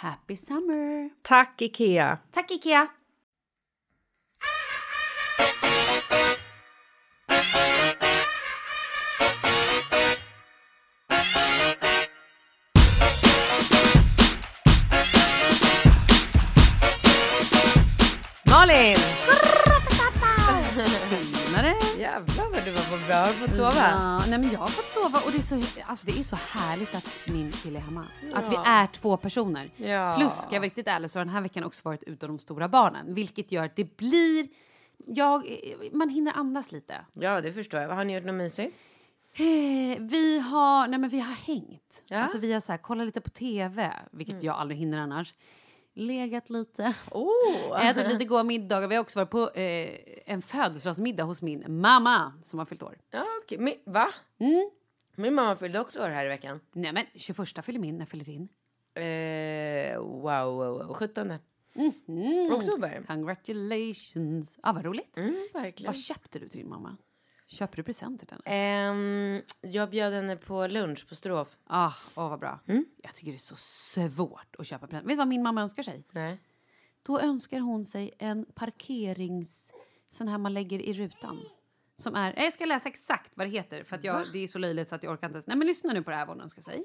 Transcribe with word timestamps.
Happy 0.00 0.34
summer! 0.34 1.08
Tack, 1.22 1.56
Ikea! 1.58 2.18
Tack 2.32 2.50
Ikea! 2.50 2.88
Har 23.24 23.32
du 23.32 23.36
fått 23.38 23.54
sova? 23.54 23.74
Ja, 23.74 24.24
nej 24.28 24.38
men 24.38 24.50
jag 24.50 24.58
har 24.58 24.66
fått 24.66 24.84
sova 24.84 25.18
och 25.26 25.32
det 25.32 25.38
är 25.38 25.42
så, 25.42 25.60
alltså 25.86 26.06
det 26.06 26.18
är 26.18 26.22
så 26.22 26.36
härligt 26.36 26.94
att 26.94 27.08
min 27.26 27.52
kille 27.52 27.78
är 27.78 27.82
hemma. 27.82 28.06
Att 28.34 28.52
vi 28.52 28.56
är 28.64 28.86
två 28.86 29.16
personer. 29.16 29.70
Ja. 29.76 30.16
Plus, 30.18 30.32
ska 30.34 30.46
jag 30.54 30.60
vara 30.60 30.66
riktigt 30.66 30.88
ärlig 30.88 31.10
så 31.10 31.18
har 31.18 31.24
den 31.24 31.34
här 31.34 31.40
veckan 31.40 31.64
också 31.64 31.80
varit 31.84 32.02
utan 32.02 32.28
de 32.28 32.38
stora 32.38 32.68
barnen. 32.68 33.14
Vilket 33.14 33.52
gör 33.52 33.64
att 33.64 33.76
det 33.76 33.96
blir, 33.96 34.48
jag, 35.06 35.42
man 35.92 36.08
hinner 36.08 36.32
andas 36.32 36.72
lite. 36.72 36.94
Ja, 37.12 37.40
det 37.40 37.52
förstår 37.52 37.80
jag. 37.80 37.88
Har 37.88 38.04
ni 38.04 38.14
gjort 38.14 38.24
något 38.24 38.34
mysigt? 38.34 38.76
Eh, 39.32 39.98
Vi 40.00 40.38
har, 40.38 40.88
nej 40.88 40.98
men 40.98 41.10
vi 41.10 41.20
har 41.20 41.34
hängt. 41.34 42.02
Ja. 42.06 42.14
Mm. 42.16 42.22
Alltså 42.22 42.38
vi 42.38 42.52
har 42.52 42.60
så 42.60 42.72
här, 42.72 42.78
kollat 42.78 43.06
lite 43.06 43.20
på 43.20 43.30
tv, 43.30 43.92
vilket 44.10 44.42
jag 44.42 44.56
aldrig 44.56 44.78
hinner 44.78 44.98
annars. 44.98 45.34
Legat 45.96 46.50
lite, 46.50 46.94
Oh. 47.10 47.86
ätit 47.86 48.08
lite 48.12 48.24
goda 48.24 48.42
middagar. 48.44 48.88
Vi 48.88 48.94
har 48.94 49.02
också 49.02 49.18
varit 49.18 49.30
på 49.30 49.50
eh, 49.50 49.98
en 50.26 50.42
födelsedagsmiddag 50.42 51.24
hos 51.24 51.42
min 51.42 51.64
mamma 51.80 52.32
som 52.44 52.58
har 52.58 52.66
fyllt 52.66 52.82
år. 52.82 52.98
Ja, 53.10 53.24
okej. 53.42 53.58
Men, 53.58 53.74
va? 53.84 54.08
Mm. 54.38 54.70
Min 55.16 55.34
mamma 55.34 55.56
fyllde 55.56 55.80
också 55.80 56.00
år 56.02 56.08
här 56.08 56.26
i 56.26 56.28
veckan. 56.28 56.60
Nej 56.72 56.92
men 56.92 57.04
21 57.14 57.64
fyller 57.64 57.78
min, 57.80 57.98
när 57.98 58.06
fyller 58.06 58.24
din? 58.24 58.48
Eh, 58.94 59.98
wow, 60.00 60.54
wow, 60.54 60.78
wow. 60.86 60.94
17 60.94 61.32
Mm. 62.08 62.52
oktober. 62.52 63.02
Congratulations! 63.06 64.58
Ja, 64.62 64.72
vad 64.72 64.84
roligt. 64.84 65.16
Mm, 65.16 65.34
verkligen. 65.52 65.92
Vad 65.92 65.96
köpte 65.96 66.38
du 66.38 66.48
till 66.48 66.60
din 66.60 66.68
mamma? 66.68 66.96
Köper 67.46 67.76
du 67.76 67.82
presenter 67.82 68.26
till 68.26 68.36
henne? 68.44 68.90
Um, 68.90 69.42
jag 69.60 69.90
bjöd 69.90 70.12
henne 70.12 70.36
på 70.36 70.66
lunch 70.66 71.08
på 71.08 71.14
Strof. 71.14 71.56
Ah, 71.66 71.92
åh, 72.14 72.28
vad 72.28 72.38
bra. 72.38 72.60
Mm? 72.66 72.84
Jag 73.02 73.14
tycker 73.14 73.32
det 73.32 73.36
är 73.36 73.38
så 73.38 73.56
svårt 73.56 74.56
att 74.58 74.66
köpa 74.66 74.86
presenter. 74.86 75.08
Vet 75.08 75.14
du 75.14 75.18
vad 75.18 75.28
min 75.28 75.42
mamma 75.42 75.62
önskar 75.62 75.82
sig? 75.82 76.04
Nej. 76.10 76.40
Då 77.02 77.20
önskar 77.20 77.60
hon 77.60 77.84
sig 77.84 78.12
en 78.18 78.44
parkerings... 78.54 79.72
Sån 80.08 80.28
här 80.28 80.38
man 80.38 80.54
lägger 80.54 80.78
i 80.78 80.92
rutan. 80.92 81.40
Som 81.96 82.14
är, 82.14 82.42
jag 82.42 82.52
ska 82.52 82.64
läsa 82.64 82.88
exakt 82.88 83.30
vad 83.34 83.46
det 83.46 83.50
heter, 83.50 83.84
för 83.84 84.00
jag, 84.02 84.32
det 84.32 84.38
är 84.38 84.46
så 84.46 84.58
löjligt 84.58 84.88
så 84.88 84.94
att 84.94 85.02
jag 85.02 85.12
orkar 85.12 85.26
inte 85.26 85.36
ens. 85.36 85.46
Nej, 85.46 85.56
men 85.56 85.66
lyssna 85.66 85.92
nu 85.92 86.02
på 86.02 86.10
det 86.10 86.16
här 86.16 86.26
vad 86.26 86.36
hon 86.36 86.42
önskar 86.42 86.62
sig. 86.62 86.84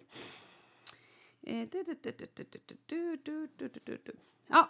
Ja, 4.48 4.70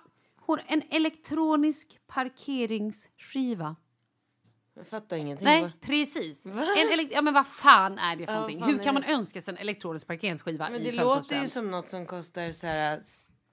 en 0.67 0.81
elektronisk 0.89 1.99
parkeringsskiva 2.07 3.75
jag 4.79 4.87
fattar 4.87 5.17
ingenting. 5.17 5.45
Nej, 5.45 5.61
Va? 5.63 5.71
precis. 5.81 6.45
Va? 6.45 6.67
Ja, 7.11 7.21
men 7.21 7.33
vad 7.33 7.47
fan 7.47 7.97
är 7.97 8.15
det 8.15 8.25
för 8.25 8.33
Ja, 8.33 8.39
någonting? 8.39 8.63
Hur 8.63 8.83
kan 8.83 8.93
man 8.93 9.03
det? 9.03 9.11
önska 9.13 9.41
sig 9.41 9.51
en 9.51 9.57
elektronisk 9.57 10.07
parkeringsskiva 10.07 10.69
Men 10.71 10.81
i 10.81 10.91
det 10.91 10.97
låter 10.97 11.41
ju 11.41 11.47
som 11.47 11.71
något 11.71 11.89
som 11.89 12.05
kostar 12.05 12.51
så 12.51 12.67
här 12.67 13.01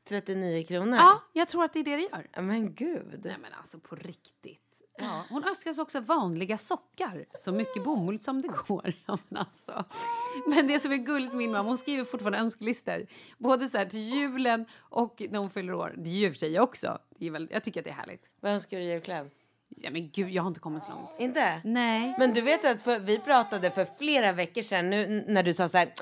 39 0.09 0.65
kronor. 0.65 0.97
Ja, 0.97 1.23
jag 1.33 1.49
tror 1.49 1.65
att 1.65 1.73
det 1.73 1.79
är 1.79 1.85
det 1.85 1.97
det 1.97 2.03
gör. 2.03 2.27
Ja, 2.33 2.43
Men 2.43 2.75
gud. 2.75 3.21
Nej 3.25 3.37
men 3.43 3.53
alltså 3.61 3.79
på 3.79 3.97
riktigt. 3.97 4.63
Ja, 4.99 5.25
hon 5.31 5.45
önskar 5.45 5.73
sig 5.73 5.83
också 5.83 6.01
vanliga 6.01 6.59
sockar. 6.59 7.25
Så 7.35 7.53
mycket 7.53 7.85
bomull 7.85 8.21
som 8.21 8.43
det 8.43 8.49
går. 8.49 8.93
Ja, 9.07 9.19
men, 9.29 9.39
alltså. 9.39 9.85
men 10.47 10.67
det 10.67 10.81
som 10.81 10.93
är 10.93 10.97
gulligt 10.97 11.35
min 11.35 11.53
mamma, 11.53 11.69
hon 11.69 11.79
skriver 11.79 12.05
fortfarande 12.05 12.39
önskelistor. 12.39 13.07
Både 13.39 13.69
så 13.69 13.79
här 13.79 13.85
till 13.87 14.01
julen 14.01 14.67
och 14.79 15.23
när 15.31 15.39
hon 15.39 15.51
fyller 15.51 15.75
år. 15.75 15.95
Det 15.99 16.11
är 16.11 16.15
ju 16.15 16.31
för 16.33 16.39
sig 16.39 16.61
också. 16.61 16.99
Det 17.19 17.27
är 17.27 17.31
väl, 17.31 17.49
jag 17.51 17.63
tycker 17.65 17.81
att 17.81 17.85
det 17.85 17.91
är 17.91 17.95
härligt. 17.95 18.31
Vad 18.41 18.53
önskar 18.53 18.77
du 18.77 18.83
i 18.83 18.87
julklapp? 18.89 19.27
Ja 19.69 19.91
men 19.91 20.11
gud, 20.11 20.31
jag 20.31 20.43
har 20.43 20.49
inte 20.49 20.61
kommit 20.61 20.83
så 20.83 20.91
långt. 20.91 21.11
Inte? 21.19 21.61
Nej. 21.65 22.15
Men 22.19 22.33
du 22.35 22.41
vet 22.41 22.65
att 22.65 22.83
för, 22.83 22.99
vi 22.99 23.19
pratade 23.19 23.71
för 23.71 23.85
flera 23.99 24.33
veckor 24.33 24.63
sedan 24.63 24.91
nu 24.91 25.25
när 25.29 25.43
du 25.43 25.55
sa 25.55 25.69
så 25.69 25.79
här. 25.79 25.93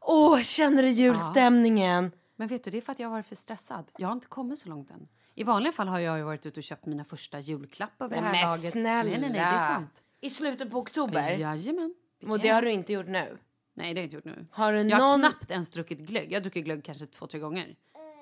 Åh, 0.00 0.40
känner 0.42 0.82
du 0.82 0.88
julstämningen? 0.88 2.12
Men 2.36 2.48
vet 2.48 2.64
du, 2.64 2.70
det 2.70 2.76
är 2.76 2.82
för 2.82 2.92
att 2.92 2.98
jag 2.98 3.08
har 3.08 3.12
varit 3.12 3.26
för 3.26 3.36
stressad. 3.36 3.84
Jag 3.98 4.08
har 4.08 4.12
inte 4.12 4.26
kommit 4.26 4.58
så 4.58 4.68
långt 4.68 4.90
än. 4.90 5.08
I 5.34 5.44
vanliga 5.44 5.72
fall 5.72 5.88
har 5.88 5.98
jag 5.98 6.18
ju 6.18 6.24
varit 6.24 6.46
ute 6.46 6.60
och 6.60 6.64
köpt 6.64 6.86
mina 6.86 7.04
första 7.04 7.40
julklappar 7.40 8.08
vid 8.08 8.18
det 8.18 8.22
här 8.22 8.46
laget. 8.46 8.72
snälla. 8.72 9.10
Nej, 9.10 9.20
nej, 9.20 9.20
nej, 9.20 9.30
det 9.32 9.38
är 9.38 9.58
sant. 9.58 10.02
I 10.20 10.30
slutet 10.30 10.70
på 10.70 10.78
oktober? 10.78 11.38
Jajamän. 11.38 11.94
Och 12.22 12.28
kan 12.28 12.38
det 12.38 12.48
har 12.48 12.62
du 12.62 12.70
inte 12.72 12.92
gjort 12.92 13.06
nu? 13.06 13.38
Nej, 13.74 13.94
det 13.94 14.00
har 14.00 14.02
jag 14.02 14.04
inte 14.04 14.16
gjort 14.16 14.24
nu. 14.24 14.46
Har 14.50 14.72
du 14.72 14.80
Jag 14.82 14.96
har 14.96 15.08
någon... 15.08 15.20
knappt 15.20 15.50
ens 15.50 15.70
druckit 15.70 15.98
glögg. 15.98 16.32
Jag 16.32 16.36
har 16.36 16.42
druckit 16.42 16.64
glögg 16.64 16.84
kanske 16.84 17.06
två, 17.06 17.26
tre 17.26 17.40
gånger. 17.40 17.76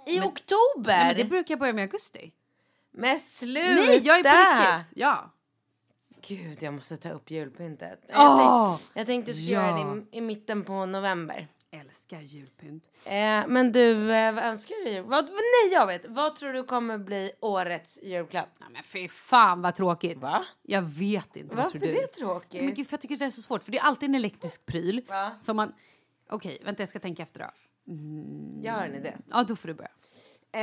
I 0.07 0.19
Men- 0.19 0.29
oktober? 0.29 0.93
Nej, 0.93 1.07
men 1.07 1.17
det 1.17 1.25
brukar 1.25 1.53
jag 1.53 1.59
börja 1.59 1.73
med 1.73 1.83
i 1.83 1.85
augusti. 1.85 2.33
Men 2.97 3.19
sluta! 3.19 3.61
Nej, 3.75 4.01
jag 4.05 4.19
är 4.19 4.23
på 4.23 4.79
riktigt. 4.81 4.93
Ja. 5.01 5.31
Gud, 6.29 6.63
jag 6.63 6.75
måste 6.75 6.97
ta 6.97 7.11
upp 7.11 7.31
julpyntet. 7.31 8.05
Jag, 8.09 8.39
tänkte, 8.39 8.99
jag 8.99 9.07
tänkte 9.07 9.33
skulle 9.33 9.51
Ja. 9.51 9.67
göra 9.79 9.95
det 9.95 10.01
i, 10.13 10.19
i 10.19 10.21
mitten 10.21 10.65
på 10.65 10.87
november. 10.87 11.49
Älskar 11.71 12.21
julpynt. 12.21 12.89
Eh, 13.05 13.13
men 13.47 13.73
du, 13.73 14.13
eh, 14.15 14.35
vad 14.35 14.45
önskar 14.45 14.85
du? 14.85 15.01
Vad, 15.01 15.25
nej, 15.25 15.73
jag 15.73 15.87
vet. 15.87 16.05
Vad 16.09 16.37
tror 16.37 16.53
du 16.53 16.65
kommer 16.65 16.99
bli 16.99 17.33
årets 17.41 18.03
julklapp? 18.03 18.49
Nej, 18.61 18.69
men 18.73 18.83
fy 18.83 19.09
fan 19.09 19.63
vad 19.63 19.75
tråkigt. 19.75 20.19
Va? 20.19 20.45
Jag 20.63 20.83
vet 20.83 21.37
inte. 21.37 21.57
Varför 21.57 21.79
vad 21.79 21.81
tror 21.81 21.81
du? 21.81 22.01
det 22.01 22.07
tråkigt? 22.07 22.65
Men 22.65 22.75
gud, 22.75 22.87
för 22.87 22.93
jag 22.95 23.01
tycker 23.01 23.17
det 23.17 23.25
är 23.25 23.31
så 23.31 23.43
svårt. 23.43 23.63
För 23.65 23.73
det 23.73 23.79
är 23.79 23.83
alltid 23.83 24.09
en 24.09 24.15
elektrisk 24.15 24.67
pryl. 24.67 25.03
Va? 25.09 25.31
Som 25.41 25.57
man... 25.57 25.73
Okej, 26.31 26.63
vänta 26.65 26.83
jag 26.83 26.89
ska 26.89 26.99
tänka 26.99 27.23
efter 27.23 27.41
då. 27.41 27.47
Jag 28.63 28.73
har 28.73 28.87
en 28.87 28.95
idé. 28.95 29.15
Ja, 29.31 29.43
då 29.43 29.57
får 29.57 29.69
du 29.69 29.75
börja. 29.75 29.91
Eh, 30.55 30.61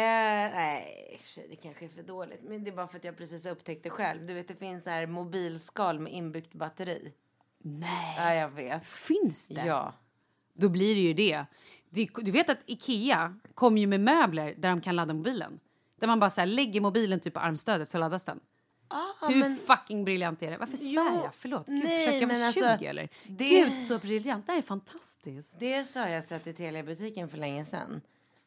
nej, 0.55 1.19
det 1.49 1.55
kanske 1.55 1.85
är 1.85 1.89
för 1.89 2.03
dåligt. 2.03 2.39
Men 2.43 2.63
det 2.63 2.69
är 2.69 2.75
bara 2.75 2.87
för 2.87 2.97
att 2.97 3.03
jag 3.03 3.17
precis 3.17 3.45
har 3.45 3.51
upptäckt 3.51 3.83
det 3.83 3.89
själv. 3.89 4.25
Du 4.25 4.33
vet, 4.33 4.47
det 4.47 4.55
finns 4.55 4.85
här 4.85 5.07
mobilskal 5.07 5.99
med 5.99 6.13
inbyggt 6.13 6.53
batteri. 6.53 7.13
Nej. 7.57 8.15
Ja, 8.17 8.33
jag 8.33 8.49
vet. 8.49 8.87
Finns 8.87 9.47
det? 9.47 9.65
Ja. 9.65 9.93
Då 10.53 10.69
blir 10.69 10.95
det 10.95 11.01
ju 11.01 11.13
det. 11.13 11.45
Du 12.23 12.31
vet 12.31 12.49
att 12.49 12.57
Ikea 12.65 13.35
kommer 13.53 13.81
ju 13.81 13.87
med 13.87 13.99
möbler 13.99 14.53
där 14.57 14.69
de 14.69 14.81
kan 14.81 14.95
ladda 14.95 15.13
mobilen. 15.13 15.59
Där 15.99 16.07
man 16.07 16.19
bara 16.19 16.29
så 16.29 16.41
här, 16.41 16.47
lägger 16.47 16.81
mobilen 16.81 17.19
typ 17.19 17.33
på 17.33 17.39
armstödet 17.39 17.89
så 17.89 17.97
laddas 17.97 18.25
den. 18.25 18.39
Ah, 18.87 19.27
Hur 19.27 19.39
men, 19.39 19.55
fucking 19.55 20.05
briljant 20.05 20.41
är 20.43 20.51
det? 20.51 20.57
Varför 20.57 20.77
svär 20.77 21.11
Jo, 21.15 21.21
jag? 21.23 21.35
Förlåt. 21.35 21.67
Gud, 21.67 21.83
nej, 21.83 21.99
försöker 21.99 22.21
jag 22.21 22.27
vara 22.27 22.37
men 22.39 22.53
20 22.53 22.63
alltså, 22.65 22.85
eller? 22.85 23.09
det- 23.27 23.49
Gud 23.49 23.77
så 23.77 23.97
briljant. 23.99 24.45
Det 24.45 24.51
här 24.51 24.59
är 24.59 24.63
fantastiskt. 24.63 25.59
det 25.59 25.83
sa 25.83 26.09
jag 26.09 26.23
sett 26.23 26.47
i 26.47 26.53
Telia-butiken 26.53 27.29
för 27.29 27.37
länge 27.37 27.65
sedan. 27.65 28.01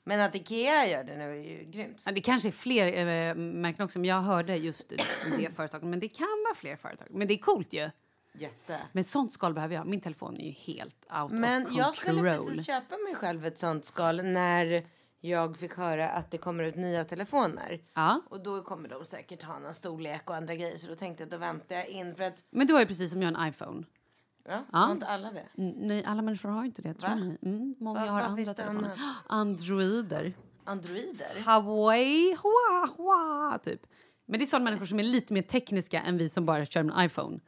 Men 0.05 0.21
att 0.21 0.35
Ikea 0.35 0.87
gör 0.87 1.05
det 1.05 1.17
nu 1.17 1.31
är 1.31 1.43
ju 1.43 1.65
grymt. 1.65 2.03
Ja, 2.07 2.13
det 2.13 2.21
kanske 2.21 2.49
är 2.49 2.53
fler 2.53 2.87
äh, 2.87 3.35
märken 3.35 3.85
också, 3.85 3.99
men 3.99 4.09
jag 4.09 4.23
hörde 4.23 4.57
just 4.57 4.89
det 5.39 5.51
företaget. 5.57 5.89
Men 5.89 6.01
det 6.01 6.09
kan 6.09 6.45
vara 6.45 6.55
fler 6.55 6.77
företag. 6.77 7.09
Men 7.11 7.29
det 7.29 7.35
är 7.35 7.39
coolt 7.39 7.73
ju. 7.73 7.91
Jätte. 8.39 8.81
Men 8.93 9.05
sånt 9.05 9.33
skal 9.33 9.55
behöver 9.55 9.75
jag. 9.75 9.87
Min 9.87 10.01
telefon 10.01 10.37
är 10.37 10.45
ju 10.47 10.51
helt 10.51 10.97
out 11.23 11.33
of 11.33 11.33
Men 11.33 11.63
control. 11.65 11.79
jag 11.79 11.95
skulle 11.95 12.37
precis 12.37 12.67
köpa 12.67 12.97
mig 12.97 13.15
själv 13.15 13.47
ett 13.47 13.59
sånt 13.59 13.85
skal 13.85 14.25
när 14.25 14.85
jag 15.21 15.57
fick 15.57 15.75
höra 15.75 16.09
att 16.09 16.31
det 16.31 16.39
kommer 16.39 16.65
ut 16.65 16.77
nya 16.77 17.05
telefoner. 17.05 17.81
Ja. 17.95 18.21
Och 18.31 18.43
då 18.43 18.63
kommer 18.63 18.89
de 18.89 19.07
säkert 19.07 19.43
ha 19.43 19.57
en 19.57 19.75
storlek 19.75 20.31
och 20.31 20.37
andra 20.37 20.55
grejer. 20.55 20.79
Så 20.79 20.87
då 20.87 20.95
tänkte 20.95 21.23
jag 21.23 21.31
då 21.31 21.37
väntar 21.37 21.77
jag 21.77 21.89
in 21.89 22.15
för 22.15 22.25
att, 22.25 22.45
Men 22.51 22.67
du 22.67 22.73
har 22.73 22.81
ju 22.81 22.87
precis 22.87 23.13
som 23.13 23.23
jag 23.23 23.35
en 23.41 23.49
iPhone. 23.49 23.85
Ja, 24.49 24.63
har 24.73 24.93
inte 24.93 25.07
alla 25.07 25.31
det? 25.33 25.47
Nej, 25.57 26.05
alla 26.05 26.23
människor 26.23 26.49
har 26.49 26.65
inte 26.65 26.83
det. 26.83 26.95
Tror 26.95 27.11
Va? 27.11 27.17
mig. 27.17 27.39
Mm, 27.43 27.75
många 27.81 28.01
Va- 28.07 28.11
har 28.13 28.37
finns 28.37 28.49
andra 28.49 28.53
det 28.53 28.55
telefoner. 28.55 28.89
annat? 28.89 28.99
Androider. 29.27 30.35
Androider? 30.65 31.45
Hawaii, 31.45 32.37
hua, 32.43 32.87
hua, 32.97 33.59
typ. 33.65 33.81
Men 34.27 34.39
det 34.39 34.45
är 34.45 34.47
sådana 34.47 34.65
människor 34.65 34.87
som 34.87 34.99
är 34.99 35.03
lite 35.05 35.35
mer 35.35 35.43
tekniska 35.43 36.01
än 36.03 36.19
vi 36.19 36.29
som 36.29 36.47
bara 36.47 36.67
kör 36.67 36.83
med 36.83 36.95
en 36.99 37.07
iPhone. 37.07 37.41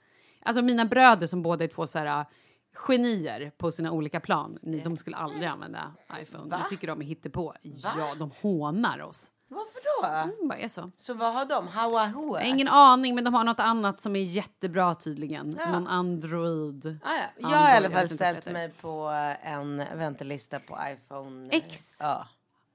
Alltså 0.43 0.62
mina 0.62 0.84
bröder 0.84 1.26
som 1.26 1.43
båda 1.43 1.64
är 1.64 1.69
två 1.69 1.87
så 1.87 1.98
här, 1.98 2.20
äh, 2.20 2.26
genier 2.72 3.52
på 3.58 3.70
sina 3.70 3.93
olika 3.93 4.20
plan. 4.20 4.58
Ni, 4.62 4.81
de 4.81 4.96
skulle 4.96 5.16
aldrig 5.16 5.44
använda 5.44 5.93
iPhone. 6.22 6.50
Va? 6.50 6.60
Vi 6.62 6.69
tycker 6.69 6.87
de 6.87 7.00
är 7.00 7.04
hittepå. 7.04 7.54
Ja, 7.62 8.14
de 8.19 8.31
hånar 8.43 9.00
oss. 9.02 9.31
Varför 9.48 9.81
då? 10.02 10.06
Mm, 10.06 10.48
bara 10.48 10.58
är 10.58 10.69
så. 10.69 10.90
Så 10.96 11.14
vad 11.14 11.32
har 11.34 11.44
de? 11.44 11.69
Hawahua? 11.69 12.43
Ingen 12.43 12.69
aning, 12.69 13.14
men 13.14 13.25
de 13.25 13.34
har 13.34 13.44
något 13.44 13.60
annat 13.60 14.00
som 14.00 14.16
är 14.16 14.20
jättebra 14.20 14.94
tydligen. 14.94 15.56
Ja. 15.60 15.70
Någon 15.70 15.87
Android. 15.87 16.98
Ah, 17.04 17.16
ja. 17.16 17.25
Jag 17.37 17.48
har 17.48 17.69
i 17.69 17.76
alla 17.76 17.90
fall 17.90 18.08
ställt 18.08 18.46
mig 18.46 18.72
på 18.81 19.08
en 19.43 19.76
väntelista 19.76 20.60
på 20.60 20.78
iPhone 20.93 21.48
eh, 21.52 21.56
X? 21.56 21.96
Ja. 22.00 22.28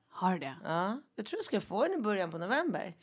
Har 0.10 0.34
du 0.34 0.40
det? 0.40 0.56
ja. 0.64 0.98
Jag 1.16 1.26
tror 1.26 1.38
jag 1.38 1.46
ska 1.46 1.62
få 1.62 1.84
den 1.84 1.94
i 1.94 2.02
början 2.02 2.32
på 2.32 2.38
november. 2.38 2.94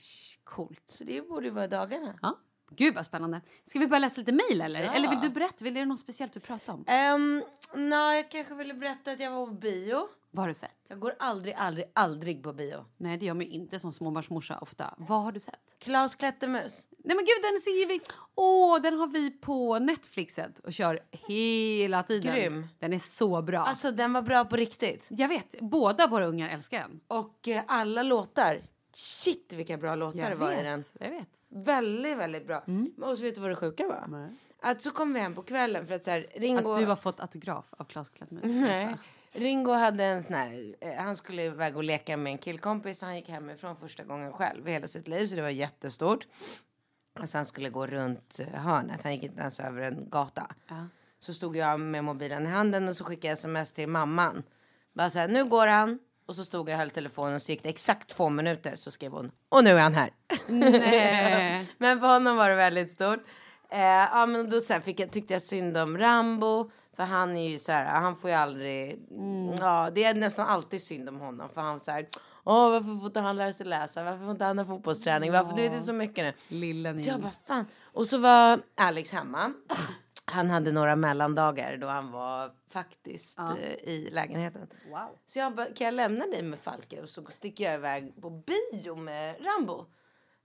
Coolt. 0.44 0.84
Så 0.88 1.04
det 1.04 1.28
borde 1.28 1.50
vara 1.50 1.68
dagarna. 1.68 2.18
Ja. 2.22 2.38
Gud 2.70 2.94
vad 2.94 3.06
spännande. 3.06 3.40
Ska 3.64 3.78
vi 3.78 3.86
börja 3.86 3.98
läsa 3.98 4.20
lite 4.20 4.32
mejl 4.32 4.60
eller? 4.60 4.82
Ja. 4.84 4.92
Eller 4.92 5.08
vill 5.08 5.20
du 5.20 5.28
berätta? 5.28 5.64
Vill 5.64 5.74
det 5.74 5.84
något 5.84 6.00
speciellt 6.00 6.32
du 6.32 6.40
pratar 6.40 6.72
om? 6.72 6.84
Um, 7.14 7.42
Nej, 7.74 8.16
jag 8.16 8.30
kanske 8.30 8.54
ville 8.54 8.74
berätta 8.74 9.10
att 9.10 9.20
jag 9.20 9.30
var 9.30 9.46
på 9.46 9.52
bio. 9.52 10.08
Vad 10.30 10.42
har 10.42 10.48
du 10.48 10.54
sett? 10.54 10.70
Jag 10.88 11.00
går 11.00 11.14
aldrig, 11.18 11.54
aldrig, 11.54 11.90
aldrig 11.92 12.42
på 12.42 12.52
bio. 12.52 12.84
Nej, 12.96 13.16
det 13.18 13.26
gör 13.26 13.34
mig 13.34 13.46
inte 13.46 13.78
som 13.78 13.92
småbarnsmorsa 13.92 14.58
ofta. 14.58 14.94
Vad 14.98 15.22
har 15.22 15.32
du 15.32 15.40
sett? 15.40 15.60
Klas 15.78 16.14
Klättermus. 16.14 16.86
Nej 17.04 17.16
men 17.16 17.24
gud, 17.24 17.42
den 17.42 17.60
ser 17.60 17.88
vi... 17.88 18.00
Åh, 18.34 18.80
den 18.82 18.94
har 18.98 19.06
vi 19.06 19.30
på 19.30 19.78
Netflixet 19.78 20.58
och 20.58 20.72
kör 20.72 21.00
hela 21.28 22.02
tiden. 22.02 22.34
Grym. 22.34 22.66
Den 22.78 22.92
är 22.92 22.98
så 22.98 23.42
bra. 23.42 23.58
Alltså 23.60 23.90
den 23.90 24.12
var 24.12 24.22
bra 24.22 24.44
på 24.44 24.56
riktigt. 24.56 25.06
jag 25.10 25.28
vet, 25.28 25.54
båda 25.60 26.06
våra 26.06 26.26
ungar 26.26 26.48
älskar 26.48 26.78
den. 26.80 27.00
Och 27.08 27.48
eh, 27.48 27.62
alla 27.66 28.02
låtar. 28.02 28.62
Shit 28.94 29.52
vilka 29.52 29.76
bra 29.76 29.94
låtar 29.94 30.18
det 30.18 30.28
Jag 30.28 30.36
var 30.36 30.52
i 30.52 30.54
vet, 30.54 30.64
den. 30.64 30.84
jag 31.00 31.10
vet. 31.10 31.28
Väldigt, 31.48 32.16
väldigt 32.18 32.46
bra. 32.46 32.62
Men 32.66 33.02
Och 33.02 33.16
så 33.18 33.22
vet 33.24 33.34
du 33.34 33.40
vad 33.40 33.50
det 33.50 33.56
sjuka 33.56 33.86
var? 33.86 34.04
Nej. 34.08 34.30
Att 34.60 34.82
så 34.82 34.90
kom 34.90 35.14
vi 35.14 35.20
hem 35.20 35.34
på 35.34 35.42
kvällen 35.42 35.86
för 35.86 35.94
att 35.94 36.04
så 36.04 36.10
här, 36.10 36.26
Ringo... 36.34 36.72
Att 36.72 36.78
du 36.78 36.86
har 36.86 36.96
fått 36.96 37.20
autograf 37.20 37.66
av 37.70 37.84
Klas 37.84 38.08
Klättmus. 38.10 38.44
Nej. 38.44 38.96
Ringo 39.32 39.72
hade 39.72 40.04
en 40.04 40.22
sån 40.22 40.34
här, 40.34 40.74
eh, 40.80 40.94
han 40.94 41.16
skulle 41.16 41.42
iväg 41.42 41.76
och 41.76 41.84
leka 41.84 42.16
med 42.16 42.32
en 42.32 42.38
killkompis. 42.38 43.02
Han 43.02 43.16
gick 43.16 43.28
hemifrån 43.28 43.76
första 43.76 44.04
gången 44.04 44.32
själv 44.32 44.68
i 44.68 44.72
hela 44.72 44.88
sitt 44.88 45.08
liv 45.08 45.26
så 45.26 45.34
det 45.34 45.42
var 45.42 45.48
jättestort. 45.48 46.26
Alltså 47.14 47.38
han 47.38 47.46
skulle 47.46 47.68
gå 47.68 47.86
runt 47.86 48.40
eh, 48.40 48.60
hörnet, 48.60 49.02
han 49.02 49.12
gick 49.12 49.22
inte 49.22 49.40
ens 49.40 49.60
över 49.60 49.82
en 49.82 50.10
gata. 50.10 50.46
Ja. 50.68 50.86
Så 51.20 51.34
stod 51.34 51.56
jag 51.56 51.80
med 51.80 52.04
mobilen 52.04 52.46
i 52.46 52.50
handen 52.50 52.88
och 52.88 52.96
så 52.96 53.04
skickade 53.04 53.26
jag 53.28 53.38
sms 53.38 53.72
till 53.72 53.88
mamman. 53.88 54.42
Bara 54.92 55.10
så 55.10 55.18
här, 55.18 55.28
nu 55.28 55.44
går 55.44 55.66
han. 55.66 55.98
Och 56.26 56.36
så 56.36 56.44
stod 56.44 56.68
jag 56.68 56.74
och 56.74 56.78
höll 56.78 56.90
telefonen 56.90 57.34
och 57.34 57.42
så 57.42 57.52
gick 57.52 57.62
det 57.62 57.68
exakt 57.68 58.08
två 58.08 58.28
minuter 58.28 58.76
så 58.76 58.90
skrev 58.90 59.12
hon, 59.12 59.30
och 59.48 59.64
nu 59.64 59.70
är 59.70 59.82
han 59.82 59.94
här. 59.94 60.10
Men 61.78 62.00
för 62.00 62.06
honom 62.06 62.36
var 62.36 62.48
det 62.48 62.54
väldigt 62.54 62.92
stort. 62.92 63.20
Eh, 63.70 63.80
ja, 63.80 64.26
men 64.26 64.50
då 64.50 64.60
så 64.60 64.72
här, 64.72 64.80
fick 64.80 65.00
jag, 65.00 65.10
tyckte 65.10 65.32
jag 65.32 65.42
synd 65.42 65.76
om 65.76 65.98
Rambo. 65.98 66.70
För 66.98 67.04
han 67.04 67.36
är 67.36 67.48
ju 67.48 67.58
så 67.58 67.72
här, 67.72 67.84
han 67.84 68.16
får 68.16 68.30
ju 68.30 68.36
aldrig... 68.36 68.98
Ja, 69.58 69.90
det 69.94 70.04
är 70.04 70.14
nästan 70.14 70.48
alltid 70.48 70.82
synd 70.82 71.08
om 71.08 71.20
honom. 71.20 71.48
För 71.48 71.60
han 71.60 71.80
så 71.80 71.90
här, 71.90 72.08
åh 72.44 72.70
varför 72.70 72.98
får 72.98 73.06
inte 73.06 73.20
han 73.20 73.36
lära 73.36 73.52
sig 73.52 73.66
läsa? 73.66 74.04
Varför 74.04 74.18
får 74.18 74.30
inte 74.30 74.44
han 74.44 74.58
ha 74.58 74.64
fotbollsträning? 74.64 75.32
Varför? 75.32 75.56
Du 75.56 75.62
vet, 75.62 75.72
det 75.72 75.78
är 75.78 75.80
så 75.80 75.92
mycket 75.92 76.24
nu. 76.24 76.56
Lilla 76.56 76.96
Så 76.96 77.08
jag 77.08 77.20
bara, 77.20 77.32
fan. 77.46 77.66
Och 77.82 78.06
så 78.06 78.18
var 78.18 78.60
Alex 78.74 79.10
hemma. 79.10 79.52
Han 80.24 80.50
hade 80.50 80.72
några 80.72 80.96
mellandagar 80.96 81.76
då 81.76 81.86
han 81.86 82.12
var 82.12 82.50
faktiskt 82.70 83.38
eh, 83.38 83.88
i 83.88 84.08
lägenheten. 84.12 84.66
Wow. 84.90 85.18
Så 85.26 85.38
jag 85.38 85.54
bara, 85.54 85.66
kan 85.66 85.84
jag 85.84 85.94
lämna 85.94 86.26
dig 86.26 86.42
med 86.42 86.58
Falke? 86.58 87.02
Och 87.02 87.08
så 87.08 87.26
sticker 87.30 87.64
jag 87.64 87.74
iväg 87.74 88.22
på 88.22 88.30
bio 88.30 88.96
med 88.96 89.36
Rambo. 89.40 89.86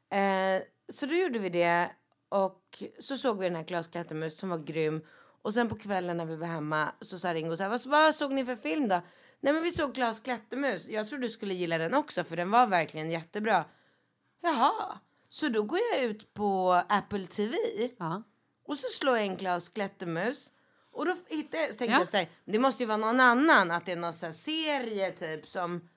Eh, 0.09 0.63
så 0.89 1.05
då 1.05 1.15
gjorde 1.15 1.39
vi 1.39 1.49
det. 1.49 1.91
Och 2.29 2.83
så 2.99 3.17
såg 3.17 3.39
vi 3.39 3.45
den 3.45 3.55
här 3.55 3.63
Klas 3.63 3.87
Klättermus 3.87 4.37
som 4.37 4.49
var 4.49 4.57
grym. 4.57 5.01
Och 5.43 5.53
sen 5.53 5.69
på 5.69 5.75
kvällen 5.75 6.17
när 6.17 6.25
vi 6.25 6.35
var 6.35 6.47
hemma 6.47 6.91
så 7.01 7.19
sa 7.19 7.33
Ringo 7.33 7.57
så 7.57 7.63
här, 7.63 7.69
vad, 7.69 7.85
vad 7.85 8.15
såg 8.15 8.31
ni 8.33 8.45
för 8.45 8.55
film 8.55 8.87
då? 8.87 9.01
Nej 9.39 9.53
men 9.53 9.63
vi 9.63 9.71
såg 9.71 9.95
Klas 9.95 10.19
Klättermus. 10.19 10.87
Jag 10.87 11.09
tror 11.09 11.19
du 11.19 11.29
skulle 11.29 11.53
gilla 11.53 11.77
den 11.77 11.93
också 11.93 12.23
för 12.23 12.35
den 12.35 12.51
var 12.51 12.67
verkligen 12.67 13.11
jättebra. 13.11 13.65
Jaha. 14.41 14.97
Så 15.29 15.49
då 15.49 15.63
går 15.63 15.79
jag 15.91 16.03
ut 16.03 16.33
på 16.33 16.83
Apple 16.89 17.25
TV. 17.25 17.57
Ja. 17.99 18.23
Och 18.65 18.77
så 18.77 18.87
slår 18.87 19.17
jag 19.17 19.25
in 19.25 19.37
Klas 19.37 19.69
Klättermus. 19.69 20.51
Och 20.91 21.05
då 21.05 21.15
hittar 21.27 21.57
jag, 21.57 21.67
så 21.71 21.77
tänkte 21.77 21.93
Ja. 21.93 21.99
jag 21.99 22.07
så 22.07 22.17
här, 22.17 22.29
det 22.45 22.59
måste 22.59 22.83
ju 22.83 22.87
vara 22.87 22.97
någon 22.97 23.19
annan, 23.19 23.71
att 23.71 23.85
det 23.85 23.91
är 23.91 23.95
någon 23.95 24.13
så 24.13 24.31
serie 24.31 25.11
typ 25.11 25.47
som... 25.47 25.89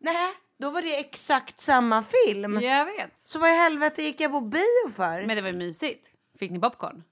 Nej, 0.00 0.32
då 0.58 0.70
var 0.70 0.82
det 0.82 0.98
exakt 0.98 1.60
samma 1.60 2.02
film. 2.02 2.60
Jag 2.60 2.84
vet. 2.86 3.20
Så 3.20 3.38
vad 3.38 3.50
i 3.50 3.52
helvete 3.52 4.02
gick 4.02 4.20
jag 4.20 4.30
på 4.30 4.40
bio 4.40 4.88
för? 4.92 5.26
Men 5.26 5.36
det 5.36 5.42
var 5.42 5.48
ju 5.48 5.56
mysigt. 5.56 6.10
Fick 6.38 6.50
ni 6.50 6.60
popcorn? 6.60 7.04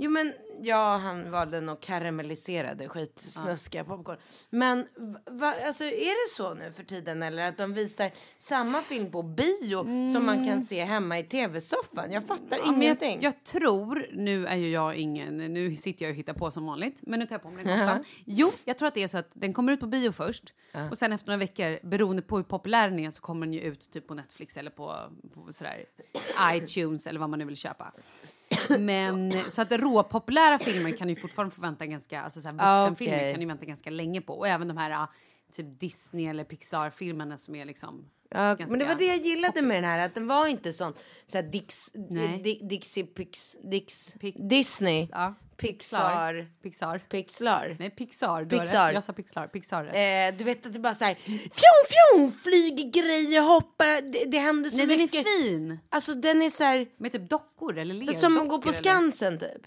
Jo 0.00 0.10
men, 0.10 0.32
ja 0.60 0.96
han 0.96 1.30
valde 1.30 1.60
nog 1.60 1.80
karamelliserade 1.80 2.88
skitsnuskiga 2.88 3.84
popcorn. 3.84 4.16
Men 4.50 4.86
va, 5.30 5.54
alltså, 5.66 5.84
är 5.84 6.28
det 6.28 6.36
så 6.36 6.54
nu 6.54 6.72
för 6.72 6.84
tiden 6.84 7.22
eller 7.22 7.48
att 7.48 7.56
de 7.56 7.74
visar 7.74 8.10
samma 8.36 8.82
film 8.82 9.10
på 9.10 9.22
bio 9.22 9.84
som 10.12 10.26
man 10.26 10.44
kan 10.44 10.60
se 10.60 10.84
hemma 10.84 11.18
i 11.18 11.22
tv-soffan? 11.24 12.12
Jag 12.12 12.26
fattar 12.26 12.58
Ja, 12.58 12.74
ingenting. 12.74 13.18
jag, 13.20 13.22
jag 13.22 13.44
tror, 13.44 14.06
nu 14.12 14.46
är 14.46 14.56
ju 14.56 14.70
jag 14.70 14.94
ingen, 14.96 15.36
nu 15.36 15.76
sitter 15.76 16.04
jag 16.04 16.10
och 16.10 16.16
hittar 16.16 16.32
på 16.34 16.50
som 16.50 16.66
vanligt, 16.66 16.98
men 17.02 17.20
nu 17.20 17.26
tar 17.26 17.34
jag 17.34 17.42
på 17.42 17.50
mig 17.50 17.64
den 17.64 17.78
koftan. 17.78 18.04
Jo, 18.24 18.50
jag 18.64 18.78
tror 18.78 18.88
att 18.88 18.94
det 18.94 19.02
är 19.02 19.08
så 19.08 19.18
att 19.18 19.30
den 19.32 19.52
kommer 19.52 19.72
ut 19.72 19.80
på 19.80 19.86
bio 19.86 20.12
först 20.12 20.54
och 20.90 20.98
sen 20.98 21.12
efter 21.12 21.26
några 21.26 21.38
veckor, 21.38 21.78
beroende 21.86 22.22
på 22.22 22.36
hur 22.36 22.44
populär 22.44 22.90
den 22.90 22.98
är, 22.98 23.10
så 23.10 23.20
kommer 23.22 23.46
den 23.46 23.52
ju 23.52 23.60
ut 23.60 23.90
typ 23.90 24.06
på 24.06 24.14
Netflix 24.14 24.56
eller 24.56 24.70
på, 24.70 24.96
på 25.34 25.52
sådär 25.52 25.84
iTunes 26.52 27.06
eller 27.06 27.20
vad 27.20 27.30
man 27.30 27.38
nu 27.38 27.44
vill 27.44 27.56
köpa. 27.56 27.92
Men 28.78 29.32
så 29.32 29.62
att 29.62 29.72
råpopulära 29.72 30.58
filmer 30.58 30.90
kan 30.90 31.08
ju 31.08 31.16
fortfarande 31.16 31.54
få 31.54 31.62
vänta 31.62 31.86
ganska, 31.86 32.20
alltså 32.22 32.40
Ah, 32.58 32.80
vuxenfilmer 32.82 33.16
okej. 33.16 33.32
kan 33.32 33.40
ju 33.40 33.48
vänta 33.48 33.64
ganska 33.66 33.90
länge 33.90 34.20
på 34.20 34.34
och 34.38 34.48
även 34.48 34.68
de 34.68 34.76
här 34.76 35.06
typ 35.52 35.80
Disney 35.80 36.26
eller 36.26 36.44
Pixar-filmerna 36.44 37.38
som 37.38 37.54
är 37.54 37.64
liksom 37.64 38.10
Ja, 38.30 38.56
men 38.68 38.78
det 38.78 38.84
var 38.84 38.94
det 38.94 39.06
jag 39.06 39.16
gillade 39.18 39.62
med 39.62 39.76
den 39.76 39.84
här, 39.84 40.06
att 40.06 40.14
den 40.14 40.26
var 40.26 40.46
inte 40.46 40.72
sån 40.72 40.92
så 41.26 41.38
här 41.38 41.44
Dix. 41.44 41.90
Di, 42.44 42.60
Dixie 42.70 43.04
Pix, 43.04 43.56
Dix, 43.70 44.14
Pic- 44.20 44.48
Disney, 44.48 45.08
Ja, 45.12 45.34
Pixar, 45.56 46.48
Pixar. 46.62 46.98
Pixlar. 47.10 47.76
Nej, 47.78 47.90
Pixar. 47.90 48.44
Pixar. 48.44 48.92
Jag 48.92 49.04
sa 49.04 49.12
Pixar. 49.12 49.46
Pixar. 49.46 49.84
Eh, 49.84 50.34
du 50.38 50.44
vet 50.44 50.66
att 50.66 50.72
det 50.72 50.78
bara 50.78 50.94
så 50.94 51.04
här 51.04 51.14
fjong 51.14 51.84
fjong 51.88 52.32
flyger 52.32 52.90
grejer, 53.02 53.42
hoppar, 53.42 54.12
det, 54.12 54.24
det 54.24 54.38
händer 54.38 54.70
så 54.70 54.76
Nej, 54.76 54.86
den 54.86 54.98
mycket. 54.98 55.26
är 55.26 55.42
fin. 55.42 55.78
Alltså 55.88 56.14
den 56.14 56.42
är 56.42 56.50
så 56.50 56.64
här, 56.64 56.86
Med 56.96 57.12
typ 57.12 57.28
dockor 57.30 57.78
eller 57.78 57.94
lerdockor. 57.94 58.18
som 58.20 58.38
att 58.38 58.48
gå 58.48 58.58
på 58.62 58.68
eller- 58.68 58.78
Skansen 58.78 59.38
typ. 59.38 59.66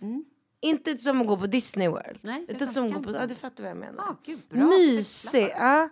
Inte 0.62 0.98
som 0.98 1.22
att 1.22 1.28
gå 1.28 1.38
på 1.38 1.48
Disney 1.48 1.88
World. 1.88 2.20
Nej, 2.22 2.46
utan 2.50 2.68
som 2.68 2.88
att 2.88 2.94
gå 2.94 3.04
på, 3.04 3.12
ja 3.20 3.26
du 3.28 3.36
fattar 3.36 3.64
vad 3.64 3.70
jag 3.72 3.78
menar. 3.78 4.04
Ah, 4.04 4.16
gud, 4.26 4.40
bra. 4.50 4.60
Mysig, 4.66 5.50
ja. 5.58 5.90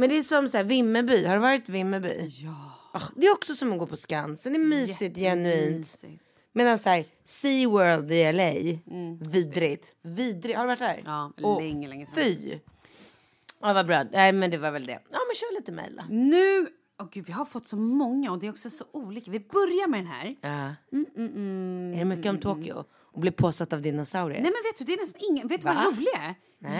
Men 0.00 0.08
det 0.08 0.16
är 0.16 0.22
som 0.22 0.48
så 0.48 0.56
här 0.56 0.64
Vimmerby, 0.64 1.24
har 1.26 1.34
du 1.34 1.40
varit 1.40 1.68
Vimmerby? 1.68 2.28
Ja. 2.28 2.72
Ah, 2.92 3.02
det 3.16 3.26
är 3.26 3.32
också 3.32 3.54
som 3.54 3.72
att 3.72 3.78
gå 3.78 3.86
på 3.86 3.96
Skansen, 3.96 4.52
det 4.52 4.58
är 4.58 4.64
mysigt, 4.64 5.16
genuint. 5.18 6.04
Medan 6.52 6.78
så 6.78 6.88
här, 6.88 7.04
SeaWorld 7.24 8.12
i 8.12 8.32
LA, 8.32 8.52
vidrigt. 9.30 9.94
Vidrigt, 10.02 10.58
har 10.58 10.64
du 10.64 10.68
varit 10.68 10.78
där? 10.78 10.92
Mm. 10.92 11.02
Ja, 11.06 11.32
Och 11.42 11.62
länge, 11.62 11.88
länge 11.88 12.06
sedan. 12.06 12.24
Fy. 12.24 12.58
Ja 13.60 13.72
vad 13.72 13.86
bra, 13.86 14.04
nej 14.12 14.32
men 14.32 14.50
det 14.50 14.58
var 14.58 14.70
väl 14.70 14.86
det. 14.86 14.92
Ja 15.10 15.18
men 15.28 15.34
kör 15.34 15.54
lite 15.60 15.72
mejl 15.72 15.96
då. 15.96 16.02
Nu... 16.14 16.68
Åh 17.00 17.08
gud, 17.12 17.26
vi 17.26 17.32
har 17.32 17.44
fått 17.44 17.66
så 17.68 17.76
många 17.76 18.30
och 18.30 18.38
det 18.38 18.46
är 18.46 18.50
också 18.50 18.70
så 18.70 18.84
olika. 18.92 19.30
Vi 19.30 19.40
börjar 19.40 19.88
med 19.88 20.00
den 20.00 20.06
här. 20.06 20.36
Ja. 20.40 20.74
Mm, 21.16 21.94
Är 21.94 21.98
det 21.98 22.04
mycket 22.04 22.30
om 22.30 22.38
Tokyo? 22.38 22.84
Och 22.92 23.20
bli 23.20 23.30
påsatt 23.30 23.72
av 23.72 23.82
dinosaurier? 23.82 24.42
Nej 24.42 24.52
men 24.52 24.62
vet 24.64 24.78
du, 24.78 24.84
det 24.84 24.92
är 24.92 25.00
nästan 25.00 25.20
ingen... 25.30 25.48
Vet 25.48 25.60
du 25.60 25.66
Va? 25.66 25.82
vad 25.84 25.94
roligt 25.94 26.08
är? 26.14 26.34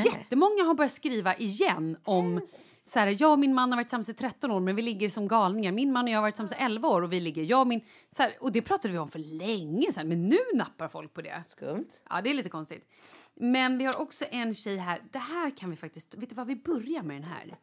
Jättemånga 0.04 0.64
har 0.64 0.74
börjat 0.74 0.92
skriva 0.92 1.34
igen 1.36 1.96
om... 2.04 2.40
Så 2.90 2.98
här, 2.98 3.16
jag 3.18 3.32
och 3.32 3.38
min 3.38 3.54
man 3.54 3.72
har 3.72 3.76
varit 3.76 3.86
tillsammans 3.86 4.08
i 4.08 4.14
13 4.14 4.50
år 4.50 4.60
men 4.60 4.76
vi 4.76 4.82
ligger 4.82 5.08
som 5.08 5.28
galningar. 5.28 5.72
Min 5.72 5.92
man 5.92 6.04
och 6.04 6.10
jag 6.10 6.16
har 6.16 6.22
varit 6.22 6.34
tillsammans 6.34 6.52
i 6.52 6.64
11 6.64 6.88
år 6.88 7.02
och 7.02 7.12
vi 7.12 7.20
ligger... 7.20 7.42
Jag 7.42 7.60
och 7.60 7.66
min... 7.66 7.80
Så 8.10 8.22
här, 8.22 8.32
och 8.40 8.52
det 8.52 8.62
pratade 8.62 8.92
vi 8.92 8.98
om 8.98 9.10
för 9.10 9.18
länge 9.18 9.92
sedan 9.92 10.08
men 10.08 10.26
nu 10.26 10.38
nappar 10.54 10.88
folk 10.88 11.14
på 11.14 11.22
det. 11.22 11.42
Skumt. 11.46 11.88
Ja, 12.10 12.20
det 12.20 12.30
är 12.30 12.34
lite 12.34 12.48
konstigt. 12.48 12.88
Men 13.34 13.78
vi 13.78 13.84
har 13.84 14.00
också 14.00 14.24
en 14.30 14.54
tjej 14.54 14.76
här. 14.76 15.00
Det 15.12 15.18
här 15.18 15.56
kan 15.56 15.70
vi 15.70 15.76
faktiskt... 15.76 16.14
Vet 16.14 16.28
du 16.28 16.34
vad? 16.34 16.46
Vi 16.46 16.56
börjar 16.56 17.02
med 17.02 17.16
den 17.16 17.24
här. 17.24 17.56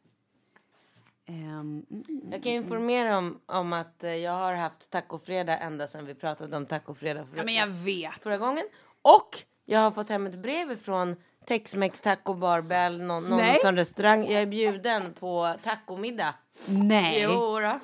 Mm, 1.25 1.85
Jag 2.31 2.43
kan 2.43 2.51
informera 2.51 3.17
om, 3.17 3.39
om 3.45 3.73
att 3.73 4.03
eh, 4.03 4.15
jag 4.15 4.31
har 4.31 4.53
haft 4.53 4.89
tacofredag 4.91 5.61
ända 5.61 5.87
sedan 5.87 6.05
vi 6.05 6.15
pratade 6.15 6.57
om 6.57 6.65
tacofredag 6.65 7.27
förra, 7.29 7.37
ja, 7.37 7.43
men 7.45 7.53
jag 7.53 7.67
vet. 7.67 8.23
förra 8.23 8.37
gången. 8.37 8.65
Och 9.01 9.29
jag 9.65 9.79
har 9.79 9.91
fått 9.91 10.09
hem 10.09 10.27
ett 10.27 10.41
brev 10.41 10.75
från 10.75 11.15
Tex-Mex 11.47 12.01
Taco 12.01 12.33
Bar 12.33 12.61
Bell, 12.61 13.01
någon, 13.01 13.23
någon 13.23 13.37
Nej. 13.37 13.59
sån 13.61 13.75
restaurang. 13.75 14.23
Jag 14.31 14.41
är 14.41 14.45
bjuden 14.45 15.13
på 15.13 15.55
tacomiddag. 15.63 16.33
Nej. 16.65 17.21
Jo 17.21 17.59
då. 17.59 17.79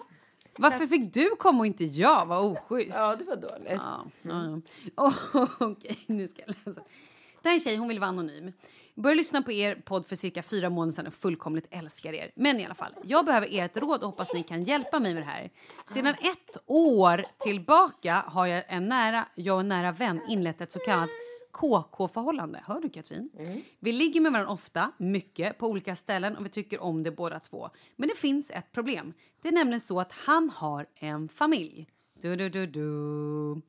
Varför 0.57 0.87
fick 0.87 1.13
du 1.13 1.29
komma 1.29 1.59
och 1.59 1.65
inte 1.65 1.83
jag? 1.83 2.25
Vad 2.25 2.45
oschysst. 2.45 2.97
Ja, 2.97 3.15
det 3.15 3.23
var 3.23 3.35
dåligt. 3.35 3.71
Ja, 3.71 4.05
ja, 4.21 4.61
ja. 4.95 5.03
Oh, 5.07 5.47
Okej, 5.59 5.99
nu 6.05 6.27
ska 6.27 6.41
jag 6.47 6.55
läsa. 6.65 6.81
Det 7.41 7.49
här 7.49 7.51
är 7.51 7.53
en 7.53 7.59
tjej, 7.59 7.75
hon 7.75 7.87
vill 7.87 7.99
vara 7.99 8.09
anonym. 8.09 8.53
Började 8.95 9.17
lyssna 9.17 9.41
på 9.41 9.51
er 9.51 9.75
podd 9.75 10.05
för 10.07 10.15
cirka 10.15 10.43
fyra 10.43 10.69
månader 10.69 10.91
sedan 10.91 11.07
och 11.07 11.13
fullkomligt 11.13 11.67
älskar 11.71 12.13
er. 12.13 12.31
Men 12.35 12.59
i 12.59 12.65
alla 12.65 12.75
fall, 12.75 12.93
jag 13.03 13.25
behöver 13.25 13.47
ert 13.51 13.77
råd 13.77 14.01
och 14.03 14.09
hoppas 14.09 14.33
ni 14.33 14.43
kan 14.43 14.63
hjälpa 14.63 14.99
mig 14.99 15.13
med 15.13 15.23
det 15.23 15.27
här. 15.27 15.49
Sedan 15.85 16.07
ett 16.07 16.57
år 16.65 17.25
tillbaka 17.39 18.23
har 18.27 18.45
jag 18.45 18.63
en 18.67 18.87
nära, 18.87 19.25
jag 19.35 19.53
och 19.55 19.61
en 19.61 19.67
nära 19.67 19.91
vän 19.91 20.21
inlett 20.29 20.61
ett 20.61 20.71
så 20.71 20.79
kallat 20.79 21.09
KK-förhållande. 21.53 22.63
Hör 22.65 22.81
du 22.81 22.89
Katrin? 22.89 23.29
Vi 23.79 23.91
ligger 23.91 24.21
med 24.21 24.31
varandra 24.31 24.53
ofta, 24.53 24.91
mycket, 24.97 25.57
på 25.57 25.67
olika 25.67 25.95
ställen 25.95 26.37
och 26.37 26.45
vi 26.45 26.49
tycker 26.49 26.81
om 26.81 27.03
det 27.03 27.11
båda 27.11 27.39
två. 27.39 27.69
Men 27.95 28.09
det 28.09 28.15
finns 28.15 28.51
ett 28.51 28.71
problem. 28.71 29.13
Det 29.41 29.47
är 29.47 29.53
nämligen 29.53 29.81
så 29.81 29.99
att 29.99 30.11
han 30.11 30.49
har 30.49 30.85
en 30.95 31.29
familj. 31.29 31.87
Du, 32.21 32.35
du, 32.35 32.49
du, 32.49 32.67
du. 32.67 33.61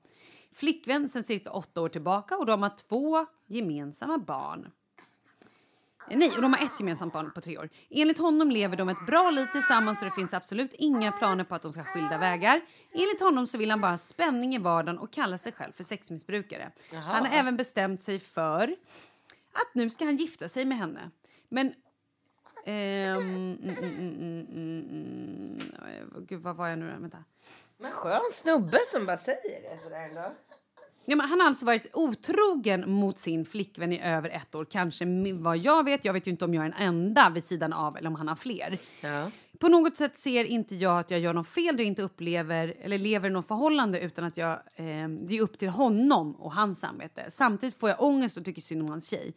Flickvän 0.52 1.08
sedan 1.08 1.24
cirka 1.24 1.50
åtta 1.50 1.80
år 1.80 1.88
tillbaka 1.88 2.36
och 2.36 2.46
de 2.46 2.62
har 2.62 2.72
två 2.88 3.26
gemensamma 3.46 4.18
barn. 4.18 4.70
Nej, 6.10 6.30
och 6.36 6.42
de 6.42 6.52
har 6.52 6.64
ett 6.64 6.80
gemensamt 6.80 7.12
barn 7.12 7.30
på 7.34 7.40
tre 7.40 7.58
år. 7.58 7.68
Enligt 7.90 8.18
honom 8.18 8.50
lever 8.50 8.76
de 8.76 8.88
ett 8.88 9.06
bra 9.06 9.30
liv 9.30 9.46
tillsammans 9.52 9.98
och 9.98 10.04
det 10.04 10.10
finns 10.10 10.34
absolut 10.34 10.72
inga 10.72 11.12
planer 11.12 11.44
på 11.44 11.54
att 11.54 11.62
de 11.62 11.72
ska 11.72 11.82
skilda 11.84 12.18
vägar. 12.18 12.60
Enligt 12.92 13.20
honom 13.20 13.46
så 13.46 13.58
vill 13.58 13.70
han 13.70 13.80
bara 13.80 13.90
ha 13.90 13.98
spänning 13.98 14.54
i 14.54 14.58
vardagen 14.58 14.98
och 14.98 15.12
kalla 15.12 15.38
sig 15.38 15.52
själv 15.52 15.72
för 15.72 15.84
sexmissbrukare. 15.84 16.72
Han 16.92 17.26
har 17.26 17.32
även 17.32 17.56
bestämt 17.56 18.00
sig 18.02 18.20
för 18.20 18.76
att 19.52 19.74
nu 19.74 19.90
ska 19.90 20.04
han 20.04 20.16
gifta 20.16 20.48
sig 20.48 20.64
med 20.64 20.78
henne. 20.78 21.10
Men... 21.48 21.74
ehm, 22.66 23.18
mm, 23.18 23.58
mm, 23.62 23.78
mm, 23.78 23.98
mm, 23.98 24.46
mm, 24.50 25.60
mm, 25.78 26.26
gud, 26.28 26.42
vad 26.42 26.56
var 26.56 26.68
jag 26.68 26.78
nu? 26.78 26.96
Vänta. 27.00 27.24
Men 27.78 27.92
skön 27.92 28.20
snubbe 28.32 28.78
som 28.86 29.06
bara 29.06 29.16
säger 29.16 29.62
det 29.62 29.82
sådär 29.82 30.08
ändå. 30.08 30.32
Ja, 31.06 31.16
men 31.16 31.28
han 31.28 31.40
har 31.40 31.46
alltså 31.46 31.66
varit 31.66 31.86
otrogen 31.92 32.90
mot 32.90 33.18
sin 33.18 33.44
flickvän 33.44 33.92
i 33.92 34.00
över 34.00 34.28
ett 34.28 34.54
år. 34.54 34.64
Kanske 34.64 35.04
vad 35.32 35.58
jag 35.58 35.84
vet. 35.84 36.04
Jag 36.04 36.12
vet 36.12 36.26
ju 36.26 36.30
inte 36.30 36.44
om 36.44 36.54
jag 36.54 36.64
är 36.64 36.66
en 36.66 36.88
enda 36.88 37.30
vid 37.30 37.44
sidan 37.44 37.72
av 37.72 37.96
eller 37.96 38.08
om 38.08 38.14
han 38.14 38.28
har 38.28 38.36
fler. 38.36 38.78
Ja. 39.00 39.30
På 39.58 39.68
något 39.68 39.96
sätt 39.96 40.16
ser 40.16 40.44
inte 40.44 40.74
jag 40.74 40.98
att 40.98 41.10
jag 41.10 41.20
gör 41.20 41.32
något 41.32 41.48
fel 41.48 41.78
jag 41.78 41.86
inte 41.86 42.02
upplever 42.02 42.74
eller 42.80 42.98
lever 42.98 43.28
i 43.28 43.32
något 43.32 43.48
förhållande 43.48 44.00
utan 44.00 44.24
att 44.24 44.36
jag, 44.36 44.52
eh, 44.52 45.08
det 45.08 45.36
är 45.36 45.40
upp 45.40 45.58
till 45.58 45.68
honom 45.68 46.34
och 46.34 46.52
hans 46.52 46.80
samvete. 46.80 47.26
Samtidigt 47.30 47.74
får 47.78 47.88
jag 47.88 48.02
ångest 48.02 48.36
och 48.36 48.44
tycker 48.44 48.62
synd 48.62 48.82
om 48.82 48.88
hans 48.88 49.10
tjej. 49.10 49.34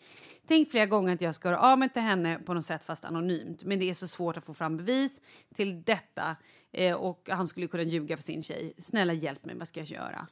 Tänk 0.48 0.72
flera 0.72 0.86
gånger 0.86 1.14
att 1.14 1.22
jag 1.22 1.36
ska 1.36 1.50
höra 1.50 1.60
av 1.60 1.80
mig 1.80 1.90
till 1.90 2.02
henne 2.02 2.40
på 2.46 2.54
något 2.54 2.66
sätt 2.66 2.84
fast 2.84 3.06
anonymt. 3.06 3.64
Men 3.64 3.80
det 3.80 3.90
är 3.90 3.94
så 3.94 4.08
svårt 4.08 4.38
att 4.38 4.46
få 4.46 4.54
fram 4.54 4.78
bevis 4.78 5.22
till 5.56 5.84
detta 5.84 6.36
eh, 6.72 6.96
och 6.96 7.30
han 7.32 7.48
skulle 7.48 7.68
kunna 7.68 7.84
ljuga 7.84 8.18
för 8.18 8.24
sin 8.24 8.44
tjej. 8.44 8.74
Snälla 8.78 9.14
hjälp 9.14 9.46
mig, 9.46 9.56
vad 9.58 9.68
ska 9.68 9.80
jag 9.80 9.90
göra? 9.90 10.28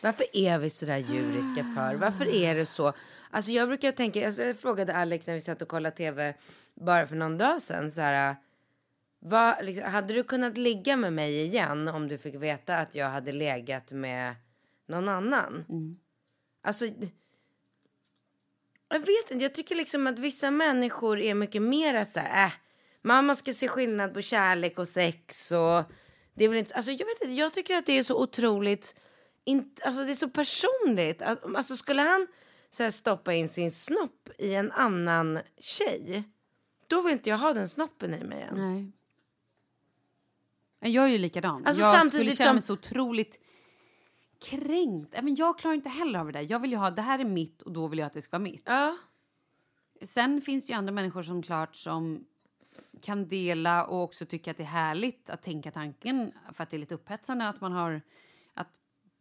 Varför 0.00 0.26
är 0.32 0.58
vi 0.58 0.70
så 0.70 0.86
där 0.86 0.98
djuriska 0.98 1.64
för? 1.76 1.94
Varför 1.94 2.34
är 2.34 2.54
det 2.54 2.66
så? 2.66 2.92
Alltså 3.30 3.50
jag 3.50 3.68
brukar 3.68 3.92
tänka, 3.92 4.26
alltså 4.26 4.42
jag 4.42 4.58
frågade 4.58 4.96
Alex 4.96 5.26
när 5.26 5.34
vi 5.34 5.40
satt 5.40 5.62
och 5.62 5.68
kollade 5.68 5.96
tv 5.96 6.34
bara 6.74 7.06
för 7.06 7.16
någon 7.16 7.38
dag 7.38 7.62
sedan 7.62 7.90
så 7.90 8.00
här. 8.00 8.36
Vad, 9.20 9.64
liksom, 9.64 9.84
hade 9.84 10.14
du 10.14 10.22
kunnat 10.24 10.58
ligga 10.58 10.96
med 10.96 11.12
mig 11.12 11.40
igen 11.40 11.88
om 11.88 12.08
du 12.08 12.18
fick 12.18 12.34
veta 12.34 12.76
att 12.76 12.94
jag 12.94 13.08
hade 13.08 13.32
legat 13.32 13.92
med 13.92 14.34
någon 14.88 15.08
annan? 15.08 15.64
Alltså. 16.62 16.84
Jag 18.88 19.00
vet 19.00 19.30
inte, 19.30 19.44
jag 19.44 19.54
tycker 19.54 19.74
liksom 19.74 20.06
att 20.06 20.18
vissa 20.18 20.50
människor 20.50 21.18
är 21.18 21.34
mycket 21.34 21.62
mer 21.62 22.04
så 22.04 22.20
här, 22.20 22.46
äh, 22.46 22.52
mamma 23.02 23.34
ska 23.34 23.52
se 23.52 23.68
skillnad 23.68 24.14
på 24.14 24.20
kärlek 24.20 24.78
och 24.78 24.88
sex 24.88 25.52
och 25.52 25.84
det 26.34 26.44
är 26.44 26.48
väl 26.48 26.58
inte, 26.58 26.74
alltså 26.74 26.92
jag 26.92 27.06
vet 27.06 27.22
inte, 27.22 27.34
jag 27.34 27.52
tycker 27.54 27.74
att 27.74 27.86
det 27.86 27.98
är 27.98 28.02
så 28.02 28.22
otroligt, 28.22 28.94
inte, 29.48 29.82
alltså 29.84 30.04
det 30.04 30.10
är 30.10 30.14
så 30.14 30.28
personligt. 30.28 31.22
Alltså 31.22 31.76
skulle 31.76 32.02
han 32.02 32.26
så 32.70 32.82
här, 32.82 32.90
stoppa 32.90 33.34
in 33.34 33.48
sin 33.48 33.70
snopp 33.70 34.28
i 34.38 34.54
en 34.54 34.72
annan 34.72 35.38
tjej, 35.58 36.24
då 36.86 37.02
vill 37.02 37.12
inte 37.12 37.30
jag 37.30 37.38
ha 37.38 37.52
den 37.52 37.68
snoppen 37.68 38.14
i 38.14 38.24
mig 38.24 38.38
igen. 38.38 38.54
Nej. 38.56 38.92
Jag 40.92 41.04
är 41.04 41.08
ju 41.08 41.18
likadan. 41.18 41.66
Alltså, 41.66 41.82
jag 41.82 41.94
samtidigt 41.94 42.32
skulle 42.34 42.44
känna 42.46 42.48
som- 42.48 42.54
mig 42.54 42.62
så 42.62 42.72
otroligt 42.72 43.40
kränkt. 44.40 45.14
Men 45.22 45.34
jag 45.34 45.58
klarar 45.58 45.74
inte 45.74 45.88
heller 45.88 46.18
av 46.18 46.26
det 46.26 46.32
där. 46.32 46.46
Jag 46.50 46.58
vill 46.60 46.70
ju 46.70 46.76
ha, 46.76 46.90
det 46.90 47.02
här 47.02 47.18
är 47.18 47.24
mitt 47.24 47.62
och 47.62 47.72
då 47.72 47.86
vill 47.86 47.98
jag 47.98 48.06
att 48.06 48.12
det 48.14 48.22
ska 48.22 48.38
vara 48.38 48.42
mitt. 48.42 48.62
Ja. 48.64 48.96
Sen 50.02 50.40
finns 50.40 50.66
det 50.66 50.72
ju 50.72 50.76
andra 50.78 50.92
människor 50.92 51.22
som 51.22 51.42
klart 51.42 51.76
som 51.76 52.24
kan 53.02 53.28
dela 53.28 53.84
och 53.86 54.02
också 54.02 54.26
tycka 54.26 54.50
att 54.50 54.56
det 54.56 54.62
är 54.62 54.66
härligt 54.66 55.30
att 55.30 55.42
tänka 55.42 55.70
tanken 55.70 56.32
för 56.52 56.62
att 56.62 56.70
det 56.70 56.76
är 56.76 56.78
lite 56.78 56.94
upphetsande 56.94 57.48
att 57.48 57.60
man 57.60 57.72
har 57.72 58.02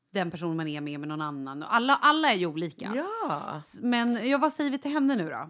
den 0.10 0.32
personen 0.32 0.58
man 0.58 0.68
är 0.68 0.82
med 0.82 1.00
med 1.00 1.10
någon 1.10 1.22
annan. 1.22 1.64
Alla, 1.64 1.96
alla 1.96 2.32
är 2.32 2.36
ju 2.36 2.46
olika. 2.46 2.92
Ja. 2.96 3.62
Men 3.82 4.30
ja, 4.30 4.38
vad 4.38 4.54
säger 4.54 4.72
vi 4.72 4.78
till 4.78 4.92
henne 4.92 5.16
nu 5.16 5.30
då? 5.30 5.50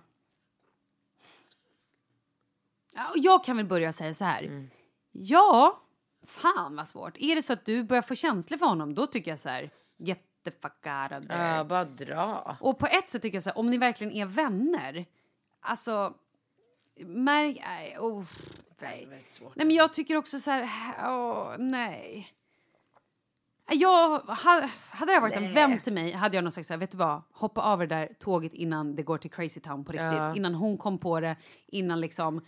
Jag 3.15 3.43
kan 3.43 3.57
väl 3.57 3.65
börja 3.65 3.91
säga 3.91 4.13
så 4.13 4.25
här. 4.25 4.69
Ja, 5.11 5.81
fan 6.25 6.75
vad 6.75 6.87
svårt. 6.87 7.17
Är 7.17 7.35
det 7.35 7.41
så 7.41 7.53
att 7.53 7.65
du 7.65 7.83
börjar 7.83 8.01
få 8.01 8.15
känslor 8.15 8.57
för 8.57 8.65
honom, 8.65 8.95
då 8.95 9.07
tycker 9.07 9.31
jag 9.31 9.39
så 9.39 9.49
här, 9.49 9.69
get 9.97 10.19
the 10.43 10.51
fuck 10.51 10.85
out 10.85 11.21
of 11.21 11.27
there. 11.27 11.47
Ja, 11.47 11.63
bara 11.63 11.85
dra. 11.85 12.57
Och 12.59 12.79
på 12.79 12.87
ett 12.87 13.09
sätt 13.09 13.21
tycker 13.21 13.35
jag 13.35 13.43
så 13.43 13.49
här, 13.49 13.57
om 13.57 13.69
ni 13.69 13.77
verkligen 13.77 14.13
är 14.13 14.25
vänner, 14.25 15.05
alltså 15.59 16.13
märk... 16.97 17.57
Nej, 17.65 17.97
oh, 17.99 18.25
nej. 18.81 19.07
nej, 19.55 19.67
men 19.67 19.71
jag 19.71 19.93
tycker 19.93 20.15
också 20.15 20.39
så 20.39 20.51
här, 20.51 20.95
åh, 21.09 21.55
nej. 21.57 22.27
Jag, 23.71 24.19
ha- 24.19 24.69
hade 24.89 25.13
det 25.13 25.19
varit 25.19 25.35
en 25.35 25.53
vän 25.53 25.79
till 25.79 25.93
mig 25.93 26.11
hade 26.11 26.35
jag 26.35 26.43
nog 26.43 26.53
sagt 26.53 26.67
så 26.67 26.73
här, 26.73 26.79
vet 26.79 26.91
du 26.91 26.97
vad, 26.97 27.21
hoppa 27.33 27.61
av 27.61 27.79
det 27.79 27.87
där 27.87 28.09
tåget 28.19 28.53
innan 28.53 28.95
det 28.95 29.03
går 29.03 29.17
till 29.17 29.31
Crazy 29.31 29.59
Town 29.59 29.85
på 29.85 29.91
riktigt. 29.91 30.07
Ja. 30.07 30.35
Innan 30.35 30.55
hon 30.55 30.77
kom 30.77 30.97
på 30.97 31.19
det, 31.19 31.35
innan 31.67 32.01
liksom 32.01 32.41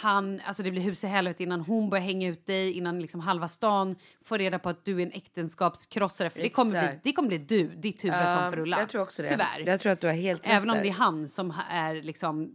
han, 0.00 0.40
alltså 0.44 0.62
det 0.62 0.70
blir 0.70 0.82
hus 0.82 1.04
i 1.04 1.06
helvete 1.06 1.42
innan 1.42 1.60
hon 1.60 1.90
börjar 1.90 2.04
hänga 2.04 2.28
ut 2.28 2.46
dig, 2.46 2.72
innan 2.72 3.00
liksom 3.00 3.20
halva 3.20 3.48
stan 3.48 3.96
får 4.24 4.38
reda 4.38 4.58
på 4.58 4.68
att 4.68 4.84
du 4.84 4.98
är 5.02 5.06
en 5.06 5.12
äktenskapskrossare. 5.12 6.30
För 6.30 6.40
det 6.40 6.48
kommer, 6.48 6.70
bli, 6.70 7.00
det 7.02 7.12
kommer 7.12 7.28
bli 7.28 7.38
du, 7.38 7.68
ditt 7.68 8.04
huvud 8.04 8.28
som 8.28 8.50
får 8.50 8.56
rulla. 8.56 8.78
Jag 8.78 8.88
tror 8.88 9.02
också 9.02 9.22
det. 9.22 9.28
Tyvärr. 9.28 9.66
Jag 9.66 9.80
tror 9.80 9.92
att 9.92 10.00
du 10.00 10.06
har 10.06 10.14
helt 10.14 10.42
Även 10.44 10.70
om 10.70 10.78
det 10.82 10.88
är 10.88 10.92
han 10.92 11.28
som 11.28 11.54
är 11.70 11.94
liksom 11.94 12.54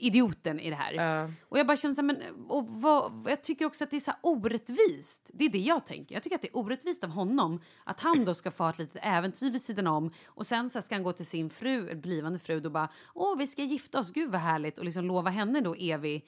idioten 0.00 0.60
i 0.60 0.70
det 0.70 0.76
här. 0.76 0.92
Ja. 0.92 1.30
Och 1.48 1.58
jag 1.58 1.66
bara 1.66 1.76
känner 1.76 1.94
så 1.94 2.00
här, 2.00 2.06
men 2.06 2.22
och 2.48 2.68
vad, 2.68 3.26
jag 3.26 3.42
tycker 3.42 3.66
också 3.66 3.84
att 3.84 3.90
det 3.90 3.96
är 3.96 4.00
så 4.00 4.10
här 4.10 4.20
orättvist. 4.22 5.30
Det 5.32 5.44
är 5.44 5.48
det 5.48 5.58
jag 5.58 5.86
tänker. 5.86 6.14
Jag 6.14 6.22
tycker 6.22 6.36
att 6.36 6.42
det 6.42 6.48
är 6.48 6.56
orättvist 6.56 7.04
av 7.04 7.10
honom 7.10 7.62
att 7.84 8.00
han 8.00 8.24
då 8.24 8.34
ska 8.34 8.50
få 8.50 8.68
ett 8.68 8.78
litet 8.78 9.00
äventyr 9.02 9.50
vid 9.50 9.62
sidan 9.62 9.86
om 9.86 10.12
och 10.26 10.46
sen 10.46 10.70
så 10.70 10.78
här 10.78 10.82
ska 10.82 10.94
han 10.94 11.02
gå 11.02 11.12
till 11.12 11.26
sin 11.26 11.50
fru, 11.50 11.94
blivande 11.94 12.38
fru 12.38 12.64
och 12.64 12.72
bara 12.72 12.88
åh 13.14 13.38
vi 13.38 13.46
ska 13.46 13.62
gifta 13.62 13.98
oss, 13.98 14.12
gud 14.12 14.30
vad 14.30 14.40
härligt 14.40 14.78
och 14.78 14.84
liksom 14.84 15.04
lova 15.04 15.30
henne 15.30 15.60
då 15.60 15.74
evig 15.74 16.26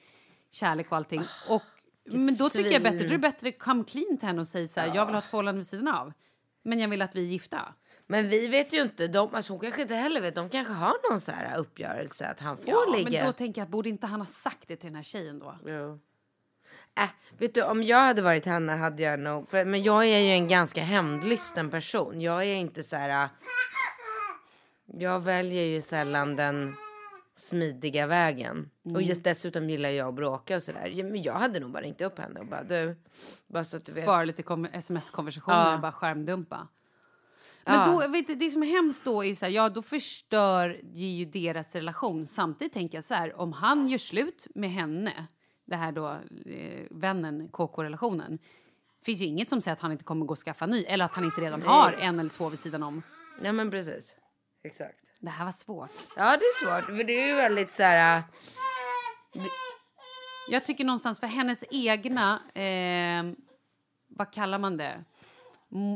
kärlek 0.51 0.91
och 0.91 0.97
allting. 0.97 1.21
Och, 1.49 1.63
men 2.03 2.35
då 2.35 2.49
tycker 2.49 2.71
jag 2.71 2.83
bättre, 2.83 2.99
då 2.99 3.05
är 3.05 3.09
det 3.09 3.17
bättre 3.17 3.51
come 3.51 3.83
clean 3.83 4.17
till 4.17 4.27
henne 4.27 4.41
och 4.41 4.47
säga 4.47 4.67
så 4.67 4.79
här, 4.79 4.95
jag 4.95 5.05
vill 5.05 5.15
ha 5.15 5.19
ett 5.19 5.29
förhållande 5.29 5.59
vid 5.59 5.67
sidan 5.67 5.87
av. 5.87 6.13
Men 6.63 6.79
jag 6.79 6.87
vill 6.87 7.01
att 7.01 7.15
vi 7.15 7.21
är 7.21 7.25
gifta. 7.25 7.73
Men 8.13 8.29
vi 8.29 8.47
vet 8.47 8.73
ju 8.73 8.81
inte, 8.81 9.07
de, 9.07 9.35
alltså 9.35 9.53
hon 9.53 9.59
kanske 9.59 9.81
inte 9.81 9.95
heller 9.95 10.21
vet, 10.21 10.35
de 10.35 10.49
kanske 10.49 10.73
har 10.73 11.09
någon 11.09 11.19
så 11.21 11.31
här 11.31 11.57
uppgörelse 11.57 12.27
att 12.27 12.39
han 12.39 12.57
får 12.57 12.69
Ja, 12.69 12.95
ligga. 12.97 13.19
men 13.19 13.25
då 13.27 13.33
tänker 13.33 13.61
jag 13.61 13.69
borde 13.69 13.89
inte 13.89 14.07
han 14.07 14.19
ha 14.21 14.27
sagt 14.27 14.67
det 14.67 14.75
till 14.75 14.87
den 14.87 14.95
här 14.95 15.03
tjejen 15.03 15.39
då? 15.39 15.55
Jo. 15.65 15.99
Äh, 17.03 17.09
vet 17.37 17.53
du, 17.53 17.63
om 17.63 17.83
jag 17.83 17.97
hade 18.01 18.21
varit 18.21 18.45
henne 18.45 18.71
hade 18.71 19.03
jag 19.03 19.19
nog... 19.19 19.49
För, 19.49 19.65
men 19.65 19.83
jag 19.83 20.05
är 20.05 20.17
ju 20.19 20.29
en 20.31 20.47
ganska 20.47 20.83
hämndlysten 20.83 21.69
person. 21.69 22.21
Jag 22.21 22.43
är 22.43 22.55
inte 22.55 22.83
så 22.83 22.95
här... 22.95 23.23
äh, 23.23 23.29
Jag 24.85 25.19
väljer 25.19 25.63
ju 25.63 25.81
sällan 25.81 26.35
den 26.35 26.75
smidiga 27.37 28.07
vägen. 28.07 28.69
Och 28.95 29.01
just 29.01 29.23
dessutom 29.23 29.69
gillar 29.69 29.89
jag 29.89 30.07
att 30.07 30.13
bråka 30.15 30.55
och 30.55 30.63
sådär. 30.63 30.87
Ja, 30.93 31.03
Men 31.03 31.21
jag 31.21 31.33
hade 31.33 31.59
nog 31.59 31.71
bara 31.71 31.83
ringt 31.83 32.01
upp 32.01 32.19
henne 32.19 32.39
och 32.39 32.45
bara 32.45 32.63
du, 32.63 32.95
bara 33.47 33.63
så 33.63 33.77
att 33.77 33.85
du 33.85 33.91
vet. 33.91 34.03
Spara 34.03 34.23
lite 34.23 34.43
kom- 34.43 34.67
sms-konversationer 34.73 35.57
Ja. 35.69 35.73
och 35.75 35.81
bara 35.81 35.91
skärmdumpa. 35.91 36.67
Men 37.65 37.75
Ja. 37.79 37.85
då, 37.85 38.07
vet 38.11 38.27
du, 38.27 38.35
det 38.35 38.49
som 38.49 38.63
är 38.63 38.67
hemskt 38.67 39.05
då 39.05 39.23
är 39.25 39.35
så 39.35 39.45
här, 39.45 39.51
ja 39.51 39.69
då 39.69 39.81
förstör 39.81 40.79
ju 40.93 41.25
deras 41.25 41.75
relation. 41.75 42.27
Samtidigt 42.27 42.73
tänker 42.73 42.97
jag 42.97 43.05
så 43.05 43.13
här, 43.13 43.39
om 43.39 43.53
han 43.53 43.87
gör 43.87 43.97
slut 43.97 44.47
med 44.55 44.71
henne, 44.71 45.27
det 45.65 45.75
här 45.75 45.91
då 45.91 46.09
eh, 46.45 46.85
vännen, 46.91 47.49
KK-relationen. 47.49 48.39
finns 49.05 49.21
ju 49.21 49.25
inget 49.25 49.49
som 49.49 49.61
säger 49.61 49.73
att 49.75 49.81
han 49.81 49.91
inte 49.91 50.03
kommer 50.03 50.25
gå 50.25 50.31
och 50.31 50.37
skaffa 50.37 50.65
ny 50.65 50.83
eller 50.83 51.05
att 51.05 51.13
han 51.15 51.25
inte 51.25 51.41
redan 51.41 51.61
har 51.61 51.91
en 51.99 52.19
eller 52.19 52.29
två 52.29 52.49
vid 52.49 52.59
sidan 52.59 52.83
om. 52.83 53.01
Nej 53.41 53.53
men 53.53 53.71
precis. 53.71 54.15
Exakt. 54.63 54.99
Det 55.19 55.29
här 55.29 55.45
var 55.45 55.51
svårt. 55.51 55.91
Ja 56.15 56.23
det 56.37 56.45
är 56.45 56.65
svårt. 56.65 56.85
För 56.97 57.03
det 57.03 57.21
är 57.21 57.27
ju 57.27 57.35
väldigt 57.35 57.73
så 57.73 57.83
här... 57.83 58.17
äh, 58.17 58.23
Jag 60.49 60.65
tycker 60.65 60.85
någonstans 60.85 61.19
för 61.19 61.27
hennes 61.27 61.63
egna, 61.71 62.41
eh, 62.55 63.23
vad 64.07 64.33
kallar 64.33 64.59
man 64.59 64.77
det? 64.77 65.03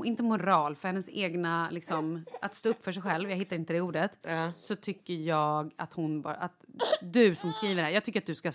Inte 0.06 0.24
moral, 0.24 0.76
för 0.76 0.88
hennes 0.88 1.10
egna, 1.10 1.70
liksom, 1.72 2.26
att 2.42 2.56
stå 2.56 2.70
upp 2.70 2.84
för 2.84 2.92
sig 2.92 3.04
själv, 3.04 3.30
jag 3.30 3.38
hittar 3.38 3.56
inte 3.56 3.74
det 3.74 3.82
ordet, 3.82 4.12
Ja. 4.22 4.52
så 4.52 4.76
tycker 4.76 5.14
jag 5.14 5.72
att 5.76 5.94
hon 5.94 6.22
bara, 6.22 6.36
att 6.36 6.64
du 7.02 7.36
som 7.36 7.52
skriver 7.52 7.76
det 7.76 7.82
här, 7.82 7.90
jag 7.90 8.04
tycker 8.04 8.20
att 8.20 8.26
du 8.26 8.36
ska 8.36 8.52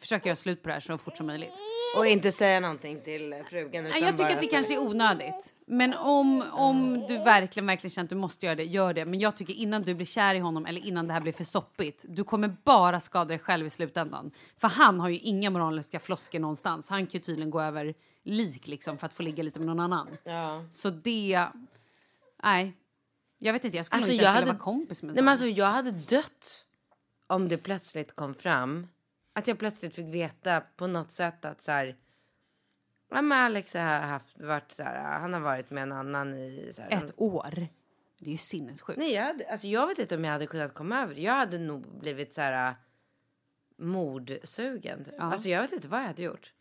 försöka 0.00 0.28
göra 0.28 0.36
slut 0.36 0.62
på 0.62 0.68
det 0.68 0.72
här 0.74 0.80
så 0.80 0.98
fort 0.98 1.16
som 1.16 1.26
möjligt. 1.26 1.52
Och 1.98 2.06
inte 2.06 2.32
säga 2.32 2.60
någonting 2.60 3.00
till 3.00 3.42
frugan. 3.50 3.86
Utan 3.86 4.00
jag 4.00 4.10
tycker 4.10 4.24
bara 4.24 4.34
att 4.34 4.40
det 4.40 4.46
kanske 4.46 4.74
är 4.74 4.78
onödigt. 4.80 5.54
Men 5.70 5.94
om, 5.94 6.44
om 6.52 7.06
du 7.08 7.18
verkligen, 7.18 7.66
verkligen 7.66 7.90
känner 7.90 8.04
att 8.04 8.10
du 8.10 8.16
måste 8.16 8.46
göra 8.46 8.56
det, 8.56 8.64
gör 8.64 8.94
det. 8.94 9.04
Men 9.04 9.20
jag 9.20 9.36
tycker 9.36 9.54
innan 9.54 9.82
du 9.82 9.94
blir 9.94 10.06
kär 10.06 10.34
i 10.34 10.38
honom 10.38 10.66
eller 10.66 10.86
innan 10.86 11.06
det 11.06 11.12
här 11.12 11.20
blir 11.20 11.32
för 11.32 11.44
soppigt, 11.44 12.04
du 12.08 12.24
kommer 12.24 12.56
bara 12.64 13.00
skada 13.00 13.24
dig 13.24 13.38
själv 13.38 13.66
i 13.66 13.70
slutändan. 13.70 14.30
För 14.56 14.68
han 14.68 15.00
har 15.00 15.08
ju 15.08 15.18
inga 15.18 15.50
moraliska 15.50 16.00
floskler 16.00 16.40
någonstans. 16.40 16.88
Han 16.88 17.06
kan 17.06 17.12
ju 17.12 17.18
tydligen 17.18 17.50
gå 17.50 17.60
över 17.60 17.94
lik 18.24 18.66
liksom 18.66 18.98
för 18.98 19.06
att 19.06 19.12
få 19.14 19.22
ligga 19.22 19.42
lite 19.42 19.58
med 19.58 19.66
någon 19.66 19.80
annan. 19.80 20.08
Ja. 20.24 20.64
Så 20.70 20.90
det, 20.90 21.46
nej. 22.42 22.72
Jag 23.38 23.52
vet 23.52 23.64
inte, 23.64 23.76
jag 23.76 23.86
skulle 23.86 23.96
Alltså, 23.98 24.12
inte 24.12 24.24
jag 24.24 24.32
hade- 24.32 24.46
vara 24.46 24.58
kompis 24.58 25.02
med 25.02 25.14
Nej, 25.14 25.24
men 25.24 25.30
alltså, 25.32 25.46
jag 25.46 25.66
hade 25.66 25.90
dött 25.90 26.64
om 27.26 27.48
det 27.48 27.58
plötsligt 27.58 28.16
kom 28.16 28.34
fram. 28.34 28.86
Att 29.32 29.48
jag 29.48 29.58
plötsligt 29.58 29.94
fick 29.94 30.06
veta 30.14 30.60
på 30.60 30.86
något 30.86 31.10
sätt 31.10 31.44
att 31.44 31.62
så 31.62 31.72
här. 31.72 31.96
Ja, 33.10 33.22
men 33.22 33.38
Alex 33.38 33.74
har 33.74 33.80
haft, 34.00 34.40
varit 34.40 34.72
så 34.72 34.82
här, 34.82 35.18
han 35.20 35.32
har 35.32 35.40
varit 35.40 35.70
med 35.70 35.82
en 35.82 35.92
annan 35.92 36.34
i... 36.34 36.70
Så 36.72 36.82
här, 36.82 36.90
Ett 36.90 37.12
år. 37.16 37.68
Det 38.18 38.26
är 38.26 38.32
ju 38.32 38.36
sinnessjukt. 38.38 38.98
Nej, 38.98 39.12
jag, 39.12 39.22
hade, 39.22 39.50
alltså, 39.50 39.66
jag 39.66 39.86
vet 39.86 39.98
inte 39.98 40.16
om 40.16 40.24
jag 40.24 40.32
hade 40.32 40.46
kunnat 40.46 40.74
komma 40.74 41.02
över. 41.02 41.14
Jag 41.14 41.32
hade 41.32 41.58
nog 41.58 42.00
blivit 42.00 42.34
så 42.34 42.40
här 42.40 42.74
mordsugen. 43.76 45.04
Typ. 45.04 45.14
Alltså 45.18 45.48
jag 45.48 45.60
vet 45.62 45.72
inte 45.72 45.88
vad 45.88 46.00
jag 46.00 46.06
hade 46.06 46.22
gjort. 46.22 46.52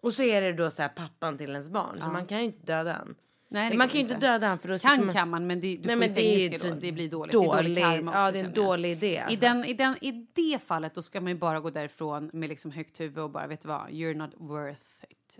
Och 0.00 0.12
så 0.12 0.22
är 0.22 0.40
det 0.40 0.52
då 0.52 0.70
så 0.70 0.82
här 0.82 0.88
pappan 0.88 1.38
till 1.38 1.50
ens 1.50 1.68
barn. 1.68 2.00
Så 2.00 2.08
man 2.08 2.26
kan 2.26 2.38
ju 2.38 2.44
inte 2.44 2.66
döda 2.66 2.92
han. 2.92 3.14
Nej, 3.50 3.76
man 3.76 3.88
kan 3.88 3.94
ju 3.94 4.00
inte 4.00 4.14
döda 4.26 4.46
han 4.46 4.58
för 4.58 4.68
då 4.68 4.78
Kan 4.78 5.04
man... 5.06 5.14
kan 5.14 5.30
man, 5.30 5.46
men 5.46 5.60
det, 5.60 5.76
du 5.76 5.86
Nej, 5.86 5.96
men 5.96 6.14
det 6.14 6.34
är 6.34 6.38
ju 6.38 6.48
då. 6.48 6.58
så 6.58 6.74
Det 6.74 6.92
blir 6.92 7.10
dåligt. 7.10 7.32
det 7.32 7.38
är 7.38 7.42
dålig 7.42 7.70
dålig- 7.70 7.82
karma 7.82 8.10
också, 8.10 8.18
ja, 8.20 8.30
det 8.32 8.40
är 8.40 8.44
en 8.44 8.52
dålig 8.54 8.90
idé, 8.92 9.06
I, 9.14 9.18
alltså. 9.18 9.40
den, 9.40 9.64
i, 9.64 9.72
den, 9.74 9.96
I 10.00 10.26
det 10.34 10.58
fallet 10.66 10.94
då 10.94 11.02
ska 11.02 11.20
man 11.20 11.32
ju 11.32 11.38
bara 11.38 11.60
gå 11.60 11.70
därifrån 11.70 12.30
med 12.32 12.48
liksom 12.48 12.70
högt 12.70 13.00
huvud 13.00 13.18
och 13.24 13.30
bara, 13.30 13.46
vet 13.46 13.60
du 13.60 13.68
vad, 13.68 13.88
you're 13.90 14.14
not 14.14 14.30
worth 14.36 15.04
it. 15.08 15.38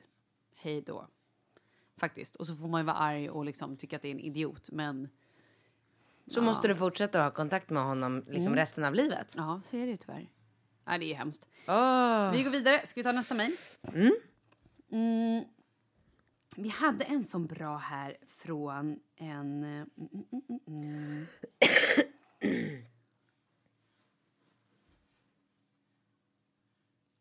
Hej 0.61 0.83
då. 0.83 1.09
Faktiskt. 1.97 2.37
Och 2.37 2.47
så 2.47 2.57
får 2.57 2.69
man 2.69 2.81
ju 2.81 2.85
vara 2.87 2.97
arg 2.97 3.31
och 3.31 3.45
liksom 3.45 3.77
tycka 3.77 3.97
att 3.97 4.03
det 4.03 4.09
är 4.09 4.13
en 4.13 4.21
idiot. 4.21 4.71
Men 4.73 5.09
Så 6.27 6.43
måste 6.43 6.69
du 6.69 6.77
fortsätta 6.77 7.23
ha 7.23 7.31
kontakt 7.31 7.71
med 7.71 7.83
honom 7.83 8.25
liksom 8.29 8.55
resten 8.55 8.85
av 8.85 8.95
livet. 8.95 9.35
ja, 9.37 9.61
så 9.65 9.77
är 9.77 9.81
det 9.81 9.91
ju 9.91 9.97
tyvärr. 9.97 10.29
Ja, 10.85 10.99
det 10.99 11.13
är 11.13 11.17
hemskt. 11.17 11.49
Åh. 11.69 12.33
Vi 12.33 12.43
går 12.43 12.51
vidare. 12.51 12.87
Ska 12.87 13.01
vi 13.01 13.05
ta 13.05 13.13
nästa 13.13 13.35
mejl? 13.35 13.53
Mm. 14.91 15.45
Vi 16.57 16.69
hade 16.69 17.05
en 17.05 17.25
som 17.25 17.47
bra 17.47 17.77
här 17.77 18.17
från 18.27 19.01
en... 19.17 19.65
eh, 19.65 19.87
Mm, 19.97 20.09
mm, 20.33 20.43
mm, 20.49 20.61
mm. 20.67 21.27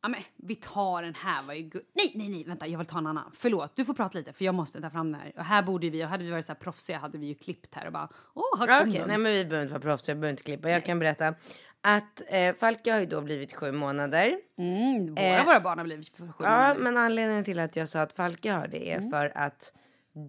Ja, 0.08 0.12
men 0.12 0.22
vi 0.36 0.56
tar 0.56 1.02
den 1.02 1.16
här. 1.16 1.44
Var 1.44 1.54
ju 1.54 1.70
nej, 1.94 2.12
nej, 2.16 2.30
nej, 2.30 2.44
vänta, 2.44 2.68
jag 2.68 2.78
vill 2.78 2.88
ta 2.88 2.98
en 2.98 3.08
annan. 3.08 3.32
Förlåt, 3.36 3.76
du 3.76 3.86
får 3.86 3.94
prata 3.94 4.18
lite 4.18 4.34
för 4.34 4.46
jag 4.46 4.56
måste 4.56 4.82
ta 4.82 4.90
fram 4.90 5.12
den 5.12 5.22
här. 5.22 5.32
Och 5.38 5.44
här 5.44 5.64
borde 5.64 5.90
vi, 5.90 6.04
och 6.04 6.08
hade 6.08 6.24
vi 6.24 6.32
varit 6.32 6.46
så 6.46 6.52
här 6.52 6.60
proffsiga 6.60 6.98
hade 6.98 7.18
vi 7.18 7.26
ju 7.28 7.36
klippt 7.36 7.76
här 7.76 7.86
och 7.88 7.94
bara, 7.94 8.10
åh, 8.34 8.60
här 8.60 8.68
Ja, 8.68 8.80
kom 8.80 8.92
den. 8.92 9.08
nej 9.08 9.18
men 9.18 9.34
vi 9.34 9.46
behöver 9.46 9.62
inte 9.62 9.74
vara 9.74 9.82
proffs, 9.82 10.08
jag 10.08 10.18
behöver 10.18 10.32
inte 10.32 10.44
klippa. 10.44 10.70
Jag 10.70 10.86
kan 10.86 11.00
berätta 11.00 11.36
att 11.82 12.22
eh, 12.28 12.54
Falke 12.54 12.92
har 12.92 13.00
ju 13.00 13.06
då 13.06 13.22
blivit 13.22 13.54
sju 13.54 13.72
månader. 13.72 14.38
Mm, 14.58 15.06
båda 15.16 15.22
Eh, 15.22 15.46
våra 15.46 15.60
barn 15.60 15.78
har 15.78 15.86
blivit 15.86 16.18
sju 16.18 16.24
Ja, 16.40 16.46
månader. 16.50 16.76
men 16.80 16.98
anledningen 16.98 17.44
till 17.44 17.60
att 17.60 17.76
jag 17.76 17.88
sa 17.90 18.00
att 18.02 18.14
Falke 18.14 18.52
har 18.52 18.68
det 18.68 18.92
är 18.92 19.02
för 19.10 19.32
att 19.38 19.74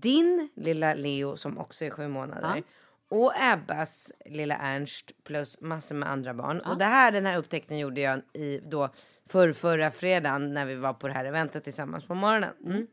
din 0.03 0.49
lilla 0.57 0.95
Leo 0.95 1.37
som 1.37 1.59
också 1.59 1.85
är 1.85 1.91
sju 1.91 2.09
månader 2.09 2.63
och 3.09 3.33
Ebbas 3.37 4.13
lilla 4.25 4.57
Ernst 4.57 5.25
plus 5.25 5.61
massor 5.61 5.95
med 5.95 6.11
andra 6.11 6.35
barn. 6.35 6.61
Och 6.61 6.79
det 6.79 6.85
här, 6.85 7.13
den 7.13 7.27
här 7.27 7.39
upptäckten 7.39 7.79
gjorde 7.79 8.01
jag 8.01 8.21
i 8.33 8.61
då 8.61 8.89
för 9.27 9.53
förra 9.53 9.91
fredagen 9.91 10.55
när 10.55 10.67
vi 10.67 10.75
var 10.75 10.93
på 10.93 11.09
det 11.09 11.15
här 11.15 11.25
eventet 11.25 11.65
tillsammans 11.65 12.05
på 12.05 12.15
morgonen. 12.15 12.55
Mm. 12.65 12.87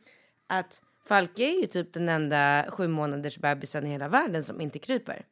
Att 0.47 0.81
Falke 1.07 1.43
är 1.43 1.61
ju 1.61 1.67
typ 1.67 1.93
den 1.93 2.09
enda 2.09 2.65
sju 2.69 2.87
månaders 2.87 3.37
bebisen 3.37 3.87
i 3.87 3.89
hela 3.89 4.07
världen 4.07 4.43
som 4.43 4.61
inte 4.61 4.79
kryper. 4.79 5.25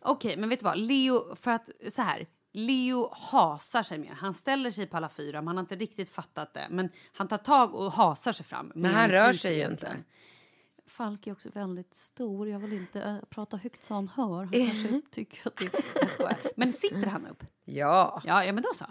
Okej, 0.00 0.36
men 0.36 0.48
vet 0.48 0.60
du 0.60 0.64
vad? 0.64 0.78
Leo, 0.78 1.36
för 1.36 1.50
att 1.50 1.70
så 1.88 2.02
här. 2.02 2.26
Leo 2.56 3.10
hasar 3.12 3.82
sig 3.82 3.98
mer. 3.98 4.12
Han 4.12 4.34
ställer 4.34 4.70
sig 4.70 4.86
på 4.86 4.96
alla 4.96 5.08
fyra, 5.08 5.40
men 5.40 5.46
han 5.46 5.56
har 5.56 5.62
inte 5.62 5.76
riktigt 5.76 6.10
fattat 6.10 6.54
det. 6.54 6.66
Men 6.70 6.88
han 7.12 7.28
tar 7.28 7.38
tag 7.38 7.74
och 7.74 7.92
hasar 7.92 8.32
sig 8.32 8.46
fram. 8.46 8.72
Men 8.74 8.94
han 8.94 9.10
rör 9.10 9.32
sig 9.32 9.58
ju 9.58 9.66
inte. 9.66 9.96
Falk 10.96 11.26
är 11.26 11.32
också 11.32 11.48
väldigt 11.54 11.94
stor. 11.94 12.48
Jag 12.48 12.58
vill 12.58 12.72
inte 12.72 13.02
äh, 13.02 13.16
prata 13.30 13.56
högt 13.56 13.82
så 13.82 13.94
han 13.94 14.08
hör. 14.08 14.44
Han 14.44 14.54
Eh. 14.54 14.66
kanske 14.70 15.00
tycker 15.10 15.48
att 15.48 15.56
det 15.56 16.08
skojar. 16.12 16.36
Men 16.56 16.72
sitter 16.72 17.06
han 17.06 17.26
upp? 17.26 17.44
Ja, 17.64 18.22
Ja, 18.24 18.44
ja 18.44 18.52
men 18.52 18.62
då 18.62 18.70
så. 18.74 18.84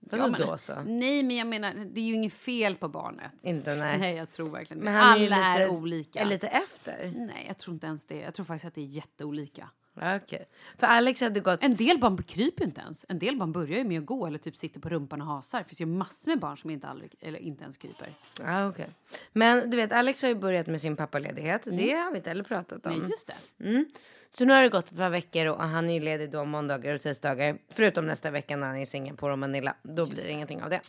Vadå 0.00 0.28
men, 0.30 0.40
då 0.40 0.56
så? 0.58 0.82
Nej, 0.86 1.22
men 1.22 1.36
jag 1.36 1.46
menar, 1.46 1.74
det 1.74 2.00
är 2.00 2.04
ju 2.04 2.14
inget 2.14 2.32
fel 2.32 2.76
på 2.76 2.88
barnet. 2.88 3.32
inte 3.42 3.74
nej. 3.74 3.98
Nej, 3.98 4.16
jag 4.16 4.30
tror 4.30 4.50
verkligen 4.50 4.84
Men 4.84 4.94
han 4.94 5.12
Alla 5.12 5.36
är, 5.36 5.58
lite, 5.58 5.64
är 5.64 5.68
olika. 5.68 6.20
är 6.20 6.24
lite 6.24 6.46
efter. 6.48 7.12
Nej, 7.16 7.44
jag 7.48 7.58
tror 7.58 7.74
inte 7.74 7.86
ens 7.86 8.06
det. 8.06 8.16
Jag 8.20 8.34
tror 8.34 8.46
faktiskt 8.46 8.64
att 8.64 8.74
det 8.74 8.80
är 8.80 8.84
jätteolika. 8.86 9.70
Okej. 9.96 10.48
För 10.78 10.86
Alex 10.86 11.20
hade 11.20 11.40
gått... 11.40 11.62
En 11.62 11.74
del 11.74 11.98
barn 11.98 12.22
kryper 12.22 12.60
ju 12.60 12.66
inte 12.66 12.80
ens. 12.80 13.04
En 13.08 13.18
del 13.18 13.36
barn 13.36 13.52
börjar 13.52 13.78
ju 13.78 13.84
med 13.84 13.98
att 14.00 14.06
gå 14.06 14.26
eller 14.26 14.38
typ 14.38 14.56
sitter 14.56 14.80
på 14.80 14.88
rumpan 14.88 15.20
och 15.20 15.26
hasar. 15.26 15.58
Det 15.58 15.64
finns 15.64 15.80
ju 15.80 15.86
massor 15.86 16.30
med 16.30 16.40
barn 16.40 16.56
som 16.56 16.70
inte, 16.70 16.86
aldrig, 16.86 17.14
eller 17.20 17.38
inte 17.38 17.62
ens 17.62 17.76
kryper. 17.76 18.14
Ja, 18.40 18.68
okej. 18.68 18.88
Men 19.32 19.70
du 19.70 19.76
vet, 19.76 19.92
Alex 19.92 20.22
har 20.22 20.28
ju 20.28 20.34
börjat 20.34 20.66
med 20.66 20.80
sin 20.80 20.96
pappaledighet. 20.96 21.62
Det 21.64 21.92
har 21.92 22.10
vi 22.10 22.16
inte 22.16 22.30
heller 22.30 22.44
pratat 22.44 22.86
om. 22.86 22.98
Nej, 22.98 23.10
just 23.10 23.26
det. 23.58 23.64
Mm. 23.64 23.86
Så 24.30 24.44
nu 24.44 24.52
har 24.52 24.62
det 24.62 24.68
gått 24.68 24.90
ett 24.90 24.96
par 24.96 25.10
veckor 25.10 25.46
och 25.46 25.62
han 25.62 25.90
är 25.90 25.94
ju 25.94 26.00
ledig 26.00 26.30
då 26.30 26.44
måndagar 26.44 26.94
och 26.94 27.00
tisdagar. 27.00 27.58
Förutom 27.68 28.06
nästa 28.06 28.30
vecka 28.30 28.56
när 28.56 28.66
han 28.66 28.76
är 28.76 28.82
i 28.82 28.86
Singapore 28.86 29.32
och 29.32 29.38
Manila. 29.38 29.76
Då 29.82 30.06
blir 30.06 30.24
det 30.24 30.30
ingenting 30.30 30.62
av 30.62 30.70
det. 30.70 30.80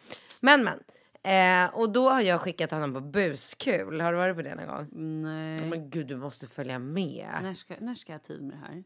Men 0.41 0.63
men. 0.63 0.79
Eh, 1.25 1.75
och 1.75 1.89
då 1.89 2.09
har 2.09 2.21
jag 2.21 2.41
skickat 2.41 2.71
honom 2.71 2.93
på 2.93 3.01
buskul. 3.01 4.01
Har 4.01 4.11
du 4.11 4.17
varit 4.17 4.35
på 4.35 4.41
det 4.41 4.55
någon 4.55 4.67
gång? 4.67 4.87
Nej. 5.23 5.69
Men 5.69 5.89
gud, 5.89 6.07
du 6.07 6.15
måste 6.15 6.47
följa 6.47 6.79
med. 6.79 7.29
När 7.41 7.53
ska, 7.53 7.73
när 7.79 7.95
ska 7.95 8.11
jag 8.11 8.19
ha 8.19 8.23
tid 8.23 8.41
med 8.41 8.51
det 8.51 8.67
här? 8.67 8.83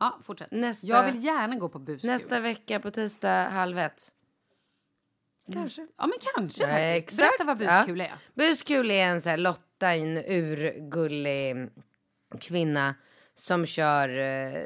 Ja, 0.00 0.18
fortsätt. 0.24 0.50
Nästa- 0.50 0.86
Jag 0.86 1.04
vill 1.12 1.24
gärna 1.24 1.56
gå 1.56 1.68
på 1.68 1.78
buskul. 1.78 2.10
Nästa 2.10 2.40
vecka 2.40 2.80
på 2.80 2.90
tisdag 2.90 3.48
halv 3.48 3.78
ett. 3.78 4.10
Kanske. 5.52 5.86
Ja, 5.98 6.06
men 6.06 6.18
kanske 6.34 6.62
Ja, 6.62 6.68
faktiskt. 6.68 7.20
exakt. 7.20 7.38
Berätta 7.38 7.44
vad 7.44 7.58
buskul 7.58 8.00
är. 8.00 8.12
Buskul 8.34 8.90
är 8.90 9.04
en 9.06 9.20
så 9.20 9.28
här 9.28 9.36
Lotta, 9.36 9.94
en 9.94 10.16
urgullig 10.18 11.68
kvinna 12.40 12.94
som 13.34 13.66
kör, 13.66 14.08
eh, 14.08 14.62